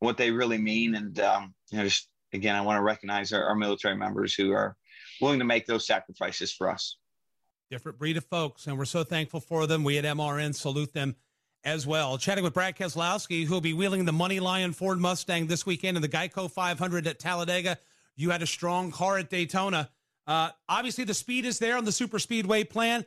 what 0.00 0.16
they 0.16 0.30
really 0.32 0.58
mean. 0.58 0.96
And 0.96 1.18
um, 1.20 1.54
you 1.70 1.78
know, 1.78 1.84
just 1.84 2.08
again, 2.32 2.56
I 2.56 2.60
want 2.60 2.78
to 2.78 2.82
recognize 2.82 3.32
our, 3.32 3.44
our 3.44 3.54
military 3.54 3.96
members 3.96 4.34
who 4.34 4.52
are 4.52 4.76
willing 5.20 5.38
to 5.38 5.44
make 5.44 5.66
those 5.66 5.86
sacrifices 5.86 6.52
for 6.52 6.68
us 6.68 6.96
different 7.72 7.98
breed 7.98 8.18
of 8.18 8.24
folks, 8.26 8.66
and 8.66 8.76
we're 8.76 8.84
so 8.84 9.02
thankful 9.02 9.40
for 9.40 9.66
them. 9.66 9.82
We 9.82 9.96
at 9.96 10.04
MRN 10.04 10.54
salute 10.54 10.92
them 10.92 11.16
as 11.64 11.86
well. 11.86 12.18
Chatting 12.18 12.44
with 12.44 12.52
Brad 12.52 12.76
Keselowski, 12.76 13.46
who 13.46 13.54
will 13.54 13.62
be 13.62 13.72
wheeling 13.72 14.04
the 14.04 14.12
MoneyLion 14.12 14.74
Ford 14.74 15.00
Mustang 15.00 15.46
this 15.46 15.64
weekend 15.64 15.96
in 15.96 16.02
the 16.02 16.08
Geico 16.08 16.50
500 16.50 17.06
at 17.06 17.18
Talladega. 17.18 17.78
You 18.14 18.28
had 18.28 18.42
a 18.42 18.46
strong 18.46 18.90
car 18.90 19.16
at 19.16 19.30
Daytona. 19.30 19.88
Uh, 20.26 20.50
obviously, 20.68 21.04
the 21.04 21.14
speed 21.14 21.46
is 21.46 21.58
there 21.58 21.78
on 21.78 21.86
the 21.86 21.92
super 21.92 22.18
speedway 22.18 22.62
plan, 22.62 23.06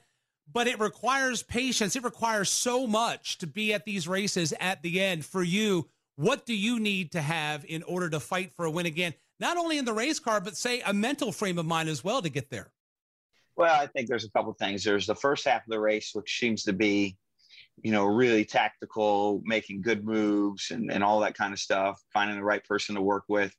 but 0.52 0.66
it 0.66 0.80
requires 0.80 1.44
patience. 1.44 1.96
It 1.96 2.04
requires 2.04 2.50
so 2.50 2.88
much 2.88 3.38
to 3.38 3.46
be 3.46 3.72
at 3.72 3.86
these 3.86 4.08
races 4.08 4.52
at 4.60 4.82
the 4.82 5.00
end. 5.00 5.26
For 5.26 5.44
you, 5.44 5.88
what 6.16 6.48
do 6.48 6.56
you 6.56 6.80
need 6.80 7.12
to 7.12 7.22
have 7.22 7.66
in 7.70 7.84
order 7.84 8.10
to 8.10 8.20
fight 8.20 8.52
for 8.52 8.66
a 8.66 8.72
win 8.72 8.88
again? 8.88 9.14
Not 9.40 9.58
only 9.58 9.78
in 9.78 9.86
the 9.86 9.94
race 9.94 10.20
car, 10.20 10.42
but 10.42 10.58
say 10.58 10.82
a 10.82 10.92
mental 10.92 11.32
frame 11.32 11.60
of 11.60 11.68
mind 11.68 11.88
as 11.88 12.04
well 12.04 12.24
to 12.24 12.30
get 12.30 12.50
there. 12.50 12.72
Well, 13.58 13.80
I 13.80 13.88
think 13.88 14.08
there's 14.08 14.26
a 14.26 14.32
couple 14.32 14.54
things. 14.54 14.84
There's 14.84 15.08
the 15.08 15.16
first 15.16 15.46
half 15.46 15.62
of 15.62 15.70
the 15.70 15.80
race, 15.80 16.12
which 16.14 16.40
seems 16.40 16.64
to 16.64 16.74
be, 16.74 17.18
you 17.82 17.92
know, 17.92 18.06
really 18.06 18.44
tactical, 18.44 19.42
making 19.46 19.82
good 19.82 20.04
moves 20.04 20.72
and, 20.72 20.92
and 20.92 21.04
all 21.04 21.22
that 21.22 21.38
kind 21.38 21.54
of 21.54 21.60
stuff, 21.60 22.02
finding 22.14 22.38
the 22.38 22.44
right 22.44 22.64
person 22.66 22.96
to 22.96 23.02
work 23.02 23.24
with. 23.30 23.54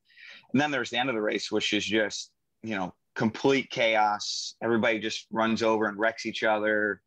And 0.53 0.61
then 0.61 0.71
there's 0.71 0.91
the 0.91 0.99
end 0.99 1.09
of 1.09 1.15
the 1.15 1.23
race, 1.23 1.51
which 1.51 1.73
is 1.73 1.85
just, 1.85 2.31
you 2.63 2.75
know, 2.75 2.95
complete 3.15 3.71
chaos. 3.71 4.55
Everybody 4.63 4.99
just 4.99 5.27
runs 5.31 5.63
over 5.63 5.87
and 5.87 5.99
wrecks 5.99 6.27
each 6.27 6.45
other 6.45 7.01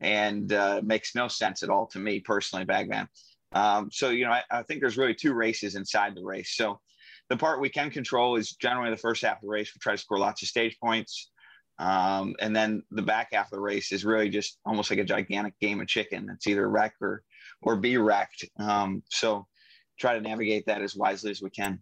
and 0.00 0.52
uh, 0.52 0.82
makes 0.84 1.14
no 1.14 1.28
sense 1.28 1.62
at 1.62 1.70
all 1.70 1.86
to 1.88 1.98
me 1.98 2.20
personally, 2.20 2.66
Bagman. 2.66 3.08
Um, 3.52 3.88
so, 3.90 4.10
you 4.10 4.26
know, 4.26 4.32
I, 4.32 4.42
I, 4.50 4.62
think 4.64 4.80
there's 4.80 4.98
really 4.98 5.14
two 5.14 5.32
races 5.32 5.76
inside 5.76 6.14
the 6.16 6.24
race. 6.24 6.56
So 6.56 6.80
the 7.30 7.36
part 7.36 7.60
we 7.60 7.68
can 7.68 7.88
control 7.88 8.36
is 8.36 8.52
generally 8.52 8.90
the 8.90 8.96
first 8.96 9.22
half 9.22 9.36
of 9.36 9.42
the 9.42 9.48
race. 9.48 9.70
We 9.74 9.78
try 9.78 9.92
to 9.92 9.98
score 9.98 10.18
lots 10.18 10.42
of 10.42 10.48
stage 10.48 10.76
points. 10.82 11.30
Um, 11.78 12.34
and 12.40 12.54
then 12.54 12.82
the 12.90 13.02
back 13.02 13.28
half 13.32 13.46
of 13.46 13.50
the 13.52 13.60
race 13.60 13.90
is 13.92 14.04
really 14.04 14.28
just 14.28 14.58
almost 14.64 14.90
like 14.90 15.00
a 15.00 15.04
gigantic 15.04 15.58
game 15.60 15.80
of 15.80 15.88
chicken. 15.88 16.30
It's 16.32 16.46
either 16.46 16.68
wreck 16.68 16.94
or, 17.00 17.22
or 17.62 17.76
be 17.76 17.96
wrecked. 17.96 18.44
Um, 18.58 19.02
so 19.10 19.46
try 19.98 20.14
to 20.14 20.20
navigate 20.20 20.66
that 20.66 20.82
as 20.82 20.94
wisely 20.94 21.30
as 21.30 21.42
we 21.42 21.50
can. 21.50 21.80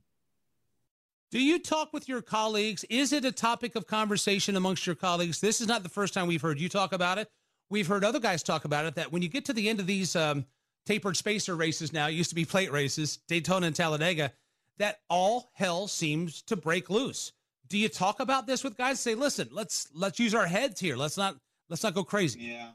Do 1.30 1.42
you 1.42 1.58
talk 1.58 1.92
with 1.94 2.08
your 2.08 2.20
colleagues? 2.20 2.84
Is 2.90 3.12
it 3.12 3.24
a 3.24 3.32
topic 3.32 3.74
of 3.74 3.86
conversation 3.86 4.54
amongst 4.54 4.86
your 4.86 4.94
colleagues? 4.94 5.40
This 5.40 5.62
is 5.62 5.66
not 5.66 5.82
the 5.82 5.88
first 5.88 6.12
time 6.12 6.26
we've 6.26 6.42
heard 6.42 6.60
you 6.60 6.68
talk 6.68 6.92
about 6.92 7.16
it. 7.16 7.30
We've 7.70 7.86
heard 7.86 8.04
other 8.04 8.20
guys 8.20 8.42
talk 8.42 8.66
about 8.66 8.84
it. 8.84 8.96
That 8.96 9.12
when 9.12 9.22
you 9.22 9.28
get 9.28 9.46
to 9.46 9.54
the 9.54 9.70
end 9.70 9.80
of 9.80 9.86
these 9.86 10.14
um, 10.14 10.44
tapered 10.84 11.16
spacer 11.16 11.56
races 11.56 11.90
now, 11.90 12.08
used 12.08 12.28
to 12.28 12.34
be 12.34 12.44
plate 12.44 12.70
races, 12.70 13.18
Daytona 13.28 13.68
and 13.68 13.76
Talladega, 13.76 14.32
that 14.76 15.00
all 15.08 15.50
hell 15.54 15.88
seems 15.88 16.42
to 16.42 16.56
break 16.56 16.90
loose. 16.90 17.32
Do 17.72 17.78
you 17.78 17.88
talk 17.88 18.20
about 18.20 18.46
this 18.46 18.62
with 18.62 18.76
guys? 18.76 19.00
Say, 19.00 19.14
listen, 19.14 19.48
let's 19.50 19.88
let's 19.94 20.18
use 20.18 20.34
our 20.34 20.44
heads 20.44 20.78
here. 20.78 20.94
Let's 20.94 21.16
not 21.16 21.36
let's 21.70 21.82
not 21.82 21.94
go 21.94 22.04
crazy. 22.04 22.40
Yeah, 22.40 22.72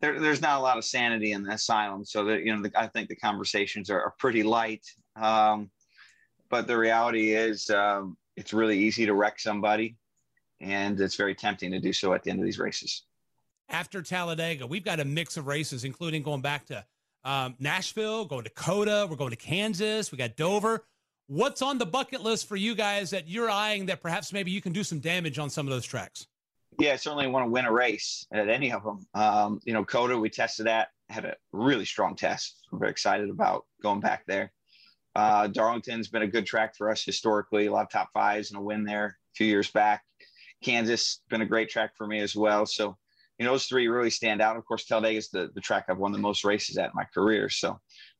there, 0.00 0.18
there's 0.18 0.42
not 0.42 0.58
a 0.58 0.60
lot 0.60 0.76
of 0.76 0.84
sanity 0.84 1.30
in 1.30 1.44
the 1.44 1.52
asylum, 1.52 2.04
so 2.04 2.24
that 2.24 2.42
you 2.42 2.56
know, 2.56 2.62
the, 2.62 2.72
I 2.76 2.88
think 2.88 3.08
the 3.08 3.14
conversations 3.14 3.90
are, 3.90 4.00
are 4.00 4.12
pretty 4.18 4.42
light. 4.42 4.84
Um, 5.14 5.70
but 6.48 6.66
the 6.66 6.76
reality 6.76 7.32
is 7.32 7.70
um, 7.70 8.16
it's 8.36 8.52
really 8.52 8.76
easy 8.76 9.06
to 9.06 9.14
wreck 9.14 9.38
somebody 9.38 9.96
and 10.60 11.00
it's 11.00 11.14
very 11.14 11.36
tempting 11.36 11.70
to 11.70 11.78
do 11.78 11.92
so 11.92 12.12
at 12.12 12.24
the 12.24 12.30
end 12.30 12.40
of 12.40 12.44
these 12.44 12.58
races 12.58 13.04
after 13.68 14.02
talladega 14.02 14.66
we've 14.66 14.84
got 14.84 15.00
a 15.00 15.04
mix 15.04 15.36
of 15.36 15.46
races 15.46 15.84
including 15.84 16.22
going 16.22 16.42
back 16.42 16.66
to 16.66 16.84
um, 17.24 17.54
nashville 17.58 18.24
going 18.24 18.44
to 18.44 18.50
COTA 18.50 19.06
we're 19.08 19.16
going 19.16 19.30
to 19.30 19.36
kansas 19.36 20.12
we 20.12 20.18
got 20.18 20.36
dover 20.36 20.84
what's 21.30 21.62
on 21.62 21.78
the 21.78 21.86
bucket 21.86 22.22
list 22.22 22.48
for 22.48 22.56
you 22.56 22.74
guys 22.74 23.10
that 23.10 23.28
you're 23.28 23.48
eyeing 23.48 23.86
that 23.86 24.02
perhaps 24.02 24.32
maybe 24.32 24.50
you 24.50 24.60
can 24.60 24.72
do 24.72 24.82
some 24.82 24.98
damage 24.98 25.38
on 25.38 25.48
some 25.48 25.66
of 25.66 25.72
those 25.72 25.86
tracks 25.86 26.26
yeah 26.80 26.92
i 26.92 26.96
certainly 26.96 27.28
want 27.28 27.46
to 27.46 27.50
win 27.50 27.64
a 27.66 27.72
race 27.72 28.26
at 28.32 28.48
any 28.48 28.72
of 28.72 28.82
them 28.82 29.06
um, 29.14 29.60
you 29.64 29.72
know 29.72 29.84
COTA 29.84 30.18
we 30.18 30.28
tested 30.28 30.66
that 30.66 30.88
had 31.08 31.24
a 31.24 31.36
really 31.52 31.84
strong 31.84 32.16
test 32.16 32.66
we're 32.72 32.80
very 32.80 32.90
excited 32.90 33.30
about 33.30 33.64
going 33.80 34.00
back 34.00 34.24
there 34.26 34.52
uh, 35.16 35.48
Darlington's 35.48 36.08
been 36.08 36.22
a 36.22 36.26
good 36.26 36.46
track 36.46 36.76
for 36.76 36.90
us 36.90 37.04
historically, 37.04 37.66
a 37.66 37.72
lot 37.72 37.82
of 37.84 37.90
top 37.90 38.10
fives 38.12 38.50
and 38.50 38.58
a 38.58 38.62
win 38.62 38.84
there 38.84 39.06
a 39.06 39.34
few 39.34 39.46
years 39.46 39.70
back. 39.70 40.02
Kansas 40.62 41.22
been 41.28 41.40
a 41.40 41.46
great 41.46 41.68
track 41.68 41.96
for 41.96 42.06
me 42.06 42.20
as 42.20 42.36
well. 42.36 42.66
So, 42.66 42.96
you 43.38 43.46
know, 43.46 43.52
those 43.52 43.66
three 43.66 43.88
really 43.88 44.10
stand 44.10 44.40
out. 44.40 44.56
Of 44.56 44.64
course, 44.66 44.84
Talladega 44.84 45.18
is 45.18 45.30
the, 45.30 45.50
the 45.54 45.60
track 45.60 45.86
I've 45.88 45.98
won 45.98 46.12
the 46.12 46.18
most 46.18 46.44
races 46.44 46.76
at 46.76 46.86
in 46.86 46.92
my 46.94 47.06
career. 47.12 47.48
So 47.48 47.70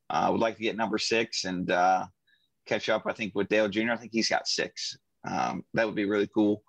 uh, 0.09 0.23
I 0.27 0.31
would 0.31 0.41
like 0.41 0.57
to 0.57 0.63
get 0.63 0.77
number 0.77 0.99
six 0.99 1.45
and 1.45 1.71
uh, 1.71 2.07
catch 2.71 2.89
up, 2.89 3.03
I 3.07 3.13
think, 3.13 3.35
with 3.35 3.49
Dale 3.49 3.69
Jr. 3.69 3.91
I 3.93 3.97
think 3.97 4.13
he's 4.13 4.29
got 4.29 4.47
six. 4.47 4.97
Um, 5.29 5.65
that 5.75 5.87
would 5.87 5.97
be 5.97 6.05
really 6.05 6.29
cool. 6.33 6.63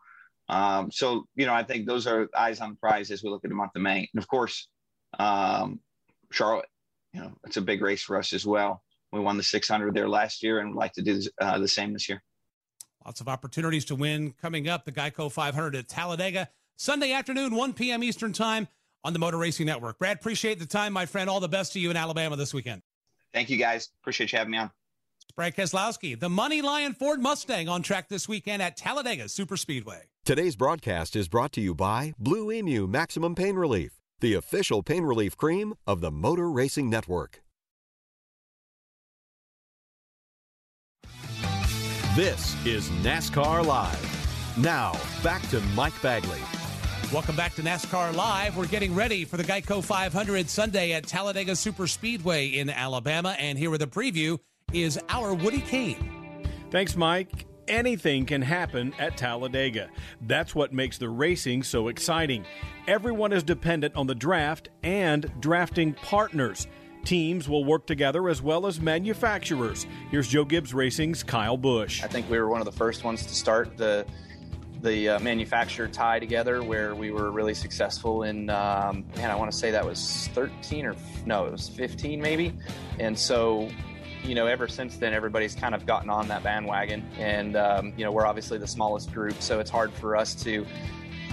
Um, 0.50 0.92
so, 0.92 1.26
you 1.36 1.46
know, 1.46 1.54
I 1.54 1.64
think 1.64 1.86
those 1.86 2.08
are 2.08 2.28
eyes 2.36 2.60
on 2.60 2.72
the 2.72 2.76
prize 2.76 3.12
as 3.12 3.24
we 3.24 3.30
look 3.30 3.46
at 3.46 3.50
the 3.50 3.56
month 3.56 3.72
of 3.76 3.82
May. 3.82 4.10
And 4.14 4.22
of 4.22 4.28
course, 4.28 4.68
um, 5.18 5.80
Charlotte, 6.32 6.66
you 7.14 7.22
know, 7.22 7.32
it's 7.46 7.58
a 7.58 7.62
big 7.62 7.82
race 7.82 8.02
for 8.02 8.18
us 8.18 8.34
as 8.34 8.46
well. 8.46 8.84
We 9.14 9.20
won 9.20 9.38
the 9.38 9.44
600 9.44 9.94
there 9.94 10.10
last 10.10 10.44
year 10.44 10.60
and 10.60 10.70
would 10.70 10.80
like 10.80 10.94
to 10.94 11.02
do 11.02 11.22
uh, 11.40 11.60
the 11.60 11.68
same 11.68 11.94
this 11.94 12.10
year. 12.10 12.22
Lots 13.06 13.22
of 13.22 13.28
opportunities 13.28 13.86
to 13.86 13.96
win 13.96 14.34
coming 14.42 14.68
up. 14.68 14.86
The 14.86 14.92
Geico 14.92 15.32
500 15.32 15.76
at 15.76 15.88
Talladega, 15.88 16.50
Sunday 16.78 17.14
afternoon, 17.14 17.56
1 17.56 17.74
p.m. 17.74 18.04
Eastern 18.04 18.34
Time 18.34 18.68
on 19.04 19.14
the 19.14 19.20
Motor 19.20 19.38
Racing 19.38 19.66
Network. 19.66 20.00
Brad, 20.00 20.18
appreciate 20.18 20.60
the 20.60 20.66
time, 20.66 20.94
my 20.94 21.06
friend. 21.06 21.30
All 21.30 21.40
the 21.40 21.50
best 21.50 21.74
to 21.74 21.80
you 21.80 21.90
in 21.92 21.98
Alabama 21.98 22.36
this 22.36 22.54
weekend. 22.54 22.82
Thank 23.34 23.50
you, 23.50 23.58
guys. 23.58 23.90
Appreciate 24.02 24.32
you 24.32 24.38
having 24.38 24.52
me 24.52 24.58
on. 24.60 24.72
Brad 25.36 25.56
Keselowski, 25.56 26.20
the 26.20 26.30
MoneyLion 26.30 26.96
Ford 26.96 27.22
Mustang 27.22 27.70
on 27.70 27.82
track 27.82 28.10
this 28.10 28.28
weekend 28.28 28.62
at 28.62 28.78
Talladega 28.78 29.30
Super 29.30 29.58
Speedway. 29.58 30.04
Today's 30.26 30.56
broadcast 30.56 31.16
is 31.16 31.28
brought 31.28 31.52
to 31.54 31.62
you 31.62 31.74
by 31.74 32.14
Blue 32.20 32.52
Emu 32.52 32.88
Maximum 32.88 33.36
Pain 33.36 33.56
Relief, 33.56 34.00
the 34.20 34.34
official 34.34 34.84
pain 34.84 35.04
relief 35.04 35.38
cream 35.38 35.74
of 35.88 36.02
the 36.02 36.12
Motor 36.12 36.52
Racing 36.52 36.90
Network. 36.90 37.42
This 42.16 42.58
is 42.66 42.90
NASCAR 42.90 43.66
Live. 43.66 44.58
Now, 44.58 45.00
back 45.24 45.42
to 45.50 45.62
Mike 45.76 46.00
Bagley. 46.02 46.42
Welcome 47.14 47.36
back 47.36 47.56
to 47.56 47.62
NASCAR 47.62 48.14
Live. 48.16 48.56
We're 48.56 48.68
getting 48.68 48.94
ready 48.94 49.26
for 49.26 49.38
the 49.38 49.44
Geico 49.44 49.84
500 49.84 50.50
Sunday 50.50 50.92
at 50.92 51.08
Talladega 51.08 51.56
Super 51.56 51.88
Speedway 51.88 52.48
in 52.48 52.70
Alabama. 52.70 53.36
And 53.40 53.58
here 53.58 53.70
with 53.70 53.82
a 53.82 53.88
preview 53.88 54.40
is 54.74 55.00
our 55.10 55.34
Woody 55.34 55.62
Cain. 55.62 56.48
Thanks, 56.70 56.96
Mike. 56.96 57.46
Anything 57.68 58.26
can 58.26 58.42
happen 58.42 58.94
at 59.00 59.18
Talladega. 59.18 59.90
That's 60.22 60.56
what 60.56 60.74
makes 60.74 60.98
the 60.98 61.10
racing 61.10 61.64
so 61.64 61.88
exciting. 61.88 62.46
Everyone 62.88 63.32
is 63.32 63.44
dependent 63.44 63.96
on 63.96 64.08
the 64.08 64.16
draft 64.16 64.70
and 64.84 65.32
drafting 65.40 65.94
partners. 65.94 66.68
Teams 67.04 67.48
will 67.48 67.64
work 67.64 67.88
together 67.88 68.30
as 68.30 68.42
well 68.42 68.68
as 68.68 68.80
manufacturers. 68.80 69.88
Here's 70.10 70.28
Joe 70.28 70.46
Gibbs 70.46 70.74
Racing's 70.74 71.24
Kyle 71.24 71.58
Busch. 71.58 72.04
I 72.04 72.08
think 72.08 72.30
we 72.30 72.38
were 72.38 72.48
one 72.48 72.62
of 72.62 72.66
the 72.66 72.72
first 72.72 73.04
ones 73.04 73.26
to 73.26 73.34
start 73.34 73.78
the 73.78 74.06
the 74.82 75.10
uh, 75.10 75.20
manufacturer 75.20 75.88
tie 75.88 76.20
together 76.20 76.64
where 76.64 76.96
we 76.96 77.12
were 77.12 77.30
really 77.32 77.54
successful 77.54 78.24
in 78.24 78.50
um, 78.50 79.06
man 79.16 79.30
i 79.30 79.36
want 79.36 79.52
to 79.52 79.56
say 79.56 79.70
that 79.70 79.86
was 79.86 80.28
13 80.34 80.88
or 80.88 80.96
no 81.24 81.46
it 81.46 81.52
was 81.52 81.70
15 81.70 82.20
maybe 82.20 82.52
and 82.98 83.18
so 83.18 83.70
you 84.24 84.36
know 84.36 84.48
ever 84.48 84.68
since 84.68 84.98
then 84.98 85.14
everybody's 85.14 85.56
kind 85.56 85.74
of 85.74 85.86
gotten 85.86 86.10
on 86.10 86.28
that 86.28 86.44
bandwagon 86.44 87.04
and 87.18 87.56
um, 87.56 87.94
you 87.98 88.04
know 88.06 88.12
we're 88.12 88.26
obviously 88.26 88.58
the 88.58 88.68
smallest 88.68 89.12
group 89.14 89.42
so 89.42 89.60
it's 89.60 89.70
hard 89.70 89.92
for 89.94 90.16
us 90.16 90.36
to 90.36 90.66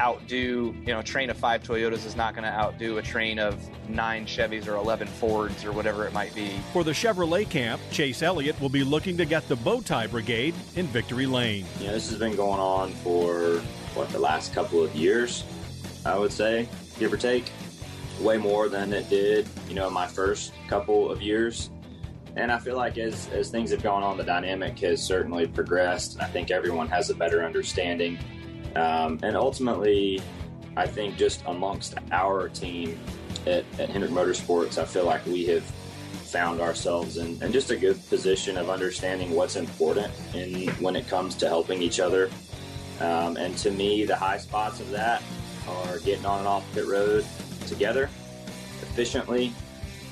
outdo, 0.01 0.75
you 0.81 0.87
know, 0.87 1.01
a 1.01 1.03
train 1.03 1.31
of 1.31 1.37
five 1.37 1.63
Toyotas 1.63 2.07
is 2.07 2.17
not 2.17 2.35
going 2.35 2.45
to 2.45 2.51
outdo 2.51 2.99
a 2.99 3.03
train 3.03 3.39
of 3.39 3.59
nine 3.89 4.27
Chevys 4.27 4.67
or 4.67 4.77
11 4.77 5.09
Fords 5.09 5.65
or 5.65 5.73
whatever 5.73 6.07
it 6.07 6.13
might 6.13 6.35
be. 6.35 6.51
For 6.73 6.85
the 6.85 6.93
Chevrolet 6.93 7.49
camp, 7.49 7.81
Chase 7.91 8.23
Elliott 8.23 8.61
will 8.61 8.69
be 8.69 8.85
looking 8.85 9.17
to 9.17 9.25
get 9.25 9.49
the 9.49 9.57
Bowtie 9.57 10.11
Brigade 10.11 10.55
in 10.77 10.87
Victory 10.87 11.27
Lane. 11.27 11.65
Yeah, 11.81 11.93
this 11.93 12.09
has 12.11 12.19
been 12.19 12.37
going 12.37 12.61
on 12.61 12.93
for, 12.93 13.59
what, 13.95 14.09
the 14.11 14.19
last 14.19 14.55
couple 14.55 14.83
of 14.83 14.95
years, 14.95 15.45
I 16.07 16.19
would 16.19 16.33
say, 16.33 16.69
give 16.99 17.13
or 17.13 17.17
take. 17.17 17.51
Way 18.21 18.37
more 18.37 18.69
than 18.69 18.93
it 18.93 19.09
did, 19.09 19.47
you 19.69 19.77
know, 19.77 19.89
my 19.89 20.07
first 20.07 20.53
couple 20.69 21.11
of 21.11 21.23
years. 21.23 21.71
And 22.39 22.51
I 22.51 22.59
feel 22.59 22.77
like 22.77 22.97
as, 22.99 23.29
as 23.31 23.51
things 23.51 23.71
have 23.73 23.83
gone 23.83 24.03
on, 24.03 24.17
the 24.17 24.25
dynamic 24.25 24.79
has 24.81 25.03
certainly 25.03 25.47
progressed. 25.47 26.15
And 26.15 26.23
I 26.23 26.27
think 26.27 26.51
everyone 26.51 26.89
has 26.89 27.11
a 27.11 27.15
better 27.15 27.45
understanding 27.45 28.19
um, 28.77 29.19
and 29.23 29.37
ultimately, 29.37 30.23
I 30.77 30.87
think 30.87 31.17
just 31.17 31.43
amongst 31.47 31.95
our 32.13 32.49
team 32.49 32.99
at, 33.47 33.65
at 33.79 33.91
Hendrick 33.91 34.13
Motorsports, 34.13 34.79
I 34.79 34.85
feel 34.85 35.05
like 35.05 35.25
we 35.27 35.47
have 35.47 35.65
found 35.65 36.61
ourselves 36.61 37.17
in, 37.17 37.43
in, 37.43 37.53
just 37.53 37.71
a 37.71 37.77
good 37.77 37.99
position 38.09 38.59
of 38.59 38.69
understanding 38.69 39.31
what's 39.31 39.57
important 39.57 40.13
in 40.35 40.69
when 40.75 40.95
it 40.95 41.09
comes 41.09 41.35
to 41.37 41.49
helping 41.49 41.81
each 41.81 42.01
other. 42.01 42.31
Um, 43.01 43.37
and 43.37 43.57
to 43.59 43.71
me, 43.71 44.05
the 44.05 44.17
high 44.17 44.39
spots 44.39 44.81
of 44.81 44.91
that 44.91 45.23
are 45.67 45.99
getting 46.01 46.27
on 46.27 46.41
and 46.41 46.49
off 46.49 46.65
pit 46.75 46.87
road 46.87 47.25
together 47.67 48.11
efficiently, 48.83 49.53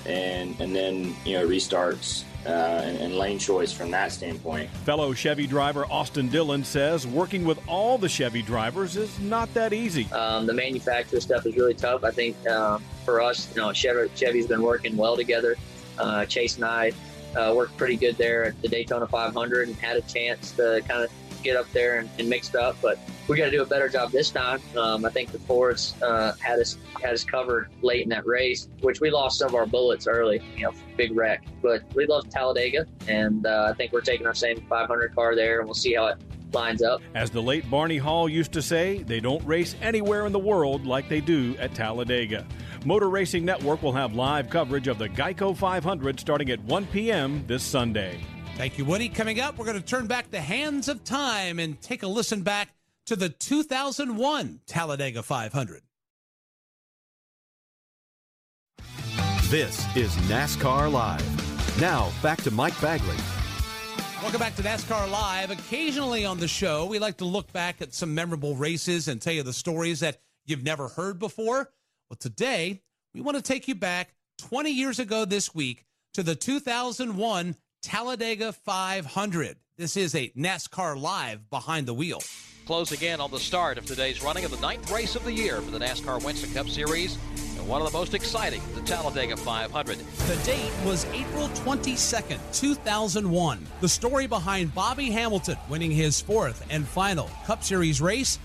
and 0.06 0.58
and 0.60 0.74
then 0.74 1.14
you 1.24 1.34
know 1.34 1.46
restarts 1.46 2.24
uh, 2.46 2.82
and, 2.84 2.98
and, 2.98 3.16
lane 3.16 3.40
choice 3.40 3.72
from 3.72 3.90
that 3.90 4.12
standpoint. 4.12 4.70
Fellow 4.84 5.12
Chevy 5.12 5.48
driver 5.48 5.84
Austin 5.86 6.28
Dillon 6.28 6.62
says 6.62 7.04
working 7.04 7.44
with 7.44 7.58
all 7.66 7.98
the 7.98 8.08
Chevy 8.08 8.40
drivers 8.40 8.96
is 8.96 9.18
not 9.18 9.52
that 9.54 9.72
easy. 9.72 10.04
Um, 10.12 10.46
the 10.46 10.52
manufacturer 10.52 11.20
stuff 11.20 11.44
is 11.44 11.56
really 11.56 11.74
tough. 11.74 12.04
I 12.04 12.12
think 12.12 12.36
uh, 12.46 12.78
for 13.04 13.20
us, 13.20 13.52
you 13.54 13.60
know, 13.60 13.72
Chevy, 13.72 14.08
Chevy's 14.14 14.46
been 14.46 14.62
working 14.62 14.96
well 14.96 15.16
together. 15.16 15.56
Uh, 15.98 16.24
Chase 16.26 16.54
and 16.54 16.64
I 16.64 16.92
uh, 17.36 17.52
worked 17.54 17.76
pretty 17.76 17.96
good 17.96 18.16
there 18.16 18.44
at 18.44 18.62
the 18.62 18.68
Daytona 18.68 19.08
500 19.08 19.68
and 19.68 19.76
had 19.78 19.96
a 19.96 20.02
chance 20.02 20.52
to 20.52 20.82
kind 20.86 21.02
of 21.02 21.10
get 21.46 21.56
up 21.56 21.70
there 21.72 21.98
and, 21.98 22.10
and 22.18 22.28
mix 22.28 22.50
it 22.50 22.56
up. 22.56 22.76
But 22.82 22.98
we 23.28 23.36
got 23.36 23.46
to 23.46 23.50
do 23.50 23.62
a 23.62 23.66
better 23.66 23.88
job 23.88 24.10
this 24.10 24.30
time. 24.30 24.60
Um, 24.76 25.04
I 25.04 25.10
think 25.10 25.32
the 25.32 25.38
Fords 25.40 25.94
uh, 26.02 26.32
had 26.40 26.58
us 26.58 26.76
had 27.02 27.14
us 27.14 27.24
covered 27.24 27.68
late 27.82 28.02
in 28.02 28.08
that 28.10 28.26
race, 28.26 28.68
which 28.80 29.00
we 29.00 29.10
lost 29.10 29.38
some 29.38 29.48
of 29.48 29.54
our 29.54 29.66
bullets 29.66 30.06
early. 30.06 30.42
You 30.56 30.64
know, 30.64 30.72
big 30.96 31.16
wreck. 31.16 31.44
But 31.62 31.82
we 31.94 32.06
love 32.06 32.28
Talladega, 32.28 32.86
and 33.08 33.46
uh, 33.46 33.68
I 33.70 33.74
think 33.74 33.92
we're 33.92 34.00
taking 34.00 34.26
our 34.26 34.34
same 34.34 34.60
500 34.68 35.14
car 35.14 35.34
there, 35.34 35.60
and 35.60 35.66
we'll 35.66 35.74
see 35.74 35.94
how 35.94 36.06
it 36.06 36.18
lines 36.52 36.82
up. 36.82 37.00
As 37.14 37.30
the 37.30 37.42
late 37.42 37.68
Barney 37.70 37.98
Hall 37.98 38.28
used 38.28 38.52
to 38.52 38.62
say, 38.62 39.02
they 39.02 39.20
don't 39.20 39.44
race 39.44 39.74
anywhere 39.82 40.26
in 40.26 40.32
the 40.32 40.38
world 40.38 40.86
like 40.86 41.08
they 41.08 41.20
do 41.20 41.56
at 41.58 41.74
Talladega. 41.74 42.46
Motor 42.84 43.10
Racing 43.10 43.44
Network 43.44 43.82
will 43.82 43.92
have 43.92 44.14
live 44.14 44.48
coverage 44.48 44.86
of 44.86 44.98
the 44.98 45.08
Geico 45.08 45.56
500 45.56 46.20
starting 46.20 46.50
at 46.50 46.62
1 46.64 46.86
p.m. 46.86 47.44
this 47.46 47.64
Sunday. 47.64 48.20
Thank 48.56 48.78
you, 48.78 48.86
Woody. 48.86 49.10
Coming 49.10 49.38
up, 49.38 49.58
we're 49.58 49.66
going 49.66 49.78
to 49.78 49.84
turn 49.84 50.06
back 50.06 50.30
the 50.30 50.40
hands 50.40 50.88
of 50.88 51.04
time 51.04 51.58
and 51.58 51.78
take 51.82 52.02
a 52.02 52.06
listen 52.06 52.40
back 52.40 52.70
to 53.04 53.14
the 53.14 53.28
2001 53.28 54.60
Talladega 54.66 55.22
500. 55.22 55.82
This 59.50 59.84
is 59.94 60.10
NASCAR 60.30 60.90
Live. 60.90 61.80
Now, 61.82 62.10
back 62.22 62.42
to 62.44 62.50
Mike 62.50 62.80
Bagley. 62.80 63.14
Welcome 64.22 64.40
back 64.40 64.56
to 64.56 64.62
NASCAR 64.62 65.10
Live. 65.10 65.50
Occasionally 65.50 66.24
on 66.24 66.40
the 66.40 66.48
show, 66.48 66.86
we 66.86 66.98
like 66.98 67.18
to 67.18 67.26
look 67.26 67.52
back 67.52 67.82
at 67.82 67.92
some 67.92 68.14
memorable 68.14 68.56
races 68.56 69.06
and 69.06 69.20
tell 69.20 69.34
you 69.34 69.42
the 69.42 69.52
stories 69.52 70.00
that 70.00 70.22
you've 70.46 70.64
never 70.64 70.88
heard 70.88 71.18
before. 71.18 71.70
Well, 72.08 72.16
today, 72.18 72.80
we 73.12 73.20
want 73.20 73.36
to 73.36 73.42
take 73.42 73.68
you 73.68 73.74
back 73.74 74.14
20 74.38 74.70
years 74.70 74.98
ago 74.98 75.26
this 75.26 75.54
week 75.54 75.84
to 76.14 76.22
the 76.22 76.34
2001 76.34 77.54
Talladega 77.86 78.52
500. 78.52 79.58
This 79.76 79.96
is 79.96 80.16
a 80.16 80.32
NASCAR 80.36 81.00
Live 81.00 81.48
behind 81.50 81.86
the 81.86 81.94
wheel. 81.94 82.20
Close 82.66 82.90
again 82.90 83.20
on 83.20 83.30
the 83.30 83.38
start 83.38 83.78
of 83.78 83.86
today's 83.86 84.24
running 84.24 84.44
of 84.44 84.50
the 84.50 84.58
ninth 84.58 84.90
race 84.90 85.14
of 85.14 85.22
the 85.22 85.32
year 85.32 85.60
for 85.60 85.70
the 85.70 85.78
NASCAR 85.78 86.24
Winston 86.24 86.52
Cup 86.52 86.68
Series 86.68 87.16
and 87.56 87.68
one 87.68 87.80
of 87.80 87.86
the 87.86 87.96
most 87.96 88.12
exciting, 88.12 88.60
the 88.74 88.80
Talladega 88.80 89.36
500. 89.36 89.98
The 89.98 90.36
date 90.44 90.72
was 90.84 91.04
April 91.12 91.46
22nd, 91.50 92.40
2001. 92.52 93.66
The 93.80 93.88
story 93.88 94.26
behind 94.26 94.74
Bobby 94.74 95.12
Hamilton 95.12 95.56
winning 95.68 95.92
his 95.92 96.20
fourth 96.20 96.66
and 96.68 96.88
final 96.88 97.30
Cup 97.44 97.62
Series 97.62 98.00
race 98.00 98.40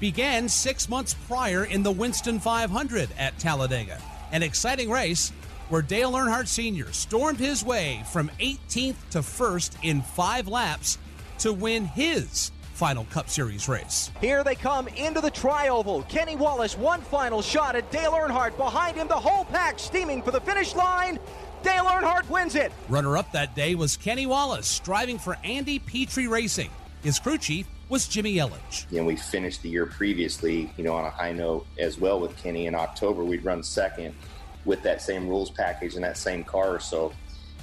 began 0.00 0.48
six 0.48 0.88
months 0.88 1.14
prior 1.28 1.66
in 1.66 1.84
the 1.84 1.92
Winston 1.92 2.40
500 2.40 3.10
at 3.16 3.38
Talladega. 3.38 4.00
An 4.32 4.42
exciting 4.42 4.90
race 4.90 5.30
where 5.72 5.80
Dale 5.80 6.12
Earnhardt 6.12 6.48
Sr. 6.48 6.92
stormed 6.92 7.38
his 7.38 7.64
way 7.64 8.02
from 8.12 8.30
18th 8.40 8.96
to 9.12 9.20
1st 9.20 9.76
in 9.82 10.02
five 10.02 10.46
laps 10.46 10.98
to 11.38 11.50
win 11.50 11.86
his 11.86 12.52
final 12.74 13.04
Cup 13.06 13.30
Series 13.30 13.70
race. 13.70 14.10
Here 14.20 14.44
they 14.44 14.54
come 14.54 14.86
into 14.88 15.22
the 15.22 15.30
trioval. 15.30 16.06
Kenny 16.10 16.36
Wallace, 16.36 16.76
one 16.76 17.00
final 17.00 17.40
shot 17.40 17.74
at 17.74 17.90
Dale 17.90 18.12
Earnhardt. 18.12 18.54
Behind 18.58 18.98
him, 18.98 19.08
the 19.08 19.14
whole 19.14 19.46
pack 19.46 19.78
steaming 19.78 20.20
for 20.20 20.30
the 20.30 20.42
finish 20.42 20.74
line. 20.74 21.18
Dale 21.62 21.86
Earnhardt 21.86 22.28
wins 22.28 22.54
it. 22.54 22.70
Runner 22.90 23.16
up 23.16 23.32
that 23.32 23.56
day 23.56 23.74
was 23.74 23.96
Kenny 23.96 24.26
Wallace, 24.26 24.78
driving 24.80 25.18
for 25.18 25.38
Andy 25.42 25.78
Petree 25.78 26.26
Racing. 26.26 26.68
His 27.02 27.18
crew 27.18 27.38
chief 27.38 27.66
was 27.88 28.06
Jimmy 28.06 28.34
Elledge. 28.34 28.84
And 28.94 29.06
we 29.06 29.16
finished 29.16 29.62
the 29.62 29.70
year 29.70 29.86
previously, 29.86 30.70
you 30.76 30.84
know, 30.84 30.92
on 30.92 31.06
a 31.06 31.10
high 31.10 31.32
note 31.32 31.66
as 31.78 31.96
well 31.96 32.20
with 32.20 32.36
Kenny 32.36 32.66
in 32.66 32.74
October. 32.74 33.24
We'd 33.24 33.42
run 33.42 33.62
second 33.62 34.14
with 34.64 34.82
that 34.82 35.02
same 35.02 35.28
rules 35.28 35.50
package 35.50 35.94
and 35.94 36.04
that 36.04 36.16
same 36.16 36.44
car. 36.44 36.80
So, 36.80 37.12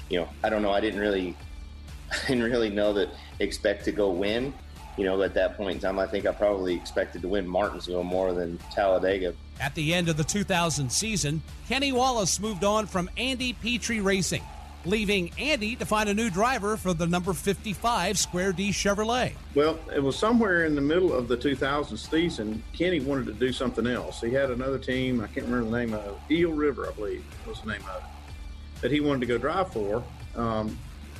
you 0.10 0.20
know, 0.20 0.30
I 0.44 0.50
don't 0.50 0.62
know. 0.62 0.72
I 0.72 0.80
didn't 0.80 1.00
really, 1.00 1.36
I 2.12 2.28
didn't 2.28 2.44
really 2.44 2.70
know 2.70 2.94
that 2.94 3.10
expect 3.40 3.86
to 3.86 3.92
go 3.92 4.10
win. 4.10 4.54
You 4.98 5.06
know, 5.06 5.22
at 5.22 5.34
that 5.36 5.56
point 5.56 5.76
in 5.76 5.80
time, 5.80 5.98
I 5.98 6.08
think 6.08 6.26
I 6.26 6.34
probably 6.34 6.76
expected 6.76 7.22
to 7.22 7.30
win 7.30 7.48
Martinsville 7.48 8.04
more 8.04 8.34
than 8.34 8.58
Talladega. 8.74 9.34
At 9.62 9.74
the 9.76 9.94
end 9.94 10.10
of 10.10 10.18
the 10.18 10.26
2000 10.26 10.92
season, 10.92 11.42
Kenny 11.70 11.94
Wallace 11.94 12.40
moved 12.40 12.66
on 12.66 12.86
from 12.86 13.10
Andy 13.16 13.54
Petree 13.54 14.02
Racing, 14.02 14.44
leaving 14.90 15.32
Andy 15.38 15.76
to 15.76 15.86
find 15.86 16.10
a 16.10 16.14
new 16.14 16.30
driver 16.30 16.76
for 16.76 16.94
the 16.94 17.06
number 17.06 17.34
55 17.34 18.18
Square 18.18 18.54
D 18.54 18.72
Chevrolet. 18.72 19.34
Well, 19.56 19.80
it 19.96 20.02
was 20.02 20.18
somewhere 20.18 20.66
in 20.66 20.76
the 20.76 20.82
middle 20.82 21.14
of 21.14 21.28
the 21.28 21.38
2000 21.38 21.96
season. 21.96 22.64
Kenny 22.74 23.00
wanted 23.00 23.28
to 23.28 23.34
do 23.34 23.54
something 23.54 23.86
else. 23.86 24.22
He 24.22 24.32
had 24.32 24.50
another 24.50 24.80
team, 24.80 25.22
I 25.22 25.28
can't 25.28 25.46
remember 25.46 25.70
the 25.70 25.78
name 25.78 25.94
of 25.94 26.06
it, 26.06 26.34
Eel 26.34 26.52
River, 26.52 26.88
I 26.88 26.92
believe 26.94 27.24
was 27.48 27.62
the 27.62 27.68
name 27.68 27.84
of 27.90 27.98
it, 27.98 28.82
that 28.82 28.92
he 28.92 29.00
wanted 29.00 29.22
to 29.22 29.26
go 29.28 29.38
drive 29.38 29.72
for. 29.72 30.04
Um, 30.36 30.78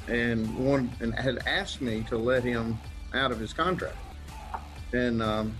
and 0.08 0.58
one 0.58 0.92
and 1.02 1.14
had 1.14 1.40
asked 1.46 1.82
me 1.82 2.04
to 2.10 2.18
let 2.18 2.44
him 2.44 2.80
out 3.14 3.32
of 3.32 3.40
his 3.40 3.54
contract. 3.54 3.96
And 4.92 5.22
um, 5.22 5.56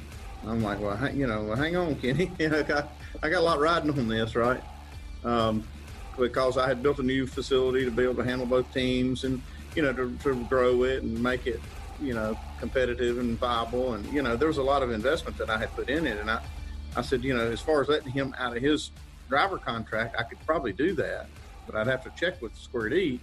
I'm 0.46 0.64
like, 0.64 0.80
well, 0.80 0.98
you 1.14 1.28
know, 1.28 1.44
well, 1.44 1.56
hang 1.56 1.76
on, 1.76 1.96
Kenny. 1.96 2.32
I 2.40 2.64
got, 2.64 2.94
I 3.22 3.30
got 3.30 3.40
a 3.40 3.46
lot 3.46 3.60
riding 3.60 3.92
on 3.92 4.08
this, 4.08 4.36
right? 4.36 4.64
Um, 5.24 5.64
because 6.18 6.58
I 6.58 6.68
had 6.68 6.82
built 6.84 7.00
a 7.00 7.04
new 7.04 7.28
facility 7.28 7.86
to 7.86 7.92
be 7.92 8.04
able 8.04 8.16
to 8.16 8.24
handle 8.24 8.46
both 8.46 8.72
teams 8.74 9.24
and, 9.24 9.42
you 9.76 9.82
know, 9.82 9.94
to, 9.94 10.18
to 10.24 10.36
grow 10.46 10.84
it 10.84 11.04
and 11.04 11.22
make 11.22 11.48
it, 11.48 11.60
you 12.02 12.14
know, 12.14 12.38
competitive 12.60 13.18
and 13.20 13.38
viable. 13.38 13.94
And, 13.94 14.06
you 14.14 14.22
know, 14.22 14.36
there 14.36 14.48
was 14.48 14.58
a 14.58 14.64
lot 14.64 14.84
of 14.84 14.92
investment 14.92 15.38
that 15.38 15.50
I 15.50 15.58
had 15.58 15.74
put 15.76 15.90
in 15.90 16.06
it. 16.06 16.20
And 16.20 16.30
I, 16.30 16.42
I 16.96 17.02
said, 17.02 17.24
you 17.24 17.36
know, 17.36 17.52
as 17.52 17.62
far 17.62 17.82
as 17.82 17.88
letting 17.88 18.12
him 18.12 18.36
out 18.38 18.56
of 18.56 18.64
his 18.64 18.92
driver 19.30 19.58
contract, 19.58 20.16
I 20.18 20.24
could 20.24 20.40
probably 20.46 20.74
do 20.74 20.94
that, 20.96 21.28
but 21.66 21.76
I'd 21.76 21.88
have 21.88 22.04
to 22.04 22.12
check 22.20 22.42
with 22.42 22.56
Square 22.56 22.90
D. 22.90 23.20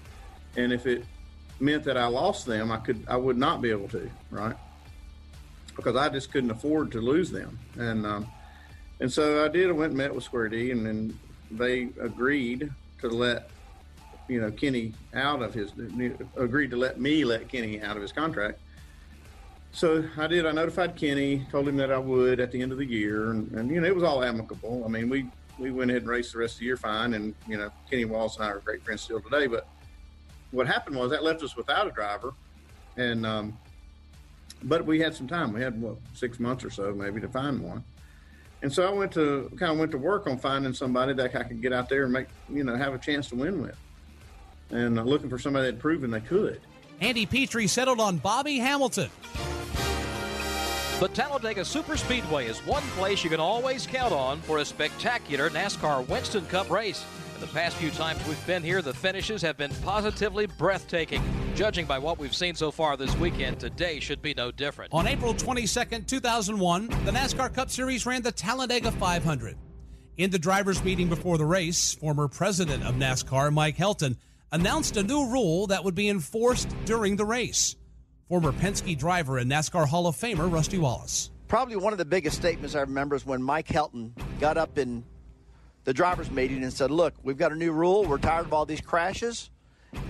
And 0.56 0.72
if 0.72 0.86
it 0.86 1.04
meant 1.60 1.84
that 1.84 1.96
I 1.96 2.06
lost 2.06 2.46
them, 2.46 2.70
I 2.70 2.78
could, 2.78 3.04
I 3.08 3.16
would 3.16 3.36
not 3.36 3.60
be 3.60 3.70
able 3.70 3.88
to, 3.88 4.10
right? 4.30 4.56
Because 5.74 5.96
I 5.96 6.08
just 6.08 6.30
couldn't 6.32 6.50
afford 6.50 6.92
to 6.92 7.00
lose 7.00 7.30
them. 7.30 7.58
And, 7.76 8.06
um, 8.06 8.26
and 9.00 9.12
so 9.12 9.44
I 9.44 9.48
did. 9.48 9.68
I 9.68 9.72
went 9.72 9.90
and 9.90 9.98
met 9.98 10.14
with 10.14 10.24
Square 10.24 10.50
D, 10.50 10.70
and 10.70 10.86
then 10.86 11.18
they 11.50 11.88
agreed 12.00 12.70
to 13.00 13.08
let 13.08 13.50
you 14.28 14.40
know 14.40 14.50
Kenny 14.50 14.92
out 15.14 15.42
of 15.42 15.54
his 15.54 15.72
agreed 16.36 16.70
to 16.70 16.76
let 16.76 17.00
me 17.00 17.24
let 17.24 17.48
Kenny 17.48 17.80
out 17.80 17.96
of 17.96 18.02
his 18.02 18.12
contract. 18.12 18.58
So 19.72 20.04
I 20.16 20.26
did. 20.26 20.46
I 20.46 20.52
notified 20.52 20.96
Kenny, 20.96 21.46
told 21.50 21.68
him 21.68 21.76
that 21.76 21.92
I 21.92 21.98
would 21.98 22.40
at 22.40 22.50
the 22.50 22.62
end 22.62 22.72
of 22.72 22.78
the 22.78 22.86
year, 22.86 23.30
and, 23.30 23.50
and 23.52 23.70
you 23.70 23.80
know 23.80 23.86
it 23.86 23.94
was 23.94 24.04
all 24.04 24.24
amicable. 24.24 24.82
I 24.84 24.88
mean, 24.88 25.08
we 25.08 25.26
we 25.58 25.70
went 25.70 25.90
ahead 25.90 26.02
and 26.02 26.10
raced 26.10 26.32
the 26.32 26.38
rest 26.38 26.54
of 26.54 26.60
the 26.60 26.66
year 26.66 26.76
fine, 26.76 27.14
and 27.14 27.34
you 27.46 27.58
know 27.58 27.70
Kenny 27.90 28.04
Wallace 28.04 28.36
and 28.36 28.44
I 28.44 28.48
are 28.48 28.60
great 28.60 28.82
friends 28.82 29.02
still 29.02 29.20
today. 29.20 29.46
But 29.46 29.68
what 30.50 30.66
happened 30.66 30.96
was 30.96 31.10
that 31.10 31.22
left 31.22 31.42
us 31.42 31.56
without 31.56 31.86
a 31.86 31.90
driver, 31.90 32.32
and 32.96 33.26
um, 33.26 33.58
but 34.62 34.84
we 34.84 34.98
had 34.98 35.14
some 35.14 35.28
time. 35.28 35.52
We 35.52 35.60
had 35.60 35.80
what 35.80 35.96
six 36.14 36.40
months 36.40 36.64
or 36.64 36.70
so 36.70 36.94
maybe 36.94 37.20
to 37.20 37.28
find 37.28 37.60
one. 37.60 37.84
And 38.62 38.72
so 38.72 38.86
I 38.86 38.90
went 38.90 39.12
to 39.12 39.50
kind 39.58 39.72
of 39.72 39.78
went 39.78 39.90
to 39.92 39.98
work 39.98 40.26
on 40.26 40.38
finding 40.38 40.72
somebody 40.72 41.12
that 41.14 41.36
I 41.36 41.42
could 41.42 41.60
get 41.60 41.72
out 41.72 41.88
there 41.88 42.04
and 42.04 42.12
make 42.12 42.26
you 42.48 42.64
know 42.64 42.76
have 42.76 42.94
a 42.94 42.98
chance 42.98 43.28
to 43.28 43.36
win 43.36 43.62
with, 43.62 43.76
and 44.70 44.98
uh, 44.98 45.02
looking 45.02 45.28
for 45.28 45.38
somebody 45.38 45.70
that 45.70 45.78
proven 45.78 46.10
they 46.10 46.20
could. 46.20 46.60
Andy 47.00 47.26
Petree 47.26 47.66
settled 47.66 48.00
on 48.00 48.16
Bobby 48.16 48.56
Hamilton. 48.56 49.10
The 50.98 51.08
Talladega 51.08 51.60
Superspeedway 51.60 52.48
is 52.48 52.58
one 52.60 52.82
place 52.96 53.22
you 53.22 53.28
can 53.28 53.38
always 53.38 53.86
count 53.86 54.14
on 54.14 54.40
for 54.40 54.58
a 54.58 54.64
spectacular 54.64 55.50
NASCAR 55.50 56.08
Winston 56.08 56.46
Cup 56.46 56.70
race. 56.70 57.04
And 57.36 57.42
the 57.42 57.52
past 57.52 57.76
few 57.76 57.90
times 57.90 58.26
we've 58.26 58.46
been 58.46 58.62
here, 58.62 58.80
the 58.80 58.94
finishes 58.94 59.42
have 59.42 59.58
been 59.58 59.70
positively 59.84 60.46
breathtaking. 60.46 61.22
Judging 61.54 61.84
by 61.84 61.98
what 61.98 62.18
we've 62.18 62.34
seen 62.34 62.54
so 62.54 62.70
far 62.70 62.96
this 62.96 63.14
weekend, 63.18 63.60
today 63.60 64.00
should 64.00 64.22
be 64.22 64.32
no 64.32 64.50
different. 64.50 64.94
On 64.94 65.06
April 65.06 65.34
22nd, 65.34 66.06
2001, 66.06 66.86
the 66.86 67.10
NASCAR 67.10 67.52
Cup 67.52 67.68
Series 67.68 68.06
ran 68.06 68.22
the 68.22 68.32
Talladega 68.32 68.90
500. 68.90 69.54
In 70.16 70.30
the 70.30 70.38
drivers' 70.38 70.82
meeting 70.82 71.10
before 71.10 71.36
the 71.36 71.44
race, 71.44 71.92
former 71.92 72.26
president 72.26 72.82
of 72.84 72.94
NASCAR, 72.94 73.52
Mike 73.52 73.76
Helton, 73.76 74.16
announced 74.50 74.96
a 74.96 75.02
new 75.02 75.30
rule 75.30 75.66
that 75.66 75.84
would 75.84 75.94
be 75.94 76.08
enforced 76.08 76.74
during 76.86 77.16
the 77.16 77.26
race. 77.26 77.76
Former 78.30 78.52
Penske 78.52 78.96
driver 78.96 79.36
and 79.36 79.52
NASCAR 79.52 79.86
Hall 79.86 80.06
of 80.06 80.16
Famer 80.16 80.50
Rusty 80.50 80.78
Wallace. 80.78 81.30
Probably 81.48 81.76
one 81.76 81.92
of 81.92 81.98
the 81.98 82.06
biggest 82.06 82.38
statements 82.38 82.74
I 82.74 82.80
remember 82.80 83.14
is 83.14 83.26
when 83.26 83.42
Mike 83.42 83.68
Helton 83.68 84.12
got 84.40 84.56
up 84.56 84.78
in 84.78 85.04
the 85.86 85.94
drivers' 85.94 86.30
meeting 86.30 86.62
and 86.62 86.72
said, 86.72 86.90
Look, 86.90 87.14
we've 87.22 87.38
got 87.38 87.52
a 87.52 87.54
new 87.54 87.72
rule. 87.72 88.04
We're 88.04 88.18
tired 88.18 88.44
of 88.44 88.52
all 88.52 88.66
these 88.66 88.80
crashes. 88.80 89.50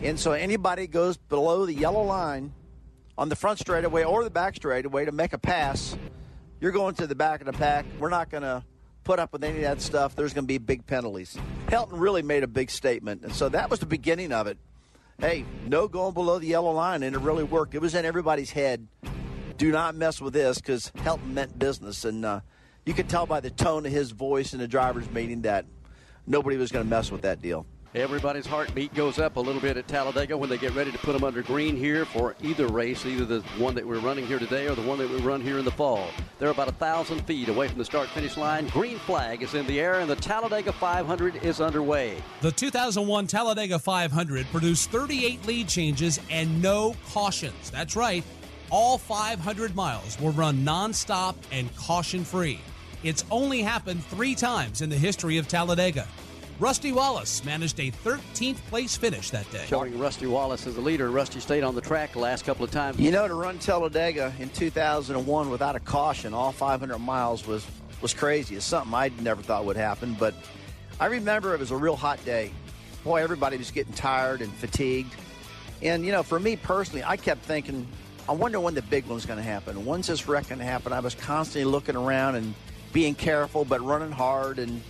And 0.03 0.19
so 0.19 0.33
anybody 0.33 0.87
goes 0.89 1.17
below 1.17 1.67
the 1.67 1.75
yellow 1.75 2.03
line 2.03 2.53
on 3.17 3.29
the 3.29 3.37
front 3.37 3.61
straightaway 3.61 4.03
or 4.03 4.25
the 4.25 4.31
back 4.31 4.57
straightaway 4.57 5.05
to 5.05 5.12
make 5.12 5.35
a 5.35 5.39
pass, 5.39 5.95
you're 6.61 6.73
going 6.73 6.95
to 6.97 7.07
the 7.07 7.15
back 7.15 7.41
of 7.41 7.47
the 7.47 7.53
pack. 7.53 7.85
We're 7.99 8.09
not 8.09 8.31
going 8.31 8.43
to 8.43 8.65
put 9.05 9.19
up 9.19 9.35
with 9.35 9.45
any 9.45 9.59
of 9.59 9.62
that 9.62 9.83
stuff. 9.83 10.17
There's 10.17 10.33
going 10.33 10.45
to 10.45 10.49
be 10.49 10.59
big 10.59 10.87
penalties. 10.87 11.37
Helton 11.67 12.01
really 12.01 12.23
made 12.23 12.43
a 12.43 12.49
big 12.49 12.71
statement. 12.71 13.23
And 13.23 13.33
so 13.33 13.51
that 13.51 13.71
was 13.71 13.79
the 13.79 13.87
beginning 13.87 14.33
of 14.33 14.47
it. 14.47 14.57
Hey, 15.19 15.45
no 15.67 15.89
going 15.89 16.15
below 16.15 16.39
the 16.39 16.47
yellow 16.47 16.73
line. 16.73 17.03
And 17.03 17.15
it 17.15 17.19
really 17.21 17.45
worked. 17.45 17.75
It 17.75 17.83
was 17.83 17.95
in 17.95 18.07
everybody's 18.07 18.51
head. 18.51 18.89
Do 19.59 19.71
not 19.71 19.95
mess 19.95 20.23
with 20.23 20.33
this 20.33 20.57
because 20.57 20.91
Helton 20.97 21.33
meant 21.33 21.59
business. 21.59 22.07
And 22.07 22.25
uh, 22.25 22.41
you 22.87 22.94
could 22.94 23.09
tell 23.09 23.27
by 23.27 23.40
the 23.40 23.51
tone 23.51 23.85
of 23.85 23.92
his 23.92 24.12
voice 24.12 24.55
in 24.55 24.61
the 24.61 24.68
driver's 24.68 25.11
meeting 25.11 25.42
that 25.42 25.66
nobody 26.27 26.57
was 26.57 26.70
going 26.70 26.85
to 26.85 26.88
mess 26.88 27.11
with 27.11 27.22
that 27.22 27.42
deal. 27.42 27.66
Everybody's 27.96 28.46
heartbeat 28.46 28.94
goes 28.94 29.18
up 29.18 29.37
a 29.37 29.40
little 29.40 29.61
bit 29.61 29.77
at 29.77 29.88
Talladega 29.88 30.37
when 30.37 30.51
they 30.51 30.59
get 30.59 30.75
ready 30.75 30.92
to 30.92 30.99
put 30.99 31.14
them 31.14 31.25
under 31.25 31.42
green 31.42 31.77
here 31.77 32.05
for 32.05 32.37
either 32.42 32.68
race, 32.68 33.07
either 33.07 33.25
the 33.25 33.40
one 33.59 33.75
that 33.75 33.87
we're 33.87 34.01
running 34.01 34.27
here 34.27 34.38
today 34.38 34.68
or 34.68 34.75
the 34.75 34.83
one 34.83 34.99
that 34.99 35.09
we 35.09 35.16
run 35.16 35.40
here 35.40 35.59
in 35.59 35.64
the 35.64 35.70
fall. 35.70 36.11
They're 36.38 36.51
about 36.51 36.68
a 36.68 36.72
thousand 36.72 37.27
feet 37.27 37.49
away 37.49 37.68
from 37.68 37.79
the 37.79 37.85
start 37.85 38.09
finish 38.11 38.37
line. 38.37 38.68
Green 38.68 38.99
flag 38.99 39.42
is 39.42 39.55
in 39.55 39.66
the 39.66 39.81
air, 39.81 40.01
and 40.01 40.11
the 40.11 40.16
Talladega 40.16 40.72
500 40.72 41.42
is 41.42 41.61
underway. 41.61 42.22
The 42.42 42.53
2001 42.53 43.27
Talladega 43.29 43.79
500 43.79 44.46
produced 44.49 44.90
38 44.90 45.46
lead 45.46 45.66
changes 45.66 46.20
and 46.31 46.61
no 46.61 46.94
cautions. 47.09 47.70
That's 47.70 47.96
right. 47.96 48.22
All 48.70 48.99
500 48.99 49.75
miles 49.75 50.20
were 50.20 50.33
run 50.33 50.59
nonstop 50.59 51.35
and 51.51 51.75
caution 51.77 52.22
free. 52.22 52.61
It's 53.03 53.25
only 53.31 53.63
happened 53.63 54.05
three 54.07 54.35
times 54.35 54.81
in 54.81 54.91
the 54.91 54.97
history 54.97 55.39
of 55.39 55.49
Talladega. 55.49 56.07
Rusty 56.59 56.91
Wallace 56.91 57.45
managed 57.45 57.79
a 57.81 57.91
13th 57.91 58.57
place 58.69 58.97
finish 58.97 59.29
that 59.31 59.51
day. 59.51 59.65
Showing 59.67 59.99
Rusty 59.99 60.27
Wallace 60.27 60.67
as 60.67 60.75
the 60.75 60.81
leader. 60.81 61.11
Rusty 61.11 61.39
stayed 61.39 61.63
on 61.63 61.75
the 61.75 61.83
track 61.83 62.13
the 62.13 62.19
last 62.19 62.47
couple 62.47 62.65
of 62.65 62.71
times. 62.71 62.99
You 62.99 63.11
know, 63.11 63.29
to 63.29 63.35
run 63.35 63.59
Talladega 63.59 64.33
in 64.39 64.49
2001 64.49 65.51
without 65.51 65.77
a 65.77 65.81
caution, 65.81 66.33
all 66.33 66.53
500 66.53 66.99
miles 66.99 67.47
was 67.47 67.67
was 68.01 68.15
crazy. 68.15 68.57
It's 68.57 68.65
something 68.65 68.93
I 68.95 69.11
never 69.21 69.43
thought 69.43 69.65
would 69.67 69.77
happen. 69.77 70.17
But 70.19 70.35
I 70.99 71.07
remember 71.07 71.55
it 71.55 71.61
was 71.61 71.71
a 71.71 71.77
real 71.77 71.97
hot 71.97 72.25
day. 72.25 72.51
Boy, 73.05 73.23
everybody 73.23 73.57
was 73.59 73.71
getting 73.71 73.93
tired 73.93 74.41
and 74.41 74.53
fatigued. 74.55 75.15
And 75.83 76.07
you 76.07 76.13
know, 76.13 76.23
for 76.23 76.41
me 76.41 76.57
personally, 76.57 77.05
I 77.05 77.19
kept 77.19 77.43
thinking, 77.43 77.87
I 78.29 78.33
wonder 78.33 78.61
when 78.61 78.75
the 78.75 78.83
big 78.83 79.07
one's 79.07 79.27
going 79.27 79.39
to 79.39 79.43
happen. 79.43 79.85
When's 79.85 80.07
this 80.07 80.27
wreck 80.27 80.49
going 80.49 80.59
to 80.59 80.65
happen? 80.65 80.95
I 80.95 81.01
was 81.01 81.15
constantly 81.15 81.71
looking 81.71 81.97
around 81.97 82.37
and 82.37 82.55
being 82.97 83.15
careful, 83.15 83.63
but 83.63 83.79
running 83.83 84.11
hard 84.11 84.59
and 84.59 84.81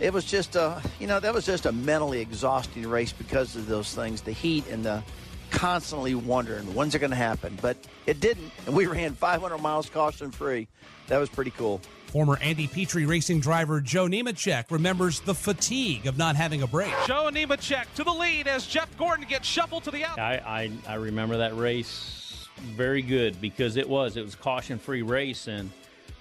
it 0.00 0.10
was 0.10 0.24
just 0.24 0.56
a, 0.56 0.80
you 0.98 1.06
know, 1.06 1.20
that 1.20 1.34
was 1.34 1.44
just 1.44 1.66
a 1.66 1.72
mentally 1.72 2.18
exhausting 2.18 2.88
race 2.88 3.12
because 3.12 3.54
of 3.56 3.66
those 3.66 3.94
things, 3.94 4.22
the 4.22 4.32
heat 4.32 4.66
and 4.68 4.82
the 4.82 5.02
constantly 5.50 6.14
wondering 6.14 6.64
when's 6.74 6.94
it 6.94 6.98
going 7.00 7.10
to 7.10 7.14
happen. 7.14 7.58
But 7.60 7.76
it 8.06 8.20
didn't, 8.20 8.50
and 8.64 8.74
we 8.74 8.86
ran 8.86 9.12
500 9.12 9.58
miles 9.58 9.90
caution 9.90 10.30
free. 10.30 10.66
That 11.08 11.18
was 11.18 11.28
pretty 11.28 11.50
cool. 11.50 11.82
Former 12.06 12.38
Andy 12.40 12.68
Petree 12.68 13.04
racing 13.04 13.40
driver 13.40 13.82
Joe 13.82 14.06
Nemechek 14.06 14.70
remembers 14.70 15.20
the 15.20 15.34
fatigue 15.34 16.06
of 16.06 16.16
not 16.16 16.36
having 16.36 16.62
a 16.62 16.66
break. 16.66 16.94
Joe 17.06 17.28
Nemechek 17.30 17.84
to 17.96 18.04
the 18.04 18.14
lead 18.14 18.48
as 18.48 18.66
Jeff 18.66 18.96
Gordon 18.96 19.26
gets 19.28 19.46
shuffled 19.46 19.84
to 19.84 19.90
the 19.90 20.06
out. 20.06 20.18
I, 20.18 20.70
I, 20.86 20.92
I 20.92 20.94
remember 20.94 21.36
that 21.36 21.54
race 21.54 22.48
very 22.74 23.02
good 23.02 23.38
because 23.42 23.76
it 23.76 23.86
was 23.86 24.16
it 24.16 24.24
was 24.24 24.34
caution 24.34 24.78
free 24.78 25.02
race 25.02 25.48
and 25.48 25.70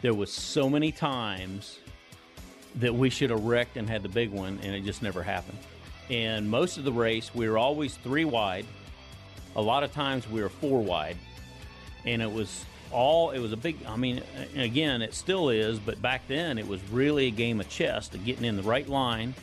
there 0.06 0.14
was 0.14 0.32
so 0.32 0.70
many 0.70 0.92
times 0.92 1.80
that 2.76 2.94
we 2.94 3.10
should 3.10 3.32
have 3.32 3.44
wrecked 3.44 3.76
and 3.76 3.90
had 3.90 4.04
the 4.04 4.10
big 4.10 4.30
one, 4.30 4.60
and 4.62 4.76
it 4.76 4.82
just 4.82 5.02
never 5.02 5.24
happened. 5.24 5.58
And 6.12 6.48
most 6.48 6.78
of 6.78 6.84
the 6.84 6.92
race, 6.92 7.34
we 7.34 7.50
were 7.50 7.58
always 7.58 7.96
three 7.96 8.24
wide. 8.24 8.68
A 9.56 9.62
lot 9.64 9.84
of 9.84 9.92
times 9.92 10.30
we 10.30 10.44
were 10.44 10.50
four 10.50 10.84
wide, 10.84 11.18
and 12.06 12.22
it 12.22 12.32
was 12.32 12.66
all 12.92 13.32
it 13.32 13.40
was 13.40 13.52
a 13.52 13.58
big. 13.58 13.84
I 13.88 13.96
mean, 13.96 14.22
again, 14.56 15.02
it 15.02 15.16
still 15.16 15.50
is, 15.50 15.80
but 15.80 16.00
back 16.04 16.28
then 16.28 16.60
it 16.60 16.68
was 16.68 16.80
really 16.92 17.26
a 17.26 17.32
game 17.32 17.60
of 17.60 17.68
chess 17.68 18.08
to 18.10 18.20
getting 18.20 18.46
in 18.46 18.58
the 18.58 18.62
right 18.62 18.88
line 18.88 19.34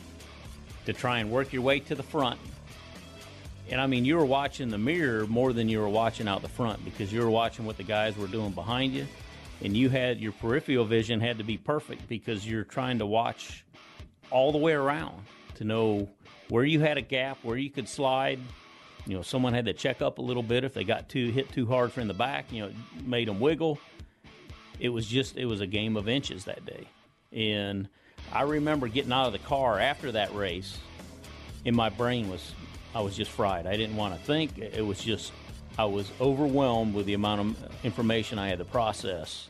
to 0.85 0.93
try 0.93 1.19
and 1.19 1.29
work 1.29 1.51
your 1.51 1.61
way 1.61 1.81
to 1.81 1.93
the 1.93 2.03
front. 2.03 2.39
And 3.69 3.81
I 3.81 3.87
mean, 3.87 4.05
you 4.05 4.15
were 4.15 4.25
watching 4.25 4.69
the 4.69 4.77
mirror 4.77 5.27
more 5.27 5.51
than 5.51 5.67
you 5.67 5.81
were 5.81 5.89
watching 5.89 6.29
out 6.29 6.41
the 6.41 6.47
front 6.47 6.85
because 6.85 7.11
you 7.11 7.19
were 7.19 7.29
watching 7.29 7.65
what 7.65 7.75
the 7.75 7.83
guys 7.83 8.15
were 8.15 8.27
doing 8.27 8.51
behind 8.51 8.93
you 8.93 9.05
and 9.61 9.75
you 9.75 9.89
had 9.89 10.19
your 10.19 10.31
peripheral 10.33 10.85
vision 10.85 11.19
had 11.19 11.37
to 11.37 11.43
be 11.43 11.57
perfect 11.57 12.07
because 12.07 12.47
you're 12.47 12.63
trying 12.63 12.99
to 12.99 13.05
watch 13.05 13.63
all 14.29 14.51
the 14.51 14.57
way 14.57 14.73
around 14.73 15.23
to 15.55 15.63
know 15.63 16.09
where 16.49 16.63
you 16.63 16.79
had 16.79 16.97
a 16.97 17.01
gap, 17.01 17.37
where 17.43 17.57
you 17.57 17.69
could 17.69 17.87
slide. 17.87 18.39
You 19.05 19.15
know, 19.15 19.21
someone 19.21 19.53
had 19.53 19.65
to 19.65 19.73
check 19.73 20.01
up 20.01 20.17
a 20.17 20.21
little 20.21 20.43
bit 20.43 20.63
if 20.63 20.73
they 20.73 20.83
got 20.83 21.09
too 21.09 21.29
hit 21.29 21.51
too 21.51 21.65
hard 21.65 21.91
from 21.91 22.07
the 22.07 22.13
back. 22.13 22.51
You 22.51 22.63
know, 22.63 22.71
made 23.03 23.27
them 23.27 23.39
wiggle. 23.39 23.79
It 24.79 24.89
was 24.89 25.07
just 25.07 25.37
it 25.37 25.45
was 25.45 25.61
a 25.61 25.67
game 25.67 25.97
of 25.97 26.09
inches 26.09 26.45
that 26.45 26.65
day, 26.65 26.87
and 27.31 27.87
I 28.31 28.41
remember 28.41 28.87
getting 28.87 29.11
out 29.11 29.27
of 29.27 29.33
the 29.33 29.39
car 29.39 29.79
after 29.79 30.13
that 30.13 30.33
race, 30.33 30.77
and 31.65 31.75
my 31.75 31.89
brain 31.89 32.29
was 32.29 32.53
I 32.95 33.01
was 33.01 33.15
just 33.15 33.31
fried. 33.31 33.67
I 33.67 33.75
didn't 33.75 33.95
want 33.95 34.15
to 34.15 34.19
think. 34.23 34.57
It 34.57 34.85
was 34.85 34.99
just 34.99 35.31
I 35.77 35.85
was 35.85 36.11
overwhelmed 36.21 36.93
with 36.93 37.07
the 37.07 37.15
amount 37.15 37.41
of 37.41 37.85
information 37.85 38.37
I 38.37 38.47
had 38.47 38.59
to 38.59 38.65
process 38.65 39.49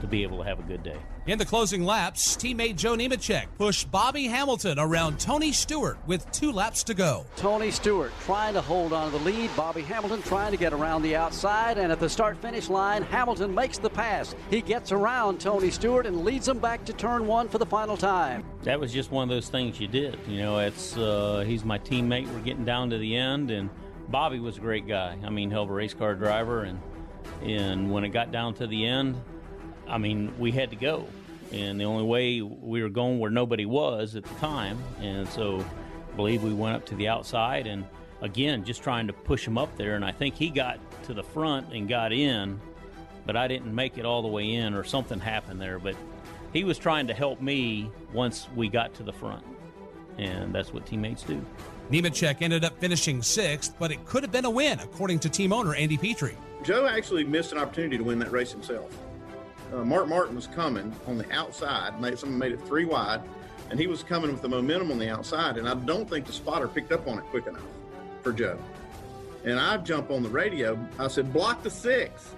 to 0.00 0.06
be 0.06 0.22
able 0.22 0.38
to 0.38 0.44
have 0.44 0.58
a 0.58 0.62
good 0.62 0.82
day. 0.82 0.96
In 1.26 1.38
the 1.38 1.44
closing 1.44 1.84
laps, 1.84 2.36
teammate 2.36 2.76
Joe 2.76 2.94
Nemechek 2.94 3.46
pushed 3.58 3.90
Bobby 3.90 4.24
Hamilton 4.28 4.78
around 4.78 5.20
Tony 5.20 5.52
Stewart 5.52 5.98
with 6.06 6.30
two 6.30 6.52
laps 6.52 6.82
to 6.84 6.94
go. 6.94 7.26
Tony 7.36 7.70
Stewart 7.70 8.12
trying 8.24 8.54
to 8.54 8.62
hold 8.62 8.94
on 8.94 9.12
to 9.12 9.18
the 9.18 9.24
lead. 9.24 9.54
Bobby 9.54 9.82
Hamilton 9.82 10.22
trying 10.22 10.52
to 10.52 10.56
get 10.56 10.72
around 10.72 11.02
the 11.02 11.16
outside. 11.16 11.76
And 11.76 11.92
at 11.92 12.00
the 12.00 12.08
start 12.08 12.38
finish 12.38 12.70
line, 12.70 13.02
Hamilton 13.02 13.54
makes 13.54 13.76
the 13.76 13.90
pass. 13.90 14.34
He 14.48 14.62
gets 14.62 14.90
around 14.90 15.38
Tony 15.38 15.70
Stewart 15.70 16.06
and 16.06 16.24
leads 16.24 16.48
him 16.48 16.60
back 16.60 16.86
to 16.86 16.94
turn 16.94 17.26
one 17.26 17.48
for 17.48 17.58
the 17.58 17.66
final 17.66 17.98
time. 17.98 18.42
That 18.62 18.80
was 18.80 18.90
just 18.90 19.10
one 19.10 19.24
of 19.24 19.28
those 19.28 19.50
things 19.50 19.78
you 19.78 19.88
did. 19.88 20.18
You 20.26 20.38
know, 20.38 20.60
it's 20.60 20.96
uh, 20.96 21.44
he's 21.46 21.62
my 21.62 21.78
teammate. 21.78 22.32
We're 22.32 22.40
getting 22.40 22.64
down 22.64 22.88
to 22.88 22.96
the 22.98 23.16
end, 23.16 23.50
and 23.50 23.68
Bobby 24.08 24.38
was 24.38 24.56
a 24.56 24.60
great 24.60 24.86
guy. 24.86 25.18
I 25.22 25.30
mean, 25.30 25.50
hell 25.50 25.64
of 25.64 25.70
a 25.70 25.72
race 25.72 25.94
car 25.94 26.14
driver, 26.14 26.62
and 26.62 26.80
and 27.42 27.92
when 27.92 28.04
it 28.04 28.08
got 28.08 28.32
down 28.32 28.54
to 28.54 28.66
the 28.66 28.86
end, 28.86 29.20
I 29.86 29.98
mean, 29.98 30.32
we 30.38 30.50
had 30.50 30.70
to 30.70 30.76
go, 30.76 31.06
and 31.52 31.78
the 31.78 31.84
only 31.84 32.04
way 32.04 32.40
we 32.40 32.82
were 32.82 32.88
going 32.88 33.18
where 33.18 33.30
nobody 33.30 33.66
was 33.66 34.16
at 34.16 34.24
the 34.24 34.34
time, 34.36 34.78
and 35.00 35.28
so 35.28 35.64
I 36.12 36.16
believe 36.16 36.42
we 36.42 36.54
went 36.54 36.76
up 36.76 36.86
to 36.86 36.94
the 36.94 37.08
outside, 37.08 37.66
and 37.66 37.84
again, 38.22 38.64
just 38.64 38.82
trying 38.82 39.06
to 39.08 39.12
push 39.12 39.46
him 39.46 39.58
up 39.58 39.76
there, 39.76 39.94
and 39.94 40.04
I 40.04 40.12
think 40.12 40.34
he 40.34 40.48
got 40.48 40.78
to 41.04 41.14
the 41.14 41.22
front 41.22 41.72
and 41.72 41.86
got 41.88 42.12
in, 42.12 42.60
but 43.26 43.36
I 43.36 43.46
didn't 43.46 43.74
make 43.74 43.98
it 43.98 44.06
all 44.06 44.22
the 44.22 44.28
way 44.28 44.54
in, 44.54 44.74
or 44.74 44.84
something 44.84 45.20
happened 45.20 45.60
there, 45.60 45.78
but 45.78 45.94
he 46.52 46.64
was 46.64 46.78
trying 46.78 47.06
to 47.08 47.14
help 47.14 47.42
me 47.42 47.90
once 48.12 48.48
we 48.56 48.68
got 48.68 48.94
to 48.94 49.02
the 49.02 49.12
front, 49.12 49.44
and 50.16 50.54
that's 50.54 50.72
what 50.72 50.86
teammates 50.86 51.22
do. 51.22 51.44
Nemechek 51.90 52.42
ended 52.42 52.64
up 52.64 52.78
finishing 52.78 53.22
sixth, 53.22 53.74
but 53.78 53.90
it 53.90 54.04
could 54.04 54.22
have 54.22 54.32
been 54.32 54.44
a 54.44 54.50
win, 54.50 54.78
according 54.80 55.18
to 55.20 55.28
team 55.28 55.52
owner 55.52 55.74
Andy 55.74 55.96
Petree. 55.96 56.36
Joe 56.62 56.86
actually 56.86 57.24
missed 57.24 57.52
an 57.52 57.58
opportunity 57.58 57.96
to 57.96 58.04
win 58.04 58.18
that 58.18 58.30
race 58.30 58.52
himself. 58.52 58.92
Uh, 59.72 59.84
Mark 59.84 60.08
Martin 60.08 60.34
was 60.34 60.46
coming 60.46 60.94
on 61.06 61.18
the 61.18 61.30
outside, 61.32 62.00
made, 62.00 62.18
someone 62.18 62.38
made 62.38 62.52
it 62.52 62.60
three 62.62 62.84
wide, 62.84 63.22
and 63.70 63.78
he 63.78 63.86
was 63.86 64.02
coming 64.02 64.30
with 64.30 64.42
the 64.42 64.48
momentum 64.48 64.90
on 64.90 64.98
the 64.98 65.08
outside, 65.08 65.56
and 65.56 65.68
I 65.68 65.74
don't 65.74 66.08
think 66.08 66.26
the 66.26 66.32
spotter 66.32 66.68
picked 66.68 66.92
up 66.92 67.06
on 67.06 67.18
it 67.18 67.24
quick 67.26 67.46
enough 67.46 67.62
for 68.22 68.32
Joe. 68.32 68.58
And 69.44 69.58
I 69.58 69.76
jump 69.78 70.10
on 70.10 70.22
the 70.22 70.28
radio. 70.28 70.78
I 70.98 71.08
said, 71.08 71.32
"Block 71.32 71.62
the 71.62 71.70
six, 71.70 72.34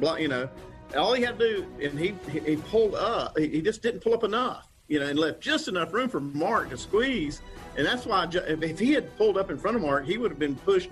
block." 0.00 0.20
You 0.20 0.28
know, 0.28 0.48
all 0.96 1.14
he 1.14 1.22
had 1.22 1.38
to 1.38 1.66
do, 1.78 1.86
and 1.86 1.98
he 1.98 2.14
he 2.30 2.56
pulled 2.56 2.94
up. 2.94 3.38
He, 3.38 3.48
he 3.48 3.62
just 3.62 3.80
didn't 3.80 4.00
pull 4.00 4.12
up 4.12 4.22
enough, 4.22 4.68
you 4.88 5.00
know, 5.00 5.06
and 5.06 5.18
left 5.18 5.40
just 5.40 5.68
enough 5.68 5.92
room 5.92 6.08
for 6.08 6.20
Mark 6.20 6.70
to 6.70 6.78
squeeze 6.78 7.40
and 7.76 7.86
that's 7.86 8.06
why 8.06 8.26
if 8.32 8.78
he 8.78 8.92
had 8.92 9.14
pulled 9.18 9.36
up 9.36 9.50
in 9.50 9.58
front 9.58 9.76
of 9.76 9.82
Mark, 9.82 10.06
he 10.06 10.16
would 10.16 10.30
have 10.30 10.38
been 10.38 10.56
pushed 10.56 10.88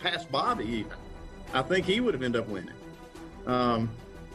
past 0.00 0.30
Bobby 0.30 0.64
even. 0.64 0.92
I 1.52 1.62
think 1.62 1.86
he 1.86 2.00
would 2.00 2.12
have 2.12 2.22
ended 2.22 2.42
up 2.42 2.48
winning. 2.48 2.74
Um, 3.46 3.88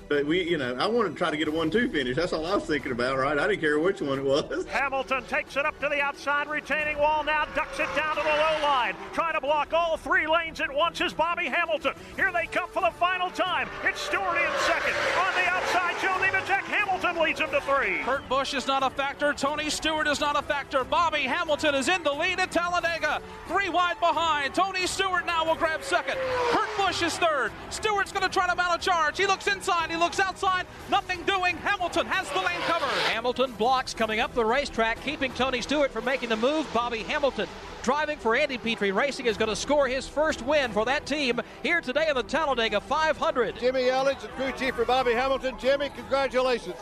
but 0.10 0.26
we, 0.26 0.42
you 0.42 0.58
know, 0.58 0.76
I 0.76 0.88
wanted 0.88 1.10
to 1.10 1.16
try 1.16 1.30
to 1.30 1.38
get 1.38 1.48
a 1.48 1.52
one-two 1.52 1.90
finish. 1.90 2.16
That's 2.16 2.34
all 2.34 2.46
I 2.46 2.56
was 2.56 2.66
thinking 2.66 2.92
about, 2.92 3.20
right? 3.20 3.38
I 3.38 3.48
didn't 3.48 3.62
care 3.62 3.78
which 3.80 4.02
one 4.02 4.18
it 4.18 4.26
was. 4.26 4.66
Hamilton 4.70 5.24
takes 5.26 5.56
it 5.56 5.66
up 5.66 5.80
to 5.80 5.88
the 5.88 6.02
outside 6.02 6.50
retaining 6.50 6.98
wall. 6.98 7.24
Now 7.24 7.46
ducks 7.56 7.80
it 7.80 7.88
down 7.96 8.16
to 8.16 8.24
the 8.24 8.28
low 8.28 8.64
line. 8.64 8.96
Trying 9.14 9.36
to 9.36 9.42
block 9.42 9.72
all 9.72 9.98
three 9.98 10.28
lanes 10.28 10.60
at 10.62 10.74
once 10.74 11.00
is 11.00 11.14
Bobby 11.14 11.46
Hamilton. 11.46 11.94
Here 12.16 12.32
they 12.32 12.48
come 12.48 12.70
for 12.70 12.82
the 12.82 12.92
final 13.00 13.30
time. 13.30 13.70
It's 13.84 14.02
Stewart 14.02 14.38
in 14.38 14.52
second. 14.66 14.96
On 15.20 15.34
the 15.36 15.48
outside, 15.48 15.96
Joe 16.02 16.18
Nemechek. 16.20 16.64
Hamilton 16.64 17.22
leads 17.22 17.40
him 17.40 17.52
to 17.52 17.62
three. 17.62 18.00
Kurt 18.00 18.28
Busch 18.28 18.56
is 18.56 18.66
not 18.66 18.82
a 18.82 18.90
factor. 18.90 19.34
Tony 19.34 19.70
Stewart 19.70 20.08
is 20.08 20.20
not 20.20 20.36
a 20.38 20.42
factor. 20.42 20.84
Bobby 20.84 21.22
Hamilton 21.22 21.76
is 21.76 21.88
in 21.88 22.02
the 22.02 22.12
lead 22.12 22.40
at 22.40 22.52
Talladega. 22.52 23.22
Three 23.48 23.70
wide 23.70 24.00
behind. 24.00 24.56
Tony 24.56 24.88
Stewart 24.88 25.28
now 25.28 25.46
will 25.46 25.56
grab 25.56 25.84
second. 25.84 26.16
Kurt 26.50 26.70
Busch 26.78 27.04
is 27.04 27.18
third. 27.18 27.52
Stewart's 27.70 28.12
going 28.12 28.24
to 28.24 28.30
try 28.30 28.48
to 28.48 28.56
mount 28.56 28.82
a 28.82 28.84
charge. 28.84 29.18
He 29.18 29.28
looks 29.28 29.46
inside. 29.46 29.92
He 29.92 29.99
looks 30.00 30.20
outside. 30.20 30.66
Nothing 30.90 31.24
doing. 31.24 31.58
Hamilton 31.58 32.06
has 32.08 32.30
the 32.30 32.40
lane 32.40 32.62
covered. 32.62 32.90
Hamilton 33.12 33.52
blocks 33.54 33.94
coming 33.94 34.20
up 34.20 34.34
the 34.34 34.46
racetrack, 34.46 35.02
keeping 35.04 35.32
Tony 35.34 35.62
Stewart 35.62 35.92
from 35.92 36.06
making 36.06 36.30
the 36.30 36.38
move. 36.38 36.68
Bobby 36.74 37.00
Hamilton 37.00 37.48
driving 37.84 38.18
for 38.18 38.36
Andy 38.36 38.58
Petree 38.58 38.92
Racing 38.92 39.26
is 39.26 39.38
going 39.38 39.50
to 39.50 39.56
score 39.56 39.88
his 39.88 40.08
first 40.08 40.42
win 40.42 40.72
for 40.72 40.86
that 40.86 41.06
team 41.06 41.40
here 41.64 41.82
today 41.82 42.08
in 42.10 42.16
the 42.16 42.24
Talladega 42.24 42.82
500. 42.82 43.60
Jimmy 43.60 43.84
Elledge, 43.84 44.20
the 44.20 44.28
crew 44.30 44.52
chief 44.54 44.76
for 44.76 44.86
Bobby 44.86 45.14
Hamilton. 45.14 45.56
Jimmy, 45.60 45.90
congratulations. 45.90 46.76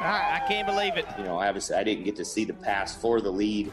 I 0.00 0.42
can't 0.48 0.66
believe 0.66 0.96
it. 0.96 1.06
You 1.18 1.24
know, 1.24 1.38
obviously 1.38 1.76
I 1.76 1.84
didn't 1.84 2.04
get 2.04 2.16
to 2.16 2.24
see 2.24 2.44
the 2.44 2.54
pass 2.54 2.96
for 2.96 3.20
the 3.20 3.30
lead, 3.30 3.70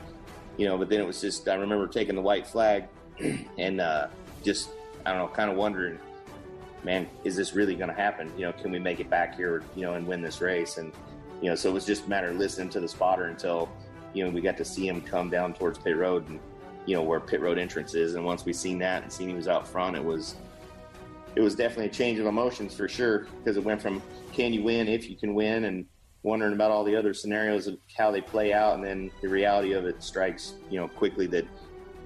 you 0.57 0.67
know, 0.67 0.77
but 0.77 0.89
then 0.89 0.99
it 0.99 1.07
was 1.07 1.21
just, 1.21 1.47
I 1.47 1.55
remember 1.55 1.87
taking 1.87 2.15
the 2.15 2.21
white 2.21 2.45
flag 2.45 2.85
and 3.57 3.79
uh, 3.79 4.07
just, 4.43 4.69
I 5.05 5.11
don't 5.11 5.19
know, 5.19 5.27
kind 5.29 5.49
of 5.49 5.55
wondering, 5.55 5.99
man, 6.83 7.07
is 7.23 7.35
this 7.35 7.53
really 7.53 7.75
going 7.75 7.89
to 7.89 7.95
happen? 7.95 8.31
You 8.37 8.45
know, 8.45 8.53
can 8.53 8.71
we 8.71 8.79
make 8.79 8.99
it 8.99 9.09
back 9.09 9.35
here, 9.35 9.63
you 9.75 9.83
know, 9.83 9.93
and 9.93 10.07
win 10.07 10.21
this 10.21 10.41
race? 10.41 10.77
And, 10.77 10.93
you 11.41 11.49
know, 11.49 11.55
so 11.55 11.69
it 11.69 11.73
was 11.73 11.85
just 11.85 12.05
a 12.05 12.09
matter 12.09 12.29
of 12.29 12.37
listening 12.37 12.69
to 12.69 12.79
the 12.79 12.87
spotter 12.87 13.25
until, 13.25 13.69
you 14.13 14.23
know, 14.23 14.29
we 14.29 14.41
got 14.41 14.57
to 14.57 14.65
see 14.65 14.87
him 14.87 15.01
come 15.01 15.29
down 15.29 15.53
towards 15.53 15.77
Pit 15.77 15.97
Road. 15.97 16.27
And, 16.29 16.39
you 16.87 16.95
know, 16.95 17.03
where 17.03 17.19
pit 17.19 17.41
road 17.41 17.59
entrance 17.59 17.93
is. 17.93 18.15
And 18.15 18.25
once 18.25 18.45
we 18.45 18.53
seen 18.53 18.79
that 18.79 19.03
and 19.03 19.11
seen 19.11 19.29
he 19.29 19.35
was 19.35 19.47
out 19.47 19.67
front, 19.67 19.95
it 19.95 20.03
was 20.03 20.35
it 21.35 21.41
was 21.41 21.53
definitely 21.53 21.85
a 21.85 21.89
change 21.89 22.17
of 22.17 22.25
emotions 22.25 22.73
for 22.73 22.87
sure 22.87 23.27
because 23.37 23.57
it 23.57 23.63
went 23.63 23.79
from 23.79 24.01
can 24.33 24.53
you 24.53 24.63
win 24.63 24.87
if 24.87 25.07
you 25.07 25.15
can 25.15 25.35
win 25.35 25.65
and 25.65 25.85
wondering 26.23 26.53
about 26.53 26.71
all 26.71 26.83
the 26.83 26.95
other 26.95 27.13
scenarios 27.13 27.67
of 27.67 27.77
how 27.95 28.09
they 28.09 28.21
play 28.21 28.53
out 28.53 28.73
and 28.73 28.83
then 28.83 29.11
the 29.21 29.27
reality 29.27 29.73
of 29.73 29.85
it 29.85 30.01
strikes 30.01 30.55
you 30.71 30.79
know 30.79 30.87
quickly 30.87 31.27
that 31.27 31.45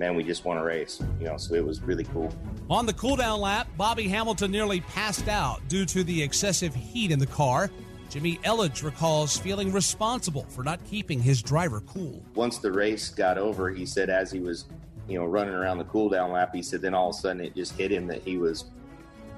man 0.02 0.16
we 0.16 0.24
just 0.24 0.44
won 0.44 0.58
a 0.58 0.64
race 0.64 1.02
you 1.20 1.28
know 1.28 1.38
so 1.38 1.54
it 1.54 1.66
was 1.66 1.82
really 1.82 2.04
cool. 2.06 2.34
On 2.70 2.86
the 2.86 2.94
cooldown 2.94 3.40
lap 3.40 3.68
bobby 3.78 4.08
hamilton 4.08 4.52
nearly 4.52 4.82
passed 4.82 5.28
out 5.28 5.66
due 5.68 5.86
to 5.86 6.04
the 6.04 6.22
excessive 6.22 6.76
heat 6.76 7.12
in 7.12 7.20
the 7.20 7.28
car. 7.28 7.70
Jimmy 8.10 8.38
elledge 8.40 8.84
recalls 8.84 9.38
feeling 9.38 9.72
responsible 9.72 10.46
for 10.50 10.64
not 10.64 10.84
keeping 10.84 11.22
his 11.22 11.42
driver 11.42 11.80
cool. 11.82 12.22
Once 12.36 12.58
the 12.58 12.72
race 12.72 13.10
got 13.10 13.38
over 13.38 13.70
he 13.70 13.86
said 13.86 14.10
as 14.10 14.32
he 14.32 14.40
was 14.40 14.66
you 15.08 15.18
know 15.18 15.26
running 15.26 15.54
around 15.54 15.78
the 15.78 15.86
cooldown 15.86 16.34
lap 16.34 16.54
he 16.54 16.62
said 16.62 16.82
then 16.82 16.94
all 16.94 17.10
of 17.10 17.16
a 17.16 17.20
sudden 17.20 17.42
it 17.42 17.56
just 17.56 17.78
hit 17.78 17.92
him 17.92 18.08
that 18.08 18.22
he 18.22 18.38
was 18.38 18.66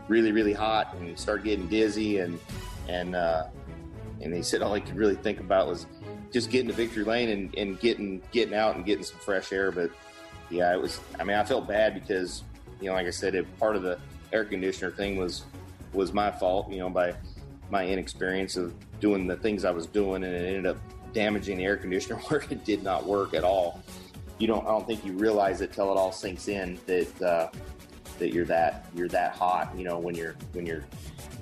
really, 0.08 0.32
really 0.32 0.54
hot, 0.54 0.94
and 0.94 1.08
he 1.08 1.16
started 1.16 1.44
getting 1.44 1.68
dizzy, 1.68 2.20
and 2.20 2.40
and 2.88 3.16
uh, 3.16 3.46
and 4.22 4.34
he 4.34 4.42
said 4.42 4.62
all 4.62 4.74
he 4.74 4.82
could 4.82 4.96
really 4.96 5.16
think 5.16 5.40
about 5.40 5.68
was 5.68 5.88
just 6.32 6.50
getting 6.50 6.68
to 6.68 6.74
victory 6.74 7.04
lane 7.04 7.30
and, 7.30 7.56
and 7.56 7.80
getting 7.80 8.22
getting 8.32 8.54
out 8.54 8.76
and 8.76 8.86
getting 8.86 9.04
some 9.04 9.20
fresh 9.20 9.52
air. 9.52 9.72
But 9.72 9.92
yeah, 10.50 10.74
it 10.74 10.82
was. 10.82 11.00
I 11.20 11.24
mean, 11.24 11.38
I 11.38 11.44
felt 11.44 11.68
bad 11.68 11.94
because 11.94 12.44
you 12.80 12.88
know, 12.88 12.94
like 12.94 13.08
I 13.08 13.12
said, 13.12 13.36
it, 13.36 13.60
part 13.60 13.76
of 13.76 13.84
the 13.84 14.00
air 14.32 14.46
conditioner 14.46 14.92
thing 14.92 15.18
was 15.18 15.44
was 15.94 16.14
my 16.14 16.32
fault. 16.32 16.72
You 16.72 16.80
know, 16.80 16.90
by 16.90 17.16
my 17.70 17.86
inexperience 17.88 18.58
of 18.58 18.74
doing 19.00 19.28
the 19.28 19.36
things 19.36 19.66
I 19.66 19.72
was 19.72 19.88
doing, 19.88 20.24
and 20.24 20.34
it 20.34 20.46
ended 20.46 20.66
up 20.66 20.78
damaging 21.14 21.58
the 21.58 21.66
air 21.66 21.78
conditioner 21.78 22.16
where 22.28 22.42
it 22.42 22.66
did 22.66 22.84
not 22.84 23.06
work 23.06 23.34
at 23.34 23.44
all. 23.44 23.82
You 24.38 24.48
don't. 24.48 24.66
I 24.66 24.70
don't 24.70 24.86
think 24.86 25.06
you 25.06 25.14
realize 25.14 25.62
it 25.62 25.74
till 25.74 25.92
it 25.92 25.98
all 25.98 26.12
sinks 26.12 26.48
in 26.48 26.80
that 26.86 27.22
uh, 27.22 27.50
that 28.20 28.34
you're 28.34 28.46
that 28.46 28.86
you're 28.96 29.08
that 29.10 29.36
hot. 29.36 29.74
You 29.78 29.86
know, 29.86 30.00
when 30.00 30.16
you're 30.16 30.36
when 30.54 30.66
you're 30.66 30.84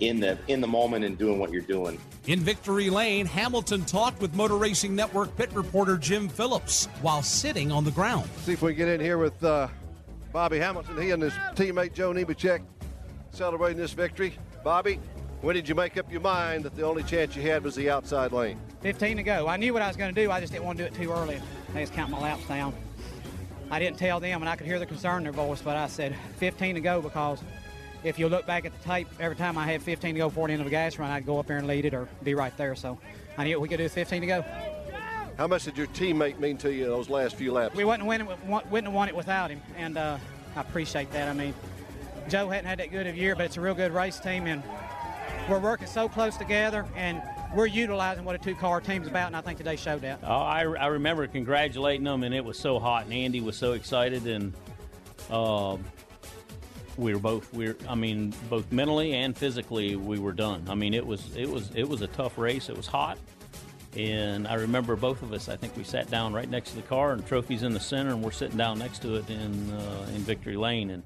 in 0.02 0.20
the 0.20 0.38
in 0.48 0.60
the 0.60 0.68
moment 0.68 1.06
and 1.06 1.18
doing 1.18 1.40
what 1.40 1.52
you're 1.52 1.62
doing. 1.62 1.98
In 2.28 2.40
victory 2.40 2.90
lane, 2.90 3.26
Hamilton 3.26 3.86
talked 3.86 4.22
with 4.22 4.36
Motor 4.36 4.58
Racing 4.58 4.96
Network 4.96 5.36
pit 5.38 5.52
reporter 5.54 5.98
Jim 5.98 6.28
Phillips 6.28 6.86
while 7.02 7.22
sitting 7.22 7.72
on 7.72 7.84
the 7.84 7.92
ground. 7.92 8.30
See 8.44 8.54
if 8.54 8.62
we 8.62 8.74
get 8.74 8.88
in 8.88 9.00
here 9.00 9.18
with 9.18 9.42
uh, 9.44 9.68
Bobby 10.34 10.60
Hamilton. 10.60 11.02
He 11.02 11.12
and 11.12 11.22
his 11.22 11.34
teammate 11.56 11.94
Joe 11.94 12.12
Nemechek 12.12 12.62
celebrating 13.32 13.78
this 13.78 13.94
victory. 13.94 14.36
Bobby, 14.64 15.00
when 15.42 15.56
did 15.56 15.70
you 15.70 15.76
make 15.76 15.98
up 15.98 16.12
your 16.12 16.22
mind 16.22 16.64
that 16.66 16.76
the 16.76 16.84
only 16.84 17.04
chance 17.04 17.36
you 17.36 17.42
had 17.44 17.64
was 17.64 17.76
the 17.76 17.90
outside 17.90 18.32
lane? 18.32 18.60
15 18.82 19.18
to 19.18 19.24
go. 19.24 19.48
I 19.48 19.58
knew 19.58 19.74
what 19.74 19.82
I 19.82 19.88
was 19.88 19.98
going 19.98 20.14
to 20.14 20.22
do. 20.22 20.32
I 20.32 20.40
just 20.40 20.52
didn't 20.52 20.66
want 20.66 20.78
to 20.80 20.90
do 20.90 20.94
it 20.94 21.00
too 21.00 21.12
early. 21.12 21.40
I 21.76 21.82
just 21.82 21.94
count 21.94 22.12
my 22.12 22.20
laps 22.20 22.48
down. 22.48 22.74
I 23.70 23.80
didn't 23.80 23.98
tell 23.98 24.20
them, 24.20 24.42
and 24.42 24.50
I 24.50 24.56
could 24.56 24.68
hear 24.68 24.80
the 24.80 24.86
concern 24.86 25.20
in 25.20 25.24
their 25.24 25.32
voice, 25.32 25.62
but 25.62 25.78
I 25.78 25.88
said 25.88 26.16
15 26.38 26.76
to 26.76 26.82
go 26.82 27.02
because 27.02 27.42
if 28.04 28.18
you 28.18 28.30
look 28.30 28.46
back 28.46 28.66
at 28.66 28.78
the 28.78 28.88
tape, 28.88 29.08
every 29.20 29.36
time 29.36 29.58
I 29.58 29.66
had 29.66 29.82
15 29.82 30.16
to 30.16 30.18
go 30.20 30.30
before 30.30 30.48
the 30.48 30.54
end 30.54 30.62
of 30.62 30.68
a 30.68 30.72
gas 30.72 30.98
run, 30.98 31.10
I'd 31.12 31.26
go 31.26 31.40
up 31.40 31.48
there 31.48 31.58
and 31.58 31.68
lead 31.68 31.86
it 31.86 31.94
or 31.94 32.08
be 32.24 32.34
right 32.34 32.56
there. 32.58 32.76
So 32.76 32.98
I 33.38 33.44
knew 33.44 33.60
we 33.60 33.68
could 33.68 33.78
do 33.78 33.90
15 33.90 34.22
to 34.22 34.28
go. 34.28 34.46
How 35.38 35.48
much 35.48 35.66
did 35.66 35.78
your 35.78 35.88
teammate 35.88 36.40
mean 36.40 36.58
to 36.58 36.72
you 36.72 36.86
those 36.86 37.10
last 37.10 37.36
few 37.36 37.52
laps? 37.52 37.76
We 37.76 37.86
wouldn't, 37.86 38.08
win, 38.08 38.28
wouldn't 38.48 38.86
have 38.86 38.94
won 38.94 39.08
it 39.08 39.16
without 39.16 39.50
him, 39.50 39.62
and 39.78 39.98
uh, 39.98 40.18
I 40.56 40.62
appreciate 40.62 41.12
that. 41.12 41.30
I 41.30 41.34
mean, 41.34 41.54
Joe 42.30 42.50
hadn't 42.50 42.68
had 42.68 42.80
that 42.80 42.92
good 42.92 43.08
of 43.08 43.16
a 43.16 43.18
year, 43.18 43.36
but 43.36 43.46
it's 43.46 43.58
a 43.58 43.62
real 43.62 43.74
good 43.74 43.92
race 43.92 44.20
team, 44.20 44.46
and 44.46 44.62
we're 45.50 45.60
working 45.60 45.88
so 45.88 46.08
close 46.08 46.38
together, 46.38 46.86
and 46.96 47.22
we're 47.56 47.66
utilizing 47.66 48.24
what 48.24 48.36
a 48.36 48.38
two-car 48.38 48.82
team's 48.82 49.08
about, 49.08 49.28
and 49.28 49.36
I 49.36 49.42
think 49.42 49.58
today 49.58 49.76
showed 49.78 50.02
that. 50.02 50.20
Oh, 50.24 50.28
I, 50.28 50.62
I 50.62 50.88
remember 50.88 51.26
congratulating 51.28 52.04
them, 52.04 52.24
and 52.24 52.36
it 52.36 52.44
was 52.44 52.60
so 52.60 52.78
hot, 52.78 53.06
and 53.06 53.14
Andy 53.14 53.42
was 53.42 53.56
so 53.56 53.72
excited, 53.72 54.28
and 54.28 54.54
uh, 55.30 55.78
we 56.98 57.14
were 57.14 57.20
both 57.20 57.52
we 57.54 57.68
are 57.68 57.76
I 57.88 57.96
mean, 57.96 58.34
both 58.50 58.72
mentally 58.72 59.14
and 59.14 59.38
physically, 59.38 59.96
we 59.96 60.20
were 60.20 60.34
done. 60.34 60.66
I 60.70 60.76
mean, 60.76 60.94
it 60.94 61.06
was 61.06 61.36
it 61.36 61.50
was 61.50 61.72
it 61.76 61.88
was 61.88 62.02
a 62.02 62.08
tough 62.08 62.38
race. 62.38 62.70
It 62.70 62.78
was 62.78 62.88
hot, 62.88 63.18
and 63.96 64.48
I 64.48 64.56
remember 64.56 64.96
both 64.96 65.22
of 65.22 65.34
us. 65.34 65.50
I 65.50 65.56
think 65.56 65.76
we 65.76 65.84
sat 65.84 66.10
down 66.10 66.34
right 66.34 66.50
next 66.50 66.72
to 66.72 66.76
the 66.78 66.82
car, 66.84 67.14
and 67.14 67.26
trophies 67.26 67.64
in 67.64 67.74
the 67.74 67.80
center, 67.80 68.12
and 68.12 68.24
we're 68.24 68.32
sitting 68.32 68.58
down 68.58 68.80
next 68.80 69.02
to 69.04 69.16
it 69.16 69.30
in 69.30 69.72
uh, 69.72 70.08
in 70.14 70.22
victory 70.22 70.58
lane, 70.58 70.90
and 70.90 71.04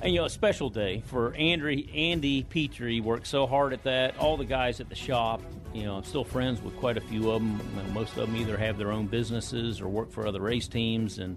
and 0.00 0.12
you 0.12 0.20
know, 0.20 0.26
a 0.26 0.30
special 0.30 0.70
day 0.70 1.02
for 1.06 1.34
Andy, 1.34 1.90
Andy 1.92 2.44
Petree 2.44 3.00
worked 3.00 3.26
so 3.26 3.46
hard 3.46 3.72
at 3.72 3.82
that. 3.82 4.16
All 4.18 4.36
the 4.36 4.44
guys 4.44 4.80
at 4.80 4.88
the 4.88 4.94
shop, 4.94 5.42
you 5.74 5.82
know, 5.84 5.96
I'm 5.96 6.04
still 6.04 6.22
friends 6.22 6.62
with 6.62 6.76
quite 6.76 6.96
a 6.96 7.00
few 7.00 7.30
of 7.32 7.42
them. 7.42 7.60
Most 7.92 8.16
of 8.16 8.28
them 8.28 8.36
either 8.36 8.56
have 8.56 8.78
their 8.78 8.92
own 8.92 9.06
businesses 9.06 9.80
or 9.80 9.88
work 9.88 10.12
for 10.12 10.26
other 10.26 10.40
race 10.40 10.68
teams, 10.68 11.18
and 11.18 11.36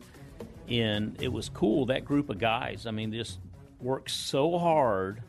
and 0.72 1.22
it 1.22 1.28
was 1.28 1.50
cool 1.50 1.86
that 1.88 2.06
group 2.06 2.30
of 2.30 2.40
guys. 2.40 2.86
I 2.88 2.92
mean, 2.92 3.12
just 3.12 3.40
worked 3.82 4.10
so 4.10 4.58
hard 4.58 5.22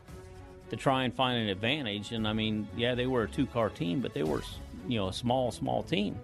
to 0.69 0.77
try 0.77 1.03
and 1.03 1.13
find 1.13 1.37
an 1.37 1.49
advantage. 1.49 2.13
And 2.13 2.25
I 2.25 2.33
mean, 2.33 2.67
yeah, 2.77 2.95
they 2.95 3.07
were 3.07 3.23
a 3.23 3.27
two 3.27 3.45
car 3.45 3.69
team, 3.69 3.99
but 3.99 4.13
they 4.13 4.23
were 4.23 4.41
you 4.87 4.97
know 4.97 5.09
a 5.09 5.13
small, 5.13 5.51
small 5.51 5.83
team. 5.83 6.17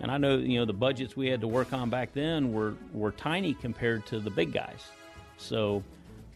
And 0.00 0.10
I 0.10 0.18
know 0.18 0.36
you 0.36 0.58
know 0.58 0.64
the 0.64 0.72
budgets 0.72 1.16
we 1.16 1.28
had 1.28 1.40
to 1.42 1.48
work 1.48 1.72
on 1.72 1.90
back 1.90 2.12
then 2.12 2.52
were 2.52 2.74
were 2.92 3.12
tiny 3.12 3.54
compared 3.54 4.04
to 4.06 4.18
the 4.18 4.30
big 4.30 4.52
guys. 4.52 4.82
So 5.36 5.84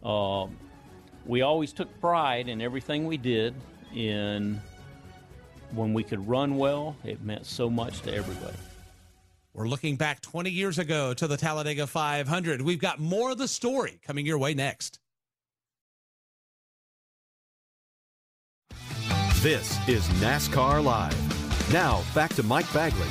uh, 0.04 0.46
we 1.26 1.42
always 1.42 1.72
took 1.72 2.00
pride 2.00 2.48
in 2.48 2.60
everything 2.60 3.06
we 3.06 3.16
did. 3.16 3.54
In 3.92 4.60
when 5.72 5.94
we 5.94 6.04
could 6.04 6.28
run 6.28 6.56
well, 6.56 6.96
it 7.02 7.22
meant 7.22 7.46
so 7.46 7.68
much 7.68 8.02
to 8.02 8.14
everybody. 8.14 8.56
We're 9.54 9.68
looking 9.68 9.94
back 9.94 10.20
20 10.20 10.50
years 10.50 10.80
ago 10.80 11.14
to 11.14 11.28
the 11.28 11.36
Talladega 11.36 11.86
500. 11.86 12.60
We've 12.60 12.80
got 12.80 12.98
more 12.98 13.30
of 13.30 13.38
the 13.38 13.46
story 13.46 14.00
coming 14.04 14.26
your 14.26 14.36
way 14.36 14.52
next. 14.52 14.98
This 19.42 19.78
is 19.88 20.04
NASCAR 20.20 20.82
Live. 20.82 21.72
Now, 21.72 22.02
back 22.16 22.34
to 22.34 22.42
Mike 22.42 22.70
Bagley. 22.74 23.06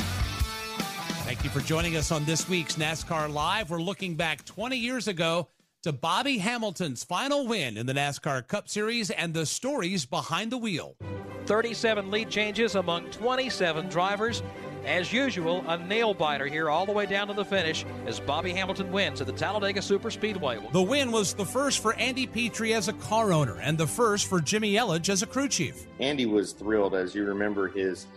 Thank 1.23 1.45
you 1.45 1.49
for 1.49 1.61
joining 1.61 1.95
us 1.95 2.11
on 2.11 2.25
this 2.25 2.49
week's 2.49 2.75
NASCAR 2.75 3.31
Live. 3.31 3.69
We're 3.69 3.81
looking 3.81 4.15
back 4.15 4.43
20 4.43 4.75
years 4.75 5.07
ago 5.07 5.47
to 5.83 5.93
Bobby 5.93 6.39
Hamilton's 6.39 7.05
final 7.05 7.47
win 7.47 7.77
in 7.77 7.85
the 7.85 7.93
NASCAR 7.93 8.45
Cup 8.45 8.67
Series 8.67 9.11
and 9.11 9.33
the 9.33 9.45
stories 9.45 10.05
behind 10.05 10.51
the 10.51 10.57
wheel. 10.57 10.97
37 11.45 12.11
lead 12.11 12.29
changes 12.29 12.75
among 12.75 13.09
27 13.11 13.87
drivers. 13.87 14.43
As 14.86 15.13
usual, 15.13 15.63
a 15.67 15.77
nail 15.77 16.13
biter 16.13 16.45
here 16.45 16.69
all 16.69 16.86
the 16.86 16.91
way 16.91 17.05
down 17.05 17.27
to 17.27 17.34
the 17.34 17.45
finish 17.45 17.86
as 18.05 18.19
Bobby 18.19 18.51
Hamilton 18.51 18.91
wins 18.91 19.21
at 19.21 19.27
the 19.27 19.34
Talladega 19.34 19.79
Superspeedway. 19.79 20.71
The 20.73 20.81
win 20.81 21.11
was 21.11 21.34
the 21.34 21.45
first 21.45 21.79
for 21.79 21.93
Andy 21.95 22.27
Petree 22.27 22.73
as 22.73 22.89
a 22.89 22.93
car 22.93 23.31
owner 23.31 23.59
and 23.61 23.77
the 23.77 23.88
first 23.88 24.27
for 24.27 24.41
Jimmy 24.41 24.73
Elledge 24.73 25.07
as 25.07 25.21
a 25.21 25.25
crew 25.25 25.47
chief. 25.47 25.88
Andy 25.99 26.25
was 26.25 26.51
thrilled, 26.51 26.95
as 26.95 27.15
you 27.15 27.23
remember 27.25 27.69
his 27.69 28.07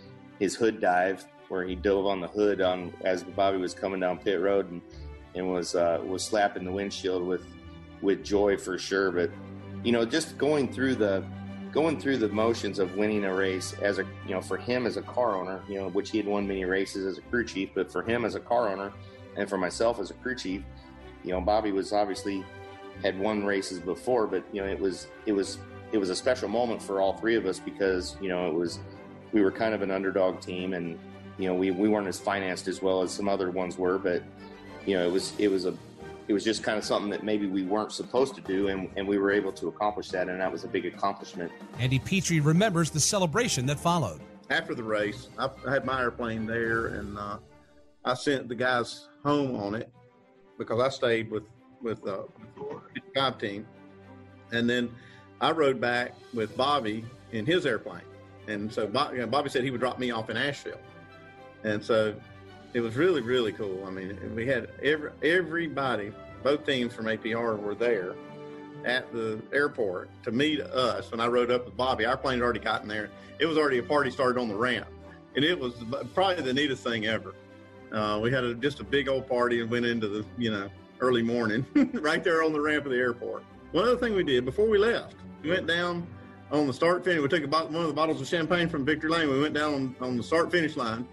his 0.40 0.54
hood 0.54 0.80
dive 0.80 1.24
where 1.48 1.64
he 1.64 1.76
dove 1.76 2.06
on 2.06 2.20
the 2.20 2.28
hood 2.28 2.60
on 2.60 2.92
as 3.02 3.22
Bobby 3.22 3.58
was 3.58 3.72
coming 3.72 4.00
down 4.00 4.18
pit 4.18 4.40
road 4.40 4.70
and, 4.70 4.82
and 5.34 5.48
was 5.48 5.76
uh, 5.76 6.00
was 6.04 6.24
slapping 6.24 6.64
the 6.64 6.72
windshield 6.72 7.24
with 7.24 7.46
with 8.02 8.24
joy 8.24 8.56
for 8.56 8.76
sure. 8.76 9.12
But 9.12 9.30
you 9.84 9.92
know, 9.92 10.04
just 10.04 10.36
going 10.36 10.72
through 10.72 10.96
the 10.96 11.24
going 11.72 11.98
through 11.98 12.18
the 12.18 12.28
motions 12.28 12.78
of 12.78 12.96
winning 12.96 13.24
a 13.24 13.34
race 13.34 13.74
as 13.82 13.98
a 13.98 14.04
you 14.26 14.34
know 14.34 14.40
for 14.40 14.56
him 14.56 14.86
as 14.86 14.96
a 14.96 15.02
car 15.02 15.36
owner, 15.36 15.62
you 15.68 15.78
know, 15.78 15.88
which 15.88 16.10
he 16.10 16.18
had 16.18 16.26
won 16.26 16.46
many 16.46 16.64
races 16.64 17.06
as 17.06 17.18
a 17.18 17.22
crew 17.22 17.44
chief, 17.44 17.70
but 17.74 17.90
for 17.90 18.02
him 18.02 18.24
as 18.24 18.34
a 18.34 18.40
car 18.40 18.68
owner 18.68 18.92
and 19.36 19.48
for 19.48 19.58
myself 19.58 20.00
as 20.00 20.10
a 20.10 20.14
crew 20.14 20.34
chief, 20.34 20.62
you 21.22 21.32
know, 21.32 21.40
Bobby 21.40 21.72
was 21.72 21.92
obviously 21.92 22.44
had 23.02 23.18
won 23.18 23.44
races 23.44 23.78
before, 23.78 24.26
but 24.26 24.42
you 24.52 24.62
know, 24.62 24.68
it 24.68 24.78
was 24.78 25.08
it 25.26 25.32
was 25.32 25.58
it 25.92 25.98
was 25.98 26.10
a 26.10 26.16
special 26.16 26.48
moment 26.48 26.82
for 26.82 27.00
all 27.00 27.14
three 27.14 27.36
of 27.36 27.46
us 27.46 27.58
because 27.58 28.16
you 28.20 28.28
know 28.28 28.48
it 28.48 28.54
was 28.54 28.80
we 29.32 29.42
were 29.42 29.50
kind 29.50 29.74
of 29.74 29.82
an 29.82 29.90
underdog 29.90 30.40
team 30.40 30.74
and 30.74 30.98
you 31.38 31.48
know 31.48 31.54
we, 31.54 31.70
we 31.70 31.88
weren't 31.88 32.06
as 32.06 32.18
financed 32.18 32.68
as 32.68 32.82
well 32.82 33.02
as 33.02 33.10
some 33.12 33.28
other 33.28 33.50
ones 33.50 33.78
were 33.78 33.98
but 33.98 34.22
you 34.84 34.96
know 34.96 35.06
it 35.06 35.10
was 35.10 35.32
it 35.38 35.48
was 35.48 35.66
a 35.66 35.74
it 36.28 36.32
was 36.32 36.42
just 36.42 36.62
kind 36.62 36.76
of 36.76 36.84
something 36.84 37.10
that 37.10 37.22
maybe 37.22 37.46
we 37.46 37.62
weren't 37.62 37.92
supposed 37.92 38.34
to 38.34 38.40
do, 38.40 38.68
and, 38.68 38.90
and 38.96 39.06
we 39.06 39.18
were 39.18 39.30
able 39.30 39.52
to 39.52 39.68
accomplish 39.68 40.08
that, 40.10 40.28
and 40.28 40.40
that 40.40 40.50
was 40.50 40.64
a 40.64 40.68
big 40.68 40.84
accomplishment. 40.86 41.52
Andy 41.78 41.98
Petree 41.98 42.40
remembers 42.40 42.90
the 42.90 43.00
celebration 43.00 43.66
that 43.66 43.78
followed. 43.78 44.20
After 44.50 44.74
the 44.74 44.82
race, 44.82 45.28
I, 45.38 45.50
had 45.68 45.84
my 45.84 46.00
airplane 46.00 46.46
there, 46.46 46.88
and 46.88 47.16
uh, 47.16 47.38
I 48.04 48.14
sent 48.14 48.48
the 48.48 48.54
guys 48.54 49.08
home 49.24 49.56
on 49.56 49.74
it 49.74 49.90
because 50.58 50.80
I 50.80 50.88
stayed 50.88 51.30
with 51.30 51.44
with 51.82 52.06
uh, 52.06 52.22
the 52.56 53.02
five 53.14 53.38
team, 53.38 53.66
and 54.50 54.68
then 54.68 54.90
I 55.40 55.52
rode 55.52 55.80
back 55.80 56.14
with 56.32 56.56
Bobby 56.56 57.04
in 57.32 57.44
his 57.44 57.66
airplane, 57.66 58.02
and 58.48 58.72
so 58.72 58.86
Bobby, 58.86 59.16
you 59.16 59.22
know, 59.22 59.28
Bobby 59.28 59.50
said 59.50 59.62
he 59.62 59.70
would 59.70 59.80
drop 59.80 59.98
me 59.98 60.10
off 60.10 60.30
in 60.30 60.36
Asheville, 60.36 60.80
and 61.64 61.84
so 61.84 62.14
it 62.76 62.82
was 62.82 62.94
really 62.94 63.22
really 63.22 63.52
cool. 63.52 63.84
I 63.86 63.90
mean, 63.90 64.18
we 64.34 64.46
had 64.46 64.68
every 64.82 65.10
everybody, 65.22 66.12
both 66.42 66.66
teams 66.66 66.92
from 66.92 67.06
APR 67.06 67.58
were 67.58 67.74
there 67.74 68.14
at 68.84 69.10
the 69.14 69.40
airport 69.50 70.10
to 70.24 70.30
meet 70.30 70.60
us. 70.60 71.10
When 71.10 71.18
I 71.18 71.26
rode 71.26 71.50
up 71.50 71.64
with 71.64 71.74
Bobby, 71.74 72.04
our 72.04 72.18
plane 72.18 72.34
had 72.34 72.44
already 72.44 72.60
gotten 72.60 72.86
there. 72.86 73.08
It 73.38 73.46
was 73.46 73.56
already 73.56 73.78
a 73.78 73.82
party 73.82 74.10
started 74.10 74.38
on 74.38 74.48
the 74.48 74.54
ramp, 74.54 74.88
and 75.34 75.42
it 75.42 75.58
was 75.58 75.72
probably 76.12 76.42
the 76.42 76.52
neatest 76.52 76.84
thing 76.84 77.06
ever. 77.06 77.34
Uh, 77.92 78.20
we 78.22 78.30
had 78.30 78.44
a, 78.44 78.54
just 78.54 78.78
a 78.80 78.84
big 78.84 79.08
old 79.08 79.26
party 79.26 79.62
and 79.62 79.70
went 79.70 79.86
into 79.86 80.06
the 80.08 80.26
you 80.36 80.50
know 80.50 80.68
early 81.00 81.22
morning 81.22 81.64
right 81.94 82.22
there 82.22 82.42
on 82.42 82.52
the 82.52 82.60
ramp 82.60 82.84
of 82.84 82.92
the 82.92 82.98
airport. 82.98 83.42
One 83.72 83.84
other 83.84 83.96
thing 83.96 84.14
we 84.14 84.22
did 84.22 84.44
before 84.44 84.68
we 84.68 84.76
left, 84.76 85.16
we 85.42 85.48
went 85.48 85.66
down 85.66 86.06
on 86.52 86.66
the 86.66 86.74
start 86.74 87.04
finish. 87.04 87.22
We 87.22 87.28
took 87.28 87.42
a 87.42 87.46
one 87.46 87.74
of 87.76 87.88
the 87.88 87.94
bottles 87.94 88.20
of 88.20 88.28
champagne 88.28 88.68
from 88.68 88.84
Victory 88.84 89.08
Lane. 89.08 89.30
We 89.30 89.40
went 89.40 89.54
down 89.54 89.72
on, 89.72 89.96
on 90.02 90.16
the 90.18 90.22
start 90.22 90.52
finish 90.52 90.76
line 90.76 91.08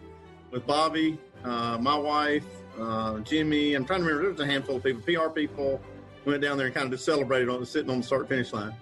with 0.52 0.68
Bobby, 0.68 1.18
uh, 1.44 1.78
my 1.80 1.96
wife, 1.96 2.46
uh, 2.80 3.20
Jimmy. 3.20 3.74
I'm 3.74 3.86
trying 3.86 4.02
to 4.02 4.06
remember. 4.06 4.24
There 4.24 4.32
was 4.32 4.42
a 4.42 4.46
handful 4.46 4.78
of 4.78 4.84
people, 4.84 5.02
PR 5.02 5.30
people. 5.30 5.82
Went 6.26 6.42
down 6.42 6.58
there 6.58 6.68
and 6.68 6.76
kind 6.76 6.86
of 6.86 6.92
just 6.92 7.04
celebrated 7.04 7.50
on 7.50 7.66
sitting 7.66 7.90
on 7.90 7.98
the 7.98 8.04
start 8.04 8.30
finish 8.30 8.54
line. 8.54 8.74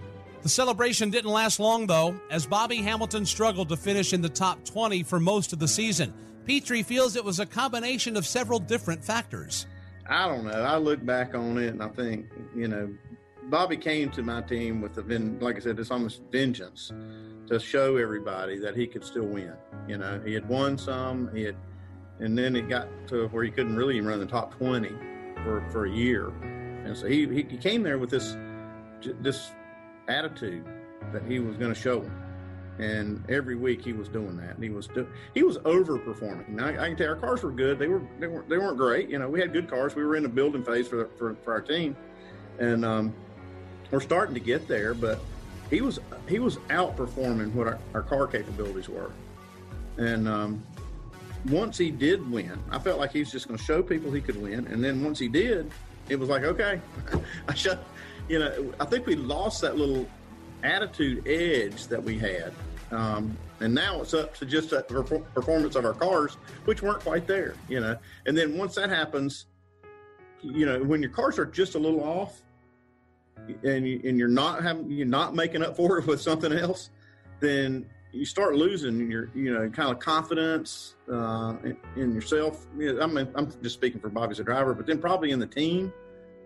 The 0.44 0.50
celebration 0.50 1.10
didn't 1.10 1.32
last 1.32 1.60
long, 1.60 1.88
though, 1.88 2.20
as 2.30 2.46
Bobby 2.46 2.78
Hamilton 2.78 3.26
struggled 3.26 3.70
to 3.70 3.78
finish 3.78 4.14
in 4.14 4.22
the 4.22 4.30
top 4.30 4.64
20 4.66 5.04
for 5.04 5.20
most 5.20 5.54
of 5.54 5.60
the 5.60 5.68
season. 5.68 6.14
Petree 6.46 6.84
feels 6.84 7.16
it 7.16 7.24
was 7.24 7.40
a 7.40 7.46
combination 7.46 8.18
of 8.18 8.26
several 8.26 8.60
different 8.60 9.04
factors. 9.04 9.68
I 10.08 10.28
don't 10.28 10.46
know. 10.46 10.52
I 10.52 10.78
look 10.78 11.06
back 11.06 11.36
on 11.36 11.58
it 11.58 11.68
and 11.68 11.84
I 11.84 11.90
think, 11.90 12.28
you 12.56 12.68
know, 12.68 12.92
Bobby 13.44 13.78
came 13.78 14.10
to 14.12 14.24
my 14.24 14.42
team 14.42 14.82
with 14.82 14.98
a 14.98 15.36
like 15.40 15.58
I 15.58 15.60
said, 15.60 15.80
it's 15.80 15.92
almost 15.92 16.22
vengeance 16.32 16.92
to 17.48 17.60
show 17.60 17.98
everybody 17.98 18.58
that 18.60 18.76
he 18.76 18.88
could 18.88 19.04
still 19.04 19.26
win. 19.26 19.54
You 19.88 19.98
know, 19.98 20.22
he 20.26 20.34
had 20.34 20.48
won 20.48 20.78
some, 20.78 21.34
he 21.36 21.44
had, 21.44 21.56
and 22.22 22.38
then 22.38 22.56
it 22.56 22.70
got 22.70 22.88
to 23.08 23.28
where 23.30 23.44
he 23.44 23.52
couldn't 23.52 23.76
really 23.76 24.00
run 24.00 24.20
the 24.20 24.26
top 24.26 24.56
20 24.58 24.90
for, 25.44 25.68
for 25.72 25.86
a 25.86 25.92
year. 25.92 26.28
And 26.86 26.96
so 26.96 27.08
he, 27.08 27.26
he 27.28 27.58
came 27.58 27.84
there 27.84 27.98
with 27.98 28.10
this, 28.10 28.36
this 29.20 29.52
attitude 30.08 30.66
that 31.12 31.24
he 31.24 31.40
was 31.40 31.58
going 31.58 31.74
to 31.74 31.80
show 31.80 32.00
them. 32.00 32.24
And 32.80 33.24
every 33.30 33.56
week 33.56 33.84
he 33.84 33.94
was 33.94 34.08
doing 34.08 34.38
that. 34.38 34.56
And 34.56 34.64
he 34.64 34.70
was 34.70 34.88
do, 34.88 35.08
he 35.34 35.44
was 35.44 35.58
overperforming. 35.60 36.50
Now 36.50 36.68
I, 36.68 36.86
I 36.86 36.88
can 36.88 36.98
tell 36.98 37.10
our 37.10 37.16
cars 37.16 37.44
were 37.44 37.52
good. 37.52 37.78
They 37.78 37.88
were 37.88 38.02
they 38.20 38.28
weren't 38.28 38.50
they 38.50 38.58
weren't 38.58 38.78
great. 38.78 39.10
You 39.10 39.20
know, 39.20 39.30
we 39.30 39.40
had 39.40 39.54
good 39.54 39.70
cars. 39.70 39.94
We 39.94 40.04
were 40.04 40.16
in 40.16 40.24
the 40.24 40.30
building 40.30 40.64
phase 40.64 40.88
for 40.88 41.06
for, 41.18 41.36
for 41.44 41.54
our 41.54 41.62
team, 41.62 41.96
and 42.60 42.84
um, 42.84 43.14
we're 43.92 44.00
starting 44.00 44.34
to 44.34 44.40
get 44.40 44.68
there. 44.68 44.96
But 44.96 45.20
he 45.70 45.82
was 45.82 46.00
he 46.28 46.40
was 46.40 46.58
outperforming 46.70 47.54
what 47.54 47.68
our, 47.68 47.78
our 47.94 48.02
car 48.02 48.26
capabilities 48.26 48.90
were. 48.90 49.12
And 49.98 50.28
um, 50.28 50.64
once 51.50 51.78
he 51.78 51.92
did 51.92 52.30
win, 52.32 52.60
I 52.70 52.80
felt 52.80 53.00
like 53.00 53.12
he 53.12 53.20
was 53.20 53.32
just 53.32 53.48
going 53.48 53.58
to 53.58 53.64
show 53.64 53.82
people 53.82 54.12
he 54.12 54.22
could 54.22 54.42
win. 54.42 54.68
And 54.68 54.84
then 54.84 55.04
once 55.04 55.20
he 55.20 55.28
did, 55.28 55.72
it 56.10 56.18
was 56.18 56.30
like 56.30 56.44
okay, 56.44 56.82
I 57.48 57.54
shut 57.54 57.84
you 58.28 58.40
know, 58.40 58.74
I 58.80 58.86
think 58.86 59.06
we 59.06 59.16
lost 59.16 59.62
that 59.62 59.76
little 59.76 60.08
attitude 60.64 61.28
edge 61.28 61.88
that 61.88 62.02
we 62.02 62.18
had. 62.18 62.54
Um, 62.92 63.38
and 63.60 63.74
now 63.74 64.02
it's 64.02 64.14
up 64.14 64.36
to 64.38 64.46
just 64.46 64.70
the 64.70 64.84
performance 65.34 65.76
of 65.76 65.86
our 65.86 65.94
cars, 65.94 66.36
which 66.66 66.82
weren't 66.82 67.02
quite 67.02 67.28
there, 67.28 67.56
you 67.68 67.80
know. 67.80 67.98
And 68.26 68.38
then 68.38 68.58
once 68.58 68.76
that 68.76 68.90
happens, 68.90 69.46
you 70.42 70.66
know, 70.66 70.82
when 70.84 71.02
your 71.02 71.12
cars 71.12 71.38
are 71.38 71.46
just 71.46 71.76
a 71.76 71.80
little 71.80 72.04
off, 72.04 72.42
and 73.64 73.88
you, 73.88 74.02
and 74.04 74.18
you're 74.18 74.28
not 74.28 74.62
having 74.62 74.90
you're 74.90 75.06
not 75.06 75.36
making 75.36 75.64
up 75.64 75.76
for 75.76 75.98
it 76.00 76.08
with 76.08 76.22
something 76.22 76.52
else, 76.54 76.90
then 77.40 77.86
you 78.12 78.26
start 78.26 78.56
losing 78.56 79.10
your 79.10 79.30
you 79.34 79.54
know 79.54 79.70
kind 79.70 79.92
of 79.92 80.00
confidence 80.00 80.96
uh, 81.12 81.56
in, 81.64 81.78
in 81.96 82.14
yourself. 82.14 82.68
I 82.78 83.08
mean, 83.08 83.30
I'm 83.36 83.52
just 83.62 83.76
speaking 83.76 84.00
for 84.00 84.10
Bobby 84.10 84.32
as 84.32 84.40
a 84.40 84.44
driver, 84.44 84.74
but 84.74 84.86
then 84.86 85.00
probably 85.00 85.32
in 85.32 85.40
the 85.40 85.48
team 85.48 85.94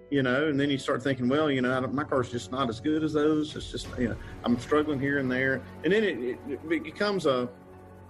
you 0.10 0.22
know, 0.24 0.48
and 0.48 0.60
then 0.60 0.70
you 0.70 0.78
start 0.78 1.02
thinking, 1.02 1.28
well, 1.28 1.50
you 1.50 1.62
know, 1.62 1.82
my 1.88 2.04
car's 2.04 2.32
just 2.32 2.52
not 2.52 2.70
as 2.70 2.80
good 2.80 3.04
as 3.04 3.14
those. 3.14 3.56
It's 3.56 3.72
just, 3.72 3.88
you 3.98 4.10
know, 4.10 4.16
I'm 4.44 4.60
struggling 4.60 5.00
here 5.00 5.18
and 5.18 5.32
there, 5.32 5.62
and 5.84 5.92
then 5.92 6.04
it, 6.04 6.20
it, 6.20 6.60
it 6.70 6.84
becomes 6.84 7.26
a, 7.26 7.50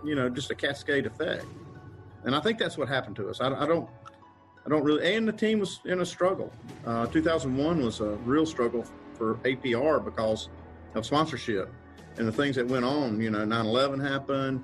you 0.03 0.15
know, 0.15 0.29
just 0.29 0.51
a 0.51 0.55
cascade 0.55 1.05
effect. 1.05 1.45
And 2.23 2.35
I 2.35 2.41
think 2.41 2.57
that's 2.57 2.77
what 2.77 2.87
happened 2.87 3.15
to 3.17 3.29
us. 3.29 3.39
I, 3.39 3.47
I 3.47 3.65
don't, 3.65 3.89
I 4.65 4.69
don't 4.69 4.83
really. 4.83 5.15
And 5.15 5.27
the 5.27 5.31
team 5.31 5.59
was 5.59 5.79
in 5.85 6.01
a 6.01 6.05
struggle. 6.05 6.51
Uh, 6.85 7.05
2001 7.07 7.83
was 7.83 8.01
a 8.01 8.09
real 8.25 8.45
struggle 8.45 8.85
for 9.13 9.35
APR 9.35 10.03
because 10.03 10.49
of 10.95 11.05
sponsorship 11.05 11.71
and 12.17 12.27
the 12.27 12.31
things 12.31 12.55
that 12.55 12.67
went 12.67 12.85
on. 12.85 13.19
You 13.19 13.29
know, 13.29 13.45
9/11 13.45 13.99
happened. 13.99 14.63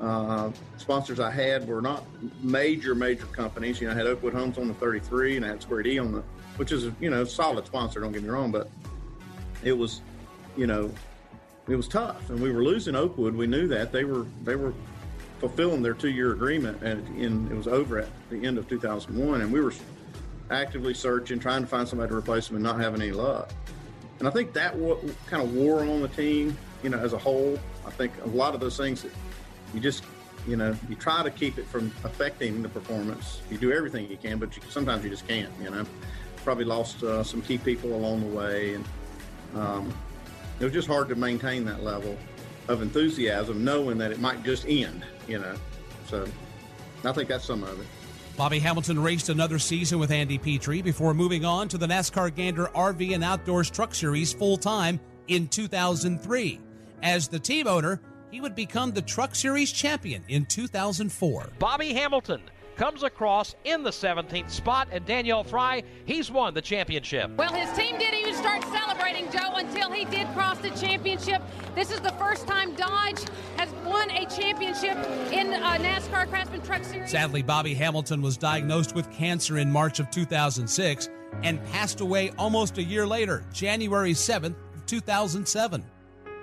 Uh, 0.00 0.50
sponsors 0.78 1.20
I 1.20 1.30
had 1.30 1.68
were 1.68 1.80
not 1.80 2.04
major, 2.42 2.94
major 2.94 3.26
companies. 3.26 3.80
You 3.80 3.86
know, 3.86 3.94
I 3.94 3.96
had 3.96 4.06
Oakwood 4.06 4.32
Homes 4.32 4.58
on 4.58 4.66
the 4.66 4.74
33, 4.74 5.36
and 5.36 5.44
I 5.44 5.48
had 5.48 5.62
Square 5.62 5.84
D 5.84 5.98
on 5.98 6.12
the 6.12 6.22
which 6.56 6.72
is 6.72 6.90
you 7.00 7.10
know 7.10 7.24
solid 7.24 7.66
sponsor. 7.66 8.00
Don't 8.00 8.12
get 8.12 8.22
me 8.22 8.28
wrong, 8.28 8.50
but 8.50 8.68
it 9.62 9.72
was, 9.72 10.00
you 10.56 10.66
know, 10.66 10.92
it 11.68 11.76
was 11.76 11.88
tough, 11.88 12.30
and 12.30 12.40
we 12.40 12.50
were 12.50 12.62
losing 12.62 12.94
Oakwood. 12.94 13.34
We 13.34 13.46
knew 13.46 13.68
that 13.68 13.92
they 13.92 14.04
were 14.04 14.26
they 14.44 14.56
were 14.56 14.74
fulfilling 15.38 15.82
their 15.82 15.94
two-year 15.94 16.32
agreement, 16.32 16.82
and 16.82 17.06
in, 17.20 17.50
it 17.50 17.56
was 17.56 17.66
over 17.66 17.98
at 17.98 18.08
the 18.30 18.44
end 18.44 18.58
of 18.58 18.68
2001, 18.68 19.40
and 19.40 19.52
we 19.52 19.60
were 19.60 19.72
actively 20.50 20.94
searching, 20.94 21.40
trying 21.40 21.62
to 21.62 21.66
find 21.66 21.88
somebody 21.88 22.10
to 22.10 22.16
replace 22.16 22.46
them, 22.46 22.56
and 22.56 22.64
not 22.64 22.78
having 22.78 23.00
any 23.00 23.12
luck. 23.12 23.50
And 24.18 24.28
I 24.28 24.30
think 24.30 24.52
that 24.52 24.74
kind 25.26 25.42
of 25.42 25.52
wore 25.54 25.80
on 25.80 26.00
the 26.02 26.08
team, 26.08 26.56
you 26.82 26.90
know, 26.90 26.98
as 26.98 27.12
a 27.12 27.18
whole. 27.18 27.58
I 27.86 27.90
think 27.90 28.12
a 28.24 28.28
lot 28.28 28.54
of 28.54 28.60
those 28.60 28.76
things 28.76 29.02
that 29.02 29.12
you 29.74 29.80
just 29.80 30.04
you 30.46 30.56
know, 30.56 30.76
you 30.88 30.96
try 30.96 31.22
to 31.22 31.30
keep 31.30 31.56
it 31.56 31.66
from 31.68 31.92
affecting 32.02 32.62
the 32.62 32.68
performance. 32.68 33.42
You 33.48 33.58
do 33.58 33.70
everything 33.72 34.10
you 34.10 34.16
can, 34.16 34.38
but 34.38 34.56
you, 34.56 34.62
sometimes 34.70 35.04
you 35.04 35.10
just 35.10 35.26
can't, 35.28 35.52
you 35.62 35.70
know 35.70 35.86
probably 36.42 36.64
lost 36.64 37.02
uh, 37.02 37.22
some 37.22 37.42
key 37.42 37.58
people 37.58 37.94
along 37.94 38.20
the 38.20 38.36
way, 38.36 38.74
and 38.74 38.84
um, 39.54 39.94
it 40.60 40.64
was 40.64 40.72
just 40.72 40.88
hard 40.88 41.08
to 41.08 41.14
maintain 41.14 41.64
that 41.64 41.82
level 41.82 42.16
of 42.68 42.82
enthusiasm, 42.82 43.64
knowing 43.64 43.98
that 43.98 44.12
it 44.12 44.20
might 44.20 44.42
just 44.42 44.66
end. 44.66 45.04
You 45.26 45.38
know, 45.38 45.54
so 46.06 46.26
I 47.04 47.12
think 47.12 47.28
that's 47.28 47.44
some 47.44 47.62
of 47.62 47.80
it. 47.80 47.86
Bobby 48.36 48.58
Hamilton 48.58 49.00
raced 49.00 49.28
another 49.28 49.58
season 49.58 49.98
with 49.98 50.10
Andy 50.10 50.38
Petree 50.38 50.82
before 50.82 51.12
moving 51.12 51.44
on 51.44 51.68
to 51.68 51.78
the 51.78 51.86
NASCAR 51.86 52.34
Gander 52.34 52.66
RV 52.74 53.14
and 53.14 53.22
Outdoors 53.22 53.70
Truck 53.70 53.94
Series 53.94 54.32
full 54.32 54.56
time 54.56 54.98
in 55.28 55.48
2003. 55.48 56.60
As 57.02 57.26
the 57.26 57.38
team 57.38 57.66
owner, 57.66 58.00
he 58.30 58.40
would 58.40 58.54
become 58.54 58.92
the 58.92 59.02
Truck 59.02 59.34
Series 59.34 59.72
champion 59.72 60.24
in 60.28 60.46
2004. 60.46 61.48
Bobby 61.58 61.92
Hamilton 61.92 62.42
comes 62.76 63.02
across 63.02 63.56
in 63.64 63.82
the 63.82 63.90
17th 63.90 64.50
spot, 64.50 64.88
and 64.92 65.04
Danielle 65.04 65.42
Fry, 65.42 65.82
he's 66.06 66.30
won 66.30 66.54
the 66.54 66.62
championship. 66.62 67.30
Well, 67.36 67.52
his 67.52 67.70
team 67.76 67.98
didn't 67.98 68.20
even 68.20 68.34
start 68.34 68.62
celebrating, 68.64 69.30
Joe, 69.30 69.56
until 69.56 69.90
he 69.90 70.04
did 70.04 70.26
cross 70.28 70.58
the 70.58 70.70
championship. 70.70 71.42
This 71.74 71.90
is 71.90 72.00
the 72.00 72.12
first 72.12 72.46
time 72.46 72.74
Dodge 72.76 73.24
has 73.56 73.68
won 73.84 74.10
a 74.12 74.24
championship 74.26 74.96
in 75.32 75.52
uh, 75.52 75.76
NASCAR 75.78 76.28
Craftsman 76.28 76.62
Truck 76.62 76.84
Series. 76.84 77.10
Sadly, 77.10 77.42
Bobby 77.42 77.74
Hamilton 77.74 78.22
was 78.22 78.36
diagnosed 78.36 78.94
with 78.94 79.10
cancer 79.10 79.58
in 79.58 79.70
March 79.70 79.98
of 79.98 80.08
2006 80.10 81.08
and 81.42 81.62
passed 81.66 82.00
away 82.00 82.30
almost 82.38 82.78
a 82.78 82.82
year 82.82 83.06
later, 83.06 83.44
January 83.52 84.12
7th, 84.12 84.54
2007. 84.86 85.84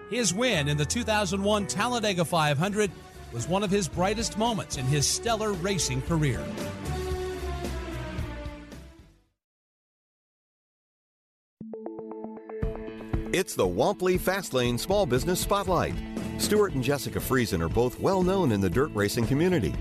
His 0.09 0.33
win 0.33 0.67
in 0.67 0.77
the 0.77 0.85
2001 0.85 1.67
Talladega 1.67 2.25
500 2.25 2.91
was 3.31 3.47
one 3.47 3.63
of 3.63 3.69
his 3.69 3.87
brightest 3.87 4.39
moments 4.39 4.77
in 4.77 4.85
his 4.85 5.07
stellar 5.07 5.53
racing 5.53 6.01
career. 6.01 6.43
It's 13.31 13.53
the 13.53 13.67
Womply 13.67 14.19
Fastlane 14.19 14.79
Small 14.79 15.05
Business 15.05 15.39
Spotlight. 15.39 15.93
Stewart 16.39 16.73
and 16.73 16.81
Jessica 16.81 17.19
Friesen 17.19 17.61
are 17.61 17.69
both 17.69 17.99
well 17.99 18.23
known 18.23 18.53
in 18.53 18.61
the 18.61 18.69
dirt 18.69 18.91
racing 18.93 19.27
community. 19.27 19.73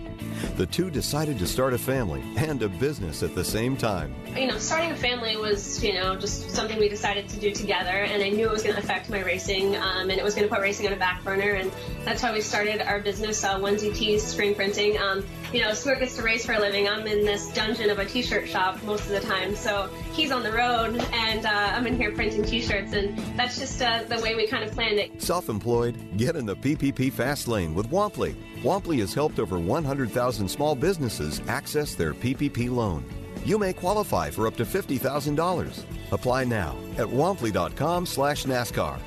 The 0.57 0.67
two 0.67 0.91
decided 0.91 1.39
to 1.39 1.47
start 1.47 1.73
a 1.73 1.79
family 1.79 2.23
and 2.37 2.61
a 2.63 2.69
business 2.69 3.23
at 3.23 3.35
the 3.35 3.45
same 3.45 3.77
time. 3.77 4.13
You 4.37 4.49
know, 4.49 4.59
starting 4.59 4.91
a 4.91 4.97
family 4.97 5.37
was, 5.37 5.83
you 5.83 5.95
know, 5.95 6.17
just 6.17 6.51
something 6.51 6.79
we 6.79 6.89
decided 6.89 7.29
to 7.29 7.39
do 7.39 7.53
together, 7.53 7.91
and 7.91 8.23
I 8.23 8.29
knew 8.29 8.47
it 8.47 8.53
was 8.53 8.65
going 8.65 8.75
to 8.75 8.83
affect 8.83 9.09
my 9.09 9.23
racing, 9.23 9.77
um, 9.77 10.11
and 10.11 10.13
it 10.13 10.25
was 10.25 10.35
going 10.35 10.49
to 10.49 10.53
put 10.53 10.61
racing 10.61 10.87
on 10.89 10.93
a 10.93 10.97
back 10.97 11.23
burner, 11.25 11.53
and 11.53 11.71
that's 12.05 12.21
how 12.21 12.33
we 12.33 12.41
started 12.41 12.81
our 12.81 13.01
business, 13.01 13.43
uh, 13.45 13.59
Onesie 13.59 13.95
Tees 13.95 14.27
Screen 14.27 14.55
Printing. 14.55 14.99
Um, 14.99 15.25
you 15.53 15.61
know, 15.61 15.73
Stewart 15.73 16.01
gets 16.01 16.17
to 16.17 16.23
race 16.23 16.45
for 16.45 16.53
a 16.53 16.59
living. 16.59 16.89
I'm 16.89 17.07
in 17.07 17.25
this 17.25 17.53
dungeon 17.53 17.91
of 17.91 17.99
a 17.99 18.05
t-shirt 18.05 18.49
shop 18.49 18.83
most 18.83 19.03
of 19.05 19.11
the 19.11 19.21
time, 19.21 19.55
so 19.55 19.89
he's 20.13 20.31
on 20.31 20.43
the 20.43 20.53
road, 20.53 20.97
and 21.13 21.47
uh, 21.47 21.73
I'm 21.75 21.87
in 21.87 21.97
here 21.97 22.13
printing 22.13 22.45
t-shirts, 22.45 22.93
and 22.93 23.17
that's 23.39 23.59
just 23.59 23.81
uh, 23.81 24.03
the 24.05 24.21
way 24.21 24.35
we 24.35 24.47
kind 24.47 24.65
of 24.65 24.73
planned 24.73 24.99
it. 24.99 25.23
Self-employed, 25.23 26.17
get 26.17 26.37
in 26.37 26.47
the 26.47 26.57
PPP 26.57 27.13
fast 27.13 27.49
lane 27.49 27.75
with 27.75 27.91
Womply. 27.91 28.35
Womply 28.63 28.99
has 29.01 29.15
helped 29.15 29.39
over 29.39 29.59
100,000 29.59 30.49
small 30.49 30.75
businesses 30.75 31.41
access 31.49 31.95
their 31.95 32.15
PPP 32.15 32.71
loan. 32.71 33.05
You 33.45 33.59
may 33.59 33.73
qualify 33.73 34.31
for 34.31 34.47
up 34.47 34.57
to 34.57 34.65
$50,000. 34.65 35.85
Apply 36.13 36.45
now 36.45 36.77
at 36.99 37.07
womply.com 37.07 38.07
slash 38.07 38.45
NASCAR. 38.45 38.99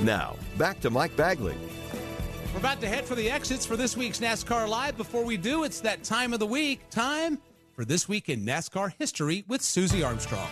Now, 0.00 0.36
back 0.56 0.80
to 0.80 0.90
Mike 0.90 1.14
Bagley. 1.16 1.56
We're 2.52 2.58
about 2.58 2.82
to 2.82 2.88
head 2.88 3.06
for 3.06 3.14
the 3.14 3.30
exits 3.30 3.64
for 3.64 3.78
this 3.78 3.96
week's 3.96 4.20
NASCAR 4.20 4.68
Live. 4.68 4.98
Before 4.98 5.24
we 5.24 5.38
do, 5.38 5.64
it's 5.64 5.80
that 5.80 6.04
time 6.04 6.34
of 6.34 6.38
the 6.38 6.46
week. 6.46 6.80
Time 6.90 7.38
for 7.74 7.86
This 7.86 8.10
Week 8.10 8.28
in 8.28 8.44
NASCAR 8.44 8.92
History 8.98 9.42
with 9.48 9.62
Susie 9.62 10.02
Armstrong. 10.02 10.48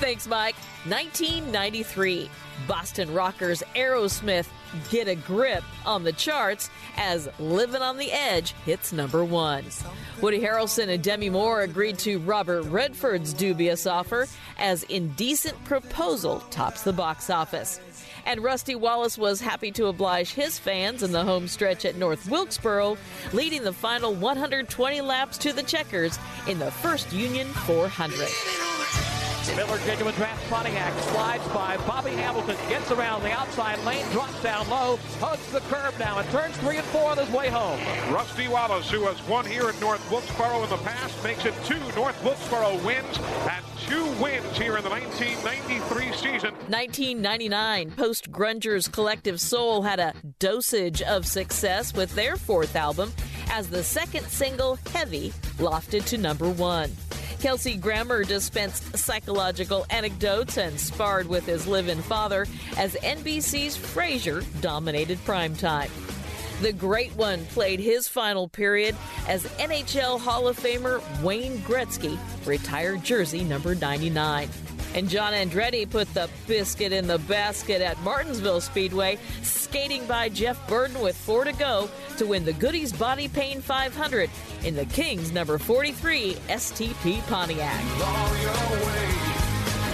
Thanks, 0.00 0.26
Mike. 0.26 0.56
1993. 0.88 2.28
Boston 2.66 3.14
rockers 3.14 3.62
Aerosmith 3.76 4.48
get 4.90 5.06
a 5.06 5.14
grip 5.14 5.62
on 5.84 6.02
the 6.02 6.12
charts 6.12 6.70
as 6.96 7.28
Living 7.38 7.82
on 7.82 7.98
the 7.98 8.10
Edge 8.10 8.52
hits 8.64 8.92
number 8.92 9.24
one. 9.24 9.64
Woody 10.20 10.40
Harrelson 10.40 10.88
and 10.88 11.04
Demi 11.04 11.30
Moore 11.30 11.62
agreed 11.62 11.98
to 12.00 12.18
Robert 12.18 12.62
Redford's 12.62 13.32
dubious 13.32 13.86
offer 13.86 14.26
as 14.58 14.82
Indecent 14.84 15.62
Proposal 15.64 16.40
tops 16.50 16.82
the 16.82 16.92
box 16.92 17.30
office. 17.30 17.80
And 18.26 18.42
Rusty 18.42 18.74
Wallace 18.74 19.16
was 19.16 19.40
happy 19.40 19.70
to 19.72 19.86
oblige 19.86 20.32
his 20.32 20.58
fans 20.58 21.04
in 21.04 21.12
the 21.12 21.22
home 21.22 21.46
stretch 21.46 21.84
at 21.84 21.94
North 21.94 22.28
Wilkesboro, 22.28 22.98
leading 23.32 23.62
the 23.62 23.72
final 23.72 24.12
120 24.12 25.00
laps 25.00 25.38
to 25.38 25.52
the 25.52 25.62
checkers 25.62 26.18
in 26.48 26.58
the 26.58 26.72
First 26.72 27.12
Union 27.12 27.46
400. 27.46 28.75
Miller 29.54 29.78
Genuine 29.86 30.14
Draft 30.14 30.50
Pontiac 30.50 30.92
slides 31.10 31.46
by 31.48 31.76
Bobby 31.86 32.10
Hamilton, 32.10 32.56
gets 32.68 32.90
around 32.90 33.22
the 33.22 33.30
outside 33.30 33.78
lane, 33.84 34.04
drops 34.10 34.42
down 34.42 34.68
low, 34.68 34.98
hugs 35.20 35.46
the 35.52 35.60
curb 35.60 35.94
now, 35.98 36.18
and 36.18 36.28
turns 36.30 36.56
three 36.56 36.78
and 36.78 36.86
four 36.86 37.10
on 37.10 37.18
his 37.18 37.30
way 37.30 37.48
home. 37.48 37.78
Rusty 38.12 38.48
Wallace, 38.48 38.90
who 38.90 39.06
has 39.06 39.22
won 39.28 39.44
here 39.46 39.68
at 39.68 39.80
North 39.80 40.10
Wilkesboro 40.10 40.64
in 40.64 40.70
the 40.70 40.76
past, 40.78 41.22
makes 41.22 41.44
it 41.44 41.54
two. 41.64 41.78
North 41.94 42.22
Wilkesboro 42.24 42.82
wins 42.84 43.18
and 43.48 43.64
two 43.86 44.04
wins 44.22 44.58
here 44.58 44.76
in 44.76 44.82
the 44.82 44.90
1993 44.90 46.12
season. 46.12 46.54
1999, 46.68 47.92
post 47.92 48.32
grungers 48.32 48.90
Collective 48.90 49.40
Soul 49.40 49.82
had 49.82 50.00
a 50.00 50.14
dosage 50.38 51.02
of 51.02 51.26
success 51.26 51.94
with 51.94 52.14
their 52.14 52.36
fourth 52.36 52.74
album 52.74 53.12
as 53.50 53.68
the 53.68 53.82
second 53.82 54.26
single, 54.26 54.78
Heavy, 54.92 55.30
lofted 55.58 56.04
to 56.06 56.18
number 56.18 56.48
one. 56.48 56.90
Kelsey 57.40 57.76
Grammer 57.76 58.24
dispensed 58.24 58.96
psychological 58.96 59.86
anecdotes 59.90 60.56
and 60.56 60.78
sparred 60.80 61.28
with 61.28 61.46
his 61.46 61.66
live 61.66 61.88
in 61.88 62.00
father 62.02 62.46
as 62.76 62.94
NBC's 62.96 63.76
Frasier 63.76 64.44
dominated 64.60 65.18
primetime. 65.24 65.90
The 66.62 66.72
Great 66.72 67.14
One 67.16 67.44
played 67.46 67.80
his 67.80 68.08
final 68.08 68.48
period 68.48 68.96
as 69.28 69.44
NHL 69.58 70.18
Hall 70.18 70.48
of 70.48 70.58
Famer 70.58 71.02
Wayne 71.22 71.58
Gretzky 71.58 72.18
retired 72.46 73.04
jersey 73.04 73.44
number 73.44 73.74
99. 73.74 74.48
And 74.94 75.10
John 75.10 75.34
Andretti 75.34 75.88
put 75.88 76.12
the 76.14 76.30
biscuit 76.46 76.92
in 76.92 77.06
the 77.06 77.18
basket 77.18 77.82
at 77.82 78.00
Martinsville 78.00 78.62
Speedway, 78.62 79.18
skating 79.76 80.06
by 80.06 80.26
Jeff 80.30 80.66
Burton 80.68 80.98
with 81.02 81.14
four 81.14 81.44
to 81.44 81.52
go 81.52 81.86
to 82.16 82.24
win 82.24 82.46
the 82.46 82.52
Goody's 82.54 82.94
Body 82.94 83.28
Pain 83.28 83.60
500 83.60 84.30
in 84.64 84.74
the 84.74 84.86
Kings 84.86 85.32
number 85.32 85.58
43 85.58 86.32
STP 86.48 87.20
Pontiac. 87.26 87.82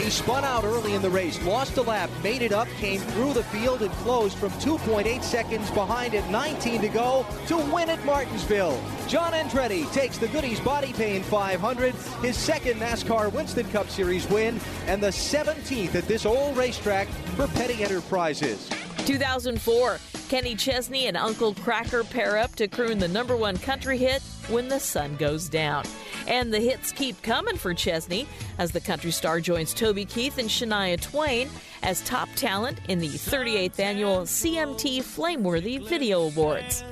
He 0.00 0.08
spun 0.08 0.44
out 0.44 0.62
early 0.62 0.94
in 0.94 1.02
the 1.02 1.10
race, 1.10 1.42
lost 1.44 1.78
a 1.78 1.82
lap, 1.82 2.10
made 2.22 2.42
it 2.42 2.52
up, 2.52 2.68
came 2.78 3.00
through 3.00 3.32
the 3.32 3.42
field, 3.42 3.82
and 3.82 3.90
closed 3.94 4.38
from 4.38 4.50
2.8 4.52 5.20
seconds 5.20 5.68
behind 5.72 6.14
at 6.14 6.30
19 6.30 6.80
to 6.80 6.88
go 6.88 7.26
to 7.48 7.56
win 7.56 7.90
at 7.90 8.04
Martinsville. 8.04 8.80
John 9.08 9.32
Andretti 9.32 9.92
takes 9.92 10.16
the 10.16 10.28
Goody's 10.28 10.60
Body 10.60 10.92
Pain 10.92 11.24
500, 11.24 11.92
his 12.22 12.36
second 12.36 12.78
NASCAR 12.78 13.32
Winston 13.32 13.68
Cup 13.70 13.88
Series 13.88 14.30
win, 14.30 14.60
and 14.86 15.02
the 15.02 15.08
17th 15.08 15.96
at 15.96 16.06
this 16.06 16.24
old 16.24 16.56
racetrack 16.56 17.08
for 17.34 17.48
Petty 17.48 17.82
Enterprises. 17.82 18.70
2004, 19.06 19.98
Kenny 20.28 20.54
Chesney 20.54 21.06
and 21.06 21.16
Uncle 21.16 21.54
Kracker 21.54 22.08
pair 22.08 22.38
up 22.38 22.54
to 22.54 22.68
croon 22.68 22.98
the 22.98 23.08
number 23.08 23.36
one 23.36 23.56
country 23.58 23.98
hit, 23.98 24.22
When 24.48 24.68
the 24.68 24.78
Sun 24.78 25.16
Goes 25.16 25.48
Down. 25.48 25.84
And 26.28 26.54
the 26.54 26.60
hits 26.60 26.92
keep 26.92 27.20
coming 27.22 27.56
for 27.56 27.74
Chesney 27.74 28.26
as 28.58 28.70
the 28.70 28.80
country 28.80 29.10
star 29.10 29.40
joins 29.40 29.74
Toby 29.74 30.04
Keith 30.04 30.38
and 30.38 30.48
Shania 30.48 31.00
Twain 31.00 31.48
as 31.82 32.00
top 32.02 32.28
talent 32.36 32.78
in 32.88 32.98
the 32.98 33.08
38th 33.08 33.80
annual 33.80 34.18
CMT 34.20 35.02
Flameworthy 35.02 35.78
Video 35.78 36.22
Awards. 36.22 36.84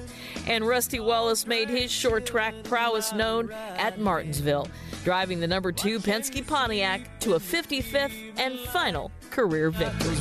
And 0.46 0.66
Rusty 0.66 1.00
Wallace 1.00 1.46
made 1.46 1.68
his 1.68 1.92
short 1.92 2.26
track 2.26 2.54
prowess 2.64 3.12
known 3.12 3.52
at 3.52 4.00
Martinsville, 4.00 4.68
driving 5.04 5.38
the 5.38 5.46
number 5.46 5.70
two 5.70 6.00
Penske 6.00 6.46
Pontiac 6.46 7.20
to 7.20 7.34
a 7.34 7.38
55th 7.38 8.38
and 8.38 8.58
final 8.58 9.12
career 9.30 9.70
victory. 9.70 10.16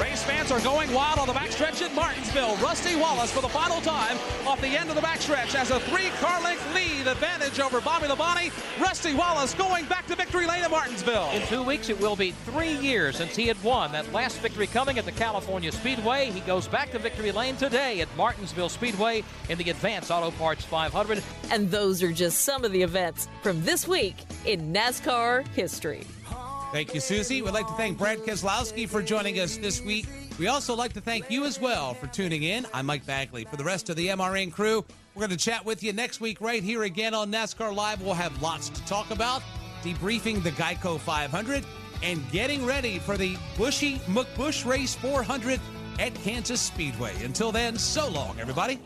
Race 0.00 0.22
fans 0.22 0.50
are 0.50 0.60
going 0.60 0.92
wild 0.92 1.18
on 1.18 1.26
the 1.26 1.32
backstretch 1.32 1.82
at 1.82 1.94
Martinsville. 1.94 2.56
Rusty 2.56 2.96
Wallace 2.96 3.30
for 3.30 3.40
the 3.40 3.48
final 3.48 3.80
time 3.80 4.16
off 4.46 4.60
the 4.60 4.68
end 4.68 4.88
of 4.88 4.96
the 4.96 5.00
backstretch 5.00 5.52
has 5.54 5.70
a 5.70 5.80
three-car 5.80 6.42
length 6.42 6.74
lead 6.74 7.06
advantage 7.06 7.60
over 7.60 7.80
Bobby 7.80 8.06
Labonte. 8.06 8.50
Rusty 8.80 9.14
Wallace 9.14 9.54
going 9.54 9.84
back 9.86 10.06
to 10.06 10.16
victory 10.16 10.46
lane 10.46 10.62
at 10.62 10.70
Martinsville. 10.70 11.30
In 11.32 11.42
two 11.46 11.62
weeks, 11.62 11.88
it 11.88 12.00
will 12.00 12.16
be 12.16 12.32
three 12.32 12.72
years 12.78 13.16
since 13.16 13.36
he 13.36 13.46
had 13.46 13.62
won 13.62 13.92
that 13.92 14.12
last 14.12 14.38
victory 14.38 14.66
coming 14.66 14.98
at 14.98 15.04
the 15.04 15.12
California 15.12 15.70
Speedway. 15.70 16.30
He 16.30 16.40
goes 16.40 16.66
back 16.66 16.90
to 16.92 16.98
victory 16.98 17.32
lane 17.32 17.56
today 17.56 18.00
at 18.00 18.08
Martinsville 18.16 18.68
Speedway 18.68 19.22
in 19.48 19.58
the 19.58 19.70
Advance 19.70 20.10
Auto 20.10 20.30
Parts 20.32 20.64
500. 20.64 21.22
And 21.50 21.70
those 21.70 22.02
are 22.02 22.12
just 22.12 22.42
some 22.42 22.64
of 22.64 22.72
the 22.72 22.82
events 22.82 23.28
from 23.42 23.62
this 23.64 23.86
week 23.86 24.16
in 24.44 24.72
NASCAR 24.72 25.46
history. 25.48 26.06
Thank 26.72 26.94
you, 26.94 27.00
Susie. 27.00 27.42
We'd 27.42 27.52
like 27.52 27.66
to 27.66 27.72
thank 27.72 27.98
Brad 27.98 28.18
Keselowski 28.20 28.88
for 28.88 29.02
joining 29.02 29.40
us 29.40 29.56
this 29.56 29.82
week. 29.82 30.06
We 30.38 30.46
also 30.46 30.72
like 30.76 30.92
to 30.92 31.00
thank 31.00 31.28
you 31.28 31.44
as 31.44 31.60
well 31.60 31.94
for 31.94 32.06
tuning 32.06 32.44
in. 32.44 32.64
I'm 32.72 32.86
Mike 32.86 33.04
Bagley. 33.04 33.44
For 33.44 33.56
the 33.56 33.64
rest 33.64 33.90
of 33.90 33.96
the 33.96 34.06
MRN 34.06 34.52
crew, 34.52 34.84
we're 35.14 35.26
going 35.26 35.36
to 35.36 35.36
chat 35.36 35.64
with 35.64 35.82
you 35.82 35.92
next 35.92 36.20
week 36.20 36.40
right 36.40 36.62
here 36.62 36.84
again 36.84 37.12
on 37.12 37.32
NASCAR 37.32 37.74
Live. 37.74 38.02
We'll 38.02 38.14
have 38.14 38.40
lots 38.40 38.68
to 38.68 38.84
talk 38.86 39.10
about, 39.10 39.42
debriefing 39.82 40.44
the 40.44 40.52
Geico 40.52 41.00
500 41.00 41.64
and 42.04 42.30
getting 42.30 42.64
ready 42.64 43.00
for 43.00 43.16
the 43.16 43.34
Buschy 43.56 43.98
McBusch 44.02 44.64
Race 44.64 44.94
400 44.94 45.58
at 45.98 46.14
Kansas 46.14 46.60
Speedway. 46.60 47.20
Until 47.24 47.50
then, 47.50 47.76
so 47.76 48.08
long, 48.08 48.38
everybody. 48.38 48.78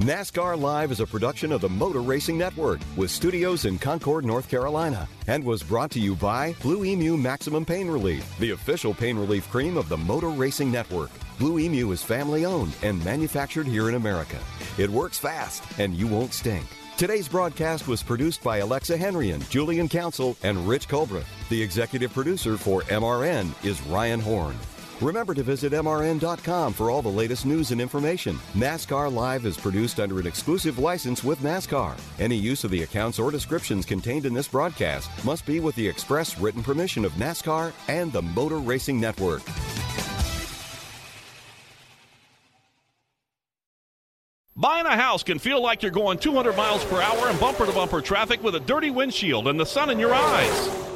NASCAR 0.00 0.60
Live 0.60 0.92
is 0.92 1.00
a 1.00 1.06
production 1.06 1.50
of 1.50 1.62
the 1.62 1.70
Motor 1.70 2.02
Racing 2.02 2.36
Network 2.36 2.80
with 2.98 3.10
studios 3.10 3.64
in 3.64 3.78
Concord, 3.78 4.26
North 4.26 4.46
Carolina, 4.46 5.08
and 5.26 5.42
was 5.42 5.62
brought 5.62 5.90
to 5.92 6.00
you 6.00 6.14
by 6.14 6.54
Blue 6.60 6.84
Emu 6.84 7.16
Maximum 7.16 7.64
Pain 7.64 7.88
Relief, 7.88 8.38
the 8.38 8.50
official 8.50 8.92
pain 8.92 9.16
relief 9.16 9.48
cream 9.50 9.78
of 9.78 9.88
the 9.88 9.96
Motor 9.96 10.28
Racing 10.28 10.70
Network. 10.70 11.10
Blue 11.38 11.58
Emu 11.58 11.92
is 11.92 12.02
family 12.02 12.44
owned 12.44 12.76
and 12.82 13.02
manufactured 13.06 13.66
here 13.66 13.88
in 13.88 13.94
America. 13.94 14.38
It 14.76 14.90
works 14.90 15.18
fast 15.18 15.64
and 15.78 15.94
you 15.94 16.06
won't 16.06 16.34
stink. 16.34 16.66
Today's 16.98 17.26
broadcast 17.28 17.88
was 17.88 18.02
produced 18.02 18.42
by 18.42 18.58
Alexa 18.58 18.98
Henrian, 18.98 19.40
Julian 19.48 19.88
Council, 19.88 20.36
and 20.42 20.68
Rich 20.68 20.88
Colbreth. 20.88 21.24
The 21.48 21.62
executive 21.62 22.12
producer 22.12 22.58
for 22.58 22.82
MRN 22.82 23.54
is 23.64 23.80
Ryan 23.84 24.20
Horn. 24.20 24.56
Remember 25.02 25.34
to 25.34 25.42
visit 25.42 25.74
MRN.com 25.74 26.72
for 26.72 26.90
all 26.90 27.02
the 27.02 27.08
latest 27.08 27.44
news 27.44 27.70
and 27.70 27.82
information. 27.82 28.38
NASCAR 28.54 29.12
Live 29.12 29.44
is 29.44 29.58
produced 29.58 30.00
under 30.00 30.18
an 30.18 30.26
exclusive 30.26 30.78
license 30.78 31.22
with 31.22 31.38
NASCAR. 31.40 32.00
Any 32.18 32.36
use 32.36 32.64
of 32.64 32.70
the 32.70 32.82
accounts 32.82 33.18
or 33.18 33.30
descriptions 33.30 33.84
contained 33.84 34.24
in 34.24 34.32
this 34.32 34.48
broadcast 34.48 35.10
must 35.22 35.44
be 35.44 35.60
with 35.60 35.74
the 35.74 35.86
express 35.86 36.38
written 36.38 36.62
permission 36.62 37.04
of 37.04 37.12
NASCAR 37.12 37.72
and 37.88 38.10
the 38.10 38.22
Motor 38.22 38.56
Racing 38.56 38.98
Network. 38.98 39.42
Buying 44.58 44.86
a 44.86 44.96
house 44.96 45.22
can 45.22 45.38
feel 45.38 45.60
like 45.62 45.82
you're 45.82 45.90
going 45.90 46.16
200 46.16 46.56
miles 46.56 46.82
per 46.86 47.02
hour 47.02 47.28
in 47.28 47.36
bumper 47.36 47.66
to 47.66 47.72
bumper 47.72 48.00
traffic 48.00 48.42
with 48.42 48.54
a 48.54 48.60
dirty 48.60 48.88
windshield 48.88 49.48
and 49.48 49.60
the 49.60 49.66
sun 49.66 49.90
in 49.90 49.98
your 49.98 50.14
eyes. 50.14 50.95